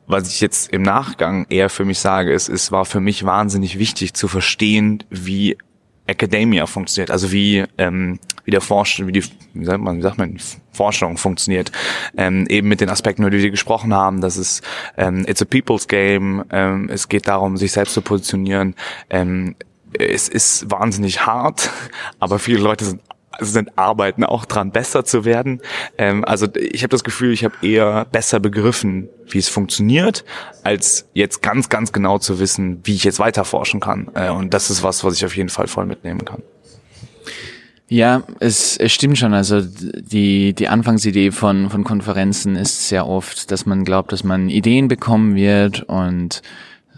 was 0.07 0.33
ich 0.33 0.41
jetzt 0.41 0.73
im 0.73 0.83
Nachgang 0.83 1.47
eher 1.51 1.69
für 1.69 1.85
mich 1.85 1.99
sage, 1.99 2.33
ist, 2.33 2.49
es 2.49 2.73
war 2.73 2.87
für 2.87 3.01
mich 3.01 3.25
wahnsinnig 3.25 3.79
wichtig 3.79 4.15
zu 4.15 4.27
verstehen, 4.27 5.05
wie 5.11 5.59
Academia 6.07 6.67
funktioniert, 6.67 7.11
also 7.11 7.31
wie 7.31 7.65
ähm, 7.77 8.19
wie 8.45 8.51
der 8.51 8.63
Forsch, 8.63 9.01
wie 9.05 9.13
die 9.13 9.23
wie 9.53 9.65
sagt 9.67 9.83
man, 9.83 9.99
wie 9.99 10.03
sagt 10.03 10.17
man, 10.17 10.39
Forschung 10.73 11.19
funktioniert, 11.19 11.71
ähm, 12.17 12.47
eben 12.49 12.69
mit 12.69 12.81
den 12.81 12.89
Aspekten, 12.89 13.23
über 13.23 13.31
die 13.31 13.43
wir 13.43 13.51
gesprochen 13.51 13.93
haben, 13.93 14.23
dass 14.23 14.39
es 14.39 14.63
ähm, 14.97 15.27
it's 15.29 15.43
a 15.43 15.45
people's 15.45 15.87
game, 15.87 16.45
ähm, 16.51 16.89
es 16.91 17.11
geht 17.11 17.29
darum, 17.29 17.59
sich 17.59 17.73
selbst 17.73 17.93
zu 17.93 18.01
positionieren. 18.01 18.75
Ähm, 19.11 19.55
es 19.99 20.29
ist 20.29 20.71
wahnsinnig 20.71 21.27
hart, 21.27 21.71
aber 22.19 22.39
viele 22.39 22.61
Leute 22.61 22.85
sind 22.85 23.03
sind 23.41 23.79
arbeiten 23.79 24.25
auch 24.25 24.45
dran, 24.45 24.73
besser 24.73 25.05
zu 25.05 25.25
werden. 25.25 25.61
Ähm, 25.97 26.25
also 26.25 26.49
ich 26.55 26.83
habe 26.83 26.91
das 26.91 27.05
Gefühl, 27.05 27.33
ich 27.33 27.45
habe 27.45 27.55
eher 27.63 28.05
besser 28.07 28.41
begriffen, 28.41 29.09
wie 29.29 29.39
es 29.39 29.49
funktioniert, 29.49 30.25
als 30.65 31.07
jetzt 31.15 31.43
ganz, 31.43 31.69
ganz 31.69 31.93
genau 31.93 32.19
zu 32.19 32.41
wissen, 32.41 32.81
wie 32.85 32.95
ich 32.95 33.05
jetzt 33.05 33.21
weiter 33.21 33.45
forschen 33.45 33.81
kann. 33.81 34.11
Äh, 34.15 34.31
und 34.31 34.55
das 34.55 34.71
ist 34.71 34.83
was, 34.83 35.05
was 35.05 35.15
ich 35.15 35.25
auf 35.25 35.37
jeden 35.37 35.51
Fall 35.51 35.69
voll 35.69 35.87
mitnehmen 35.87 36.25
kann. 36.25 36.43
Ja, 37.91 38.23
es, 38.39 38.77
es 38.77 38.93
stimmt 38.93 39.17
schon. 39.17 39.33
Also 39.33 39.63
die, 39.63 40.53
die 40.53 40.69
Anfangsidee 40.69 41.31
von, 41.31 41.71
von 41.71 41.85
Konferenzen 41.85 42.55
ist 42.55 42.89
sehr 42.89 43.07
oft, 43.07 43.51
dass 43.51 43.65
man 43.65 43.85
glaubt, 43.85 44.13
dass 44.13 44.25
man 44.25 44.51
Ideen 44.51 44.89
bekommen 44.89 45.37
wird 45.37 45.85
und 45.85 46.43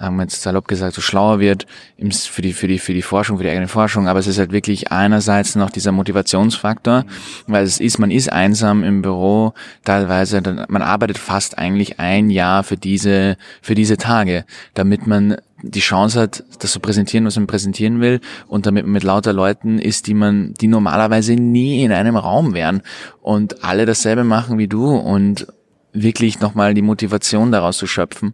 sagen 0.00 0.16
wir 0.16 0.22
jetzt 0.22 0.40
salopp 0.40 0.66
gesagt, 0.66 0.94
so 0.94 1.02
schlauer 1.02 1.40
wird 1.40 1.66
für 1.98 2.40
die, 2.40 2.54
für 2.54 2.66
die, 2.66 2.78
für 2.78 2.94
die 2.94 3.02
Forschung, 3.02 3.36
für 3.36 3.44
die 3.44 3.50
eigene 3.50 3.68
Forschung. 3.68 4.08
Aber 4.08 4.18
es 4.18 4.26
ist 4.26 4.38
halt 4.38 4.50
wirklich 4.50 4.90
einerseits 4.90 5.56
noch 5.56 5.70
dieser 5.70 5.92
Motivationsfaktor, 5.92 7.04
weil 7.46 7.64
es 7.64 7.80
ist, 7.80 7.98
man 7.98 8.10
ist 8.10 8.32
einsam 8.32 8.82
im 8.82 9.02
Büro. 9.02 9.52
Teilweise, 9.84 10.40
man 10.68 10.80
arbeitet 10.80 11.18
fast 11.18 11.58
eigentlich 11.58 12.00
ein 12.00 12.30
Jahr 12.30 12.64
für 12.64 12.78
diese, 12.78 13.36
für 13.60 13.74
diese 13.74 13.98
Tage, 13.98 14.46
damit 14.72 15.06
man 15.06 15.36
die 15.62 15.80
Chance 15.80 16.18
hat, 16.18 16.44
das 16.60 16.72
zu 16.72 16.80
präsentieren, 16.80 17.26
was 17.26 17.36
man 17.36 17.46
präsentieren 17.46 18.00
will. 18.00 18.20
Und 18.48 18.64
damit 18.64 18.86
man 18.86 18.92
mit 18.92 19.04
lauter 19.04 19.34
Leuten 19.34 19.78
ist, 19.78 20.06
die 20.06 20.14
man, 20.14 20.54
die 20.54 20.68
normalerweise 20.68 21.34
nie 21.34 21.84
in 21.84 21.92
einem 21.92 22.16
Raum 22.16 22.54
wären 22.54 22.80
und 23.20 23.62
alle 23.62 23.84
dasselbe 23.84 24.24
machen 24.24 24.56
wie 24.56 24.68
du 24.68 24.96
und 24.96 25.46
wirklich 25.92 26.40
nochmal 26.40 26.72
die 26.72 26.82
Motivation 26.82 27.52
daraus 27.52 27.76
zu 27.76 27.86
schöpfen 27.86 28.32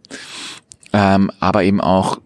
ähm, 0.93 1.31
aber 1.39 1.63
eben 1.63 1.81
auch 1.81 2.19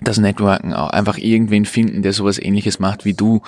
das 0.00 0.18
Networken, 0.18 0.72
auch 0.72 0.90
einfach 0.90 1.18
irgendwen 1.18 1.64
finden, 1.64 2.02
der 2.02 2.12
sowas 2.12 2.38
ähnliches 2.38 2.78
macht 2.78 3.04
wie 3.04 3.14
du, 3.14 3.42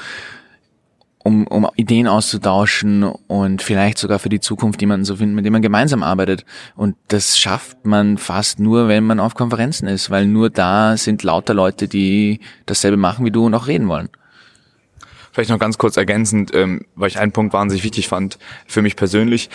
um, 1.25 1.47
um 1.47 1.67
Ideen 1.75 2.07
auszutauschen 2.07 3.03
und 3.03 3.63
vielleicht 3.63 3.97
sogar 3.97 4.19
für 4.19 4.29
die 4.29 4.41
Zukunft 4.41 4.81
jemanden 4.83 5.07
zu 5.07 5.17
finden, 5.17 5.35
mit 5.35 5.47
dem 5.47 5.55
man 5.55 5.63
gemeinsam 5.63 6.03
arbeitet. 6.03 6.45
Und 6.77 6.97
das 7.09 7.39
schafft 7.39 7.87
man 7.87 8.19
fast 8.19 8.61
nur, 8.61 8.89
wenn 8.89 9.05
man 9.05 9.21
auf 9.21 9.35
Konferenzen 9.35 9.89
ist, 9.89 10.11
weil 10.11 10.27
nur 10.27 10.51
da 10.51 10.99
sind 10.99 11.23
lauter 11.23 11.55
Leute, 11.55 11.89
die 11.89 12.41
dasselbe 12.67 12.99
machen 12.99 13.25
wie 13.25 13.31
du 13.31 13.47
und 13.47 13.55
auch 13.55 13.67
reden 13.67 13.89
wollen. 13.89 14.11
Vielleicht 15.33 15.51
noch 15.51 15.59
ganz 15.59 15.79
kurz 15.79 15.97
ergänzend, 15.97 16.55
ähm, 16.55 16.83
weil 16.95 17.09
ich 17.09 17.19
einen 17.19 17.33
Punkt 17.33 17.55
wahnsinnig 17.55 17.85
wichtig 17.85 18.07
fand, 18.07 18.39
für 18.67 18.83
mich 18.83 18.95
persönlich. 18.95 19.49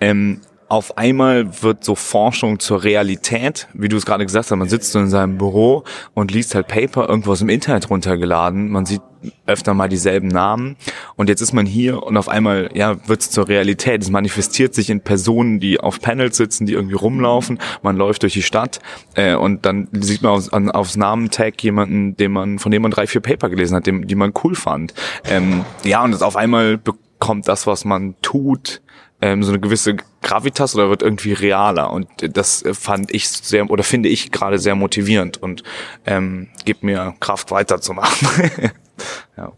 Ähm, 0.00 0.42
auf 0.74 0.98
einmal 0.98 1.62
wird 1.62 1.84
so 1.84 1.94
Forschung 1.94 2.58
zur 2.58 2.82
Realität, 2.82 3.68
wie 3.74 3.88
du 3.88 3.96
es 3.96 4.04
gerade 4.04 4.26
gesagt 4.26 4.50
hast, 4.50 4.56
man 4.56 4.68
sitzt 4.68 4.90
so 4.90 4.98
in 4.98 5.08
seinem 5.08 5.38
Büro 5.38 5.84
und 6.14 6.32
liest 6.32 6.56
halt 6.56 6.66
Paper 6.66 7.08
irgendwas 7.08 7.40
im 7.42 7.48
Internet 7.48 7.90
runtergeladen, 7.90 8.70
man 8.72 8.84
sieht 8.84 9.00
öfter 9.46 9.72
mal 9.72 9.88
dieselben 9.88 10.26
Namen 10.26 10.76
und 11.14 11.28
jetzt 11.28 11.40
ist 11.40 11.52
man 11.52 11.64
hier 11.64 12.02
und 12.02 12.16
auf 12.16 12.28
einmal 12.28 12.70
ja 12.74 12.96
wird 13.08 13.20
es 13.20 13.30
zur 13.30 13.46
Realität. 13.48 14.02
Es 14.02 14.10
manifestiert 14.10 14.74
sich 14.74 14.90
in 14.90 15.00
Personen, 15.00 15.60
die 15.60 15.78
auf 15.78 16.00
Panels 16.00 16.36
sitzen, 16.36 16.66
die 16.66 16.72
irgendwie 16.72 16.96
rumlaufen. 16.96 17.60
Man 17.82 17.96
läuft 17.96 18.22
durch 18.22 18.32
die 18.32 18.42
Stadt 18.42 18.80
äh, 19.14 19.36
und 19.36 19.64
dann 19.64 19.88
sieht 19.92 20.22
man 20.22 20.32
aufs, 20.32 20.48
an, 20.48 20.72
aufs 20.72 20.96
Namentag 20.96 21.62
jemanden, 21.62 22.16
den 22.16 22.32
man 22.32 22.58
von 22.58 22.72
dem 22.72 22.82
man 22.82 22.90
drei 22.90 23.06
vier 23.06 23.20
Paper 23.20 23.48
gelesen 23.48 23.76
hat, 23.76 23.86
dem, 23.86 24.08
die 24.08 24.16
man 24.16 24.34
cool 24.42 24.56
fand. 24.56 24.92
Ähm, 25.24 25.64
ja 25.84 26.02
und 26.02 26.10
das 26.10 26.20
auf 26.20 26.36
einmal 26.36 26.76
bekommt 26.76 27.46
das, 27.46 27.66
was 27.68 27.84
man 27.84 28.16
tut, 28.20 28.82
ähm, 29.24 29.42
so 29.42 29.52
eine 29.52 29.60
gewisse 29.60 29.96
Gravitas 30.24 30.74
oder 30.74 30.88
wird 30.88 31.02
irgendwie 31.02 31.34
realer 31.34 31.92
und 31.92 32.08
das 32.18 32.64
fand 32.72 33.14
ich 33.14 33.28
sehr 33.28 33.70
oder 33.70 33.84
finde 33.84 34.08
ich 34.08 34.32
gerade 34.32 34.58
sehr 34.58 34.74
motivierend 34.74 35.36
und 35.36 35.62
ähm, 36.06 36.48
gibt 36.64 36.82
mir 36.82 37.14
Kraft 37.20 37.50
weiterzumachen. 37.50 38.50
ja. 39.36 39.52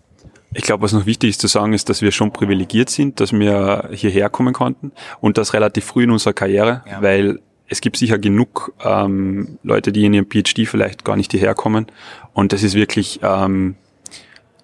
Ich 0.52 0.64
glaube, 0.64 0.83
was 0.83 0.92
noch 0.92 1.07
wichtig 1.07 1.31
ist 1.31 1.40
zu 1.40 1.46
sagen, 1.46 1.72
ist, 1.72 1.88
dass 1.88 2.02
wir 2.02 2.11
schon 2.11 2.33
privilegiert 2.33 2.90
sind, 2.90 3.20
dass 3.20 3.33
wir 3.33 3.90
hierher 3.92 4.29
kommen 4.29 4.55
konnten 4.55 4.90
und 5.20 5.38
das 5.38 5.55
relativ 5.55 5.85
früh 5.85 6.05
in 6.05 6.11
unserer 6.11 6.33
Karriere, 6.33 6.83
ja. 6.90 7.00
weil 7.00 7.40
es 7.68 7.81
gibt 7.81 7.96
sicher 7.96 8.18
genug 8.18 8.72
ähm, 8.85 9.59
Leute, 9.62 9.92
die 9.92 10.05
in 10.05 10.14
ihrem 10.14 10.26
PhD 10.26 10.66
vielleicht 10.66 11.05
gar 11.05 11.16
nicht 11.16 11.31
hierher 11.31 11.55
kommen 11.55 11.87
und 12.33 12.52
das 12.52 12.64
ist 12.64 12.74
wirklich 12.74 13.20
ähm, 13.22 13.76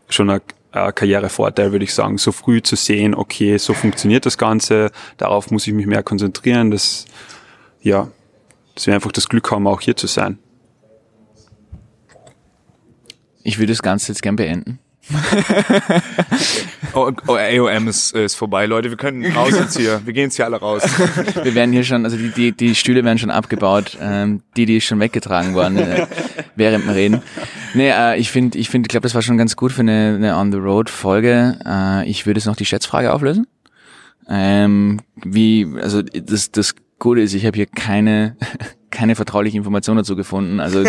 schon 0.08 0.30
eine 0.30 0.42
äh, 0.72 0.92
Karrierevorteil, 0.92 1.72
würde 1.72 1.84
ich 1.84 1.94
sagen, 1.94 2.18
so 2.18 2.32
früh 2.32 2.62
zu 2.62 2.76
sehen, 2.76 3.14
okay, 3.14 3.56
so 3.58 3.74
funktioniert 3.74 4.26
das 4.26 4.38
Ganze, 4.38 4.90
darauf 5.16 5.50
muss 5.50 5.66
ich 5.66 5.72
mich 5.72 5.86
mehr 5.86 6.02
konzentrieren, 6.02 6.70
dass, 6.70 7.06
ja, 7.80 8.08
dass 8.74 8.86
wir 8.86 8.94
einfach 8.94 9.12
das 9.12 9.28
Glück 9.28 9.50
haben, 9.50 9.66
auch 9.66 9.80
hier 9.80 9.96
zu 9.96 10.06
sein. 10.06 10.38
Ich 13.44 13.58
würde 13.58 13.72
das 13.72 13.82
Ganze 13.82 14.12
jetzt 14.12 14.22
gern 14.22 14.36
beenden. 14.36 14.78
oh, 16.94 17.10
oh, 17.26 17.34
AOM 17.34 17.88
ist, 17.88 18.14
ist 18.14 18.36
vorbei, 18.36 18.66
Leute. 18.66 18.90
Wir 18.90 18.96
können 18.96 19.24
raus 19.32 19.52
jetzt 19.58 19.76
hier. 19.76 20.00
Wir 20.04 20.12
gehen 20.12 20.24
jetzt 20.24 20.36
hier 20.36 20.44
alle 20.44 20.58
raus. 20.58 20.82
Wir 21.42 21.54
werden 21.54 21.72
hier 21.72 21.82
schon, 21.82 22.04
also 22.04 22.16
die, 22.16 22.30
die, 22.30 22.52
die 22.52 22.74
Stühle 22.74 23.04
werden 23.04 23.18
schon 23.18 23.30
abgebaut. 23.30 23.98
Ähm, 24.00 24.42
die, 24.56 24.64
die 24.64 24.76
ist 24.76 24.84
schon 24.84 25.00
weggetragen 25.00 25.54
worden 25.54 25.78
äh, 25.78 26.06
während 26.54 26.86
wir 26.86 26.94
reden. 26.94 27.22
Nee, 27.74 27.90
äh, 27.90 28.18
ich 28.18 28.30
finde, 28.30 28.58
ich 28.58 28.68
finde, 28.68 28.86
ich 28.86 28.90
glaube, 28.90 29.02
das 29.02 29.14
war 29.14 29.22
schon 29.22 29.38
ganz 29.38 29.56
gut 29.56 29.72
für 29.72 29.80
eine, 29.80 30.14
eine 30.14 30.36
On-the-Road-Folge. 30.36 31.58
Äh, 31.66 32.08
ich 32.08 32.26
würde 32.26 32.38
jetzt 32.38 32.46
noch 32.46 32.56
die 32.56 32.66
Schätzfrage 32.66 33.12
auflösen. 33.12 33.46
Ähm, 34.28 35.00
wie, 35.16 35.66
also 35.80 36.02
das, 36.02 36.52
das 36.52 36.74
Gute 36.98 37.22
ist, 37.22 37.34
ich 37.34 37.44
habe 37.44 37.56
hier 37.56 37.66
keine, 37.66 38.36
keine 38.90 39.16
vertrauliche 39.16 39.56
Information 39.56 39.96
dazu 39.96 40.14
gefunden. 40.14 40.60
Also 40.60 40.84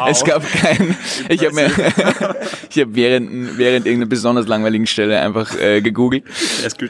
Wow. 0.00 0.10
Es 0.10 0.24
gab 0.24 0.42
keinen. 0.52 0.96
Ich 1.28 1.44
habe 1.44 1.54
mir, 1.54 1.66
ich 2.70 2.80
habe 2.80 2.94
während 2.94 3.58
während 3.58 3.86
irgendeiner 3.86 4.08
besonders 4.08 4.46
langweiligen 4.46 4.86
Stelle 4.86 5.20
einfach 5.20 5.54
äh, 5.58 5.80
gegoogelt. 5.80 6.24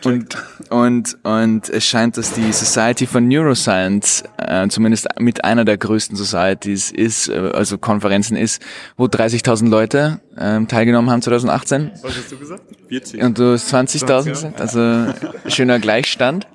Und 0.05 0.37
und 0.71 1.19
und 1.25 1.69
es 1.69 1.87
scheint, 1.87 2.17
dass 2.17 2.33
die 2.33 2.53
Society 2.53 3.07
for 3.07 3.21
Neuroscience 3.21 4.25
äh, 4.39 4.69
zumindest 4.69 5.09
mit 5.19 5.45
einer 5.45 5.65
der 5.65 5.79
größten 5.79 6.17
Societies 6.17 6.91
ist, 6.91 7.29
äh, 7.29 7.51
also 7.53 7.79
Konferenzen 7.79 8.37
ist, 8.37 8.63
wo 8.97 9.07
30.000 9.07 9.69
Leute 9.69 10.21
ähm, 10.39 10.69
teilgenommen 10.69 11.11
haben 11.11 11.23
2018. 11.23 11.91
Was 12.03 12.17
hast 12.17 12.33
du 12.33 12.39
gesagt? 12.39 12.63
40. 12.89 13.23
Und 13.23 13.39
du 13.39 13.53
hast 13.53 13.73
20.000 13.73 14.25
gesagt. 14.25 14.61
Also 14.61 15.07
schöner 15.49 15.79
Gleichstand. 15.79 16.47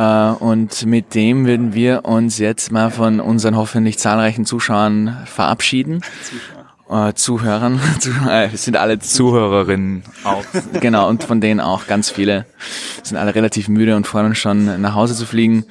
Äh, 0.00 0.32
und 0.42 0.86
mit 0.86 1.14
dem 1.14 1.46
würden 1.46 1.74
wir 1.74 2.06
uns 2.06 2.38
jetzt 2.38 2.72
mal 2.72 2.90
von 2.90 3.20
unseren 3.20 3.56
hoffentlich 3.56 3.98
zahlreichen 3.98 4.46
Zuschauern 4.46 5.18
verabschieden. 5.26 6.00
Zuschauer. 6.24 7.08
Äh, 7.08 7.14
Zuhörern, 7.14 7.80
äh, 8.28 8.48
sind 8.56 8.76
alle 8.76 8.98
Zuhörerinnen 8.98 10.02
auch. 10.24 10.42
Genau, 10.80 11.08
und 11.08 11.22
von 11.22 11.40
denen 11.40 11.60
auch 11.60 11.86
ganz 11.86 12.10
viele 12.10 12.46
sind 13.02 13.16
alle 13.16 13.34
relativ 13.34 13.68
müde 13.68 13.94
und 13.94 14.06
freuen 14.06 14.26
uns 14.26 14.38
schon 14.38 14.80
nach 14.80 14.94
Hause 14.94 15.14
zu 15.14 15.26
fliegen. 15.26 15.66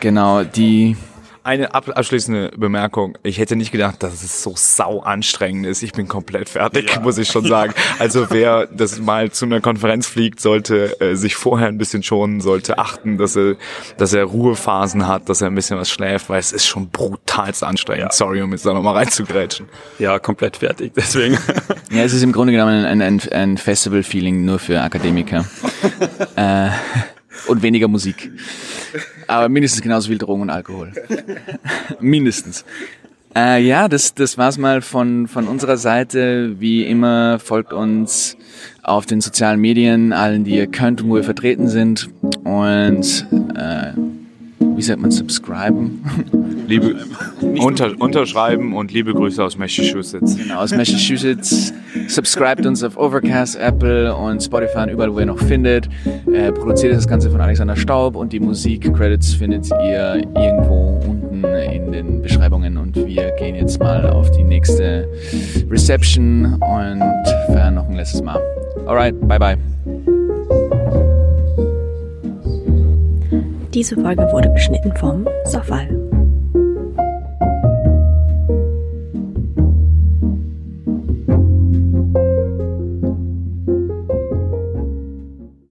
Genau, 0.00 0.44
die 0.44 0.96
eine 1.44 1.74
abschließende 1.74 2.52
Bemerkung. 2.56 3.18
Ich 3.22 3.38
hätte 3.38 3.56
nicht 3.56 3.72
gedacht, 3.72 4.02
dass 4.02 4.22
es 4.22 4.42
so 4.42 4.54
sau 4.56 5.00
anstrengend 5.00 5.66
ist. 5.66 5.82
Ich 5.82 5.92
bin 5.92 6.06
komplett 6.06 6.48
fertig, 6.48 6.90
ja. 6.90 7.00
muss 7.00 7.18
ich 7.18 7.28
schon 7.28 7.44
sagen. 7.46 7.74
Also 7.98 8.26
wer 8.30 8.66
das 8.66 9.00
mal 9.00 9.30
zu 9.30 9.46
einer 9.46 9.60
Konferenz 9.60 10.06
fliegt, 10.06 10.40
sollte 10.40 11.00
äh, 11.00 11.14
sich 11.14 11.34
vorher 11.34 11.68
ein 11.68 11.78
bisschen 11.78 12.02
schonen, 12.02 12.40
sollte 12.40 12.78
achten, 12.78 13.18
dass 13.18 13.36
er, 13.36 13.56
dass 13.96 14.12
er 14.12 14.24
Ruhephasen 14.24 15.06
hat, 15.06 15.28
dass 15.28 15.40
er 15.40 15.48
ein 15.48 15.54
bisschen 15.54 15.78
was 15.78 15.90
schläft, 15.90 16.28
weil 16.28 16.38
es 16.38 16.52
ist 16.52 16.66
schon 16.66 16.90
brutalst 16.90 17.64
anstrengend. 17.64 18.04
Ja. 18.04 18.12
Sorry, 18.12 18.40
um 18.42 18.52
jetzt 18.52 18.64
da 18.64 18.72
nochmal 18.72 18.94
reinzugrätschen. 18.94 19.68
Ja, 19.98 20.18
komplett 20.18 20.58
fertig, 20.58 20.92
deswegen. 20.96 21.38
Ja, 21.90 22.02
es 22.02 22.12
ist 22.12 22.22
im 22.22 22.32
Grunde 22.32 22.52
genommen 22.52 22.84
ein, 22.84 23.02
ein, 23.02 23.20
ein 23.32 23.58
Festival-Feeling 23.58 24.44
nur 24.44 24.58
für 24.58 24.80
Akademiker. 24.80 25.44
äh, 26.36 26.68
und 27.46 27.62
weniger 27.62 27.88
Musik. 27.88 28.30
Aber 29.32 29.48
mindestens 29.48 29.80
genauso 29.80 30.08
viel 30.08 30.18
Drogen 30.18 30.42
und 30.42 30.50
Alkohol. 30.50 30.92
mindestens. 32.00 32.66
Äh, 33.34 33.64
ja, 33.66 33.88
das, 33.88 34.12
das 34.12 34.36
war's 34.36 34.58
mal 34.58 34.82
von, 34.82 35.26
von 35.26 35.48
unserer 35.48 35.78
Seite. 35.78 36.60
Wie 36.60 36.84
immer 36.84 37.38
folgt 37.38 37.72
uns 37.72 38.36
auf 38.82 39.06
den 39.06 39.22
sozialen 39.22 39.58
Medien, 39.58 40.12
allen, 40.12 40.44
die 40.44 40.56
ihr 40.56 40.66
könnt 40.66 41.00
und 41.00 41.08
wo 41.08 41.14
wir 41.14 41.24
vertreten 41.24 41.68
sind. 41.68 42.10
Und 42.44 43.26
äh, 43.56 43.92
wie 44.76 44.82
sagt 44.82 45.00
man, 45.00 45.10
subscriben? 45.10 46.04
liebe 46.72 46.96
unter, 47.60 47.92
unterschreiben 47.98 48.74
und 48.74 48.92
liebe 48.92 49.12
Grüße 49.12 49.42
aus 49.42 49.56
Massachusetts. 49.58 50.36
Genau, 50.36 50.60
aus 50.60 50.74
Massachusetts. 50.74 51.72
Subscribt 52.08 52.64
uns 52.66 52.82
auf 52.82 52.96
Overcast, 52.96 53.58
Apple 53.58 54.14
und 54.14 54.42
Spotify 54.42 54.78
und 54.78 54.88
überall, 54.90 55.14
wo 55.14 55.20
ihr 55.20 55.26
noch 55.26 55.38
findet. 55.38 55.88
Äh, 56.32 56.52
produziert 56.52 56.94
das 56.94 57.06
Ganze 57.06 57.30
von 57.30 57.40
Alexander 57.40 57.76
Staub 57.76 58.16
und 58.16 58.32
die 58.32 58.40
Musik-Credits 58.40 59.34
findet 59.34 59.68
ihr 59.70 60.22
irgendwo 60.34 61.00
unten 61.06 61.44
in 61.44 61.92
den 61.92 62.22
Beschreibungen. 62.22 62.78
Und 62.78 62.96
wir 62.96 63.30
gehen 63.32 63.54
jetzt 63.54 63.78
mal 63.78 64.08
auf 64.08 64.30
die 64.30 64.44
nächste 64.44 65.08
Reception 65.70 66.54
und 66.54 67.54
feiern 67.54 67.74
noch 67.74 67.88
ein 67.88 67.96
letztes 67.96 68.22
Mal. 68.22 68.40
Alright, 68.86 69.14
bye 69.28 69.38
bye. 69.38 69.56
Diese 73.74 73.94
Folge 73.94 74.22
wurde 74.32 74.52
geschnitten 74.52 74.94
vom 74.96 75.26
Safal. 75.44 76.01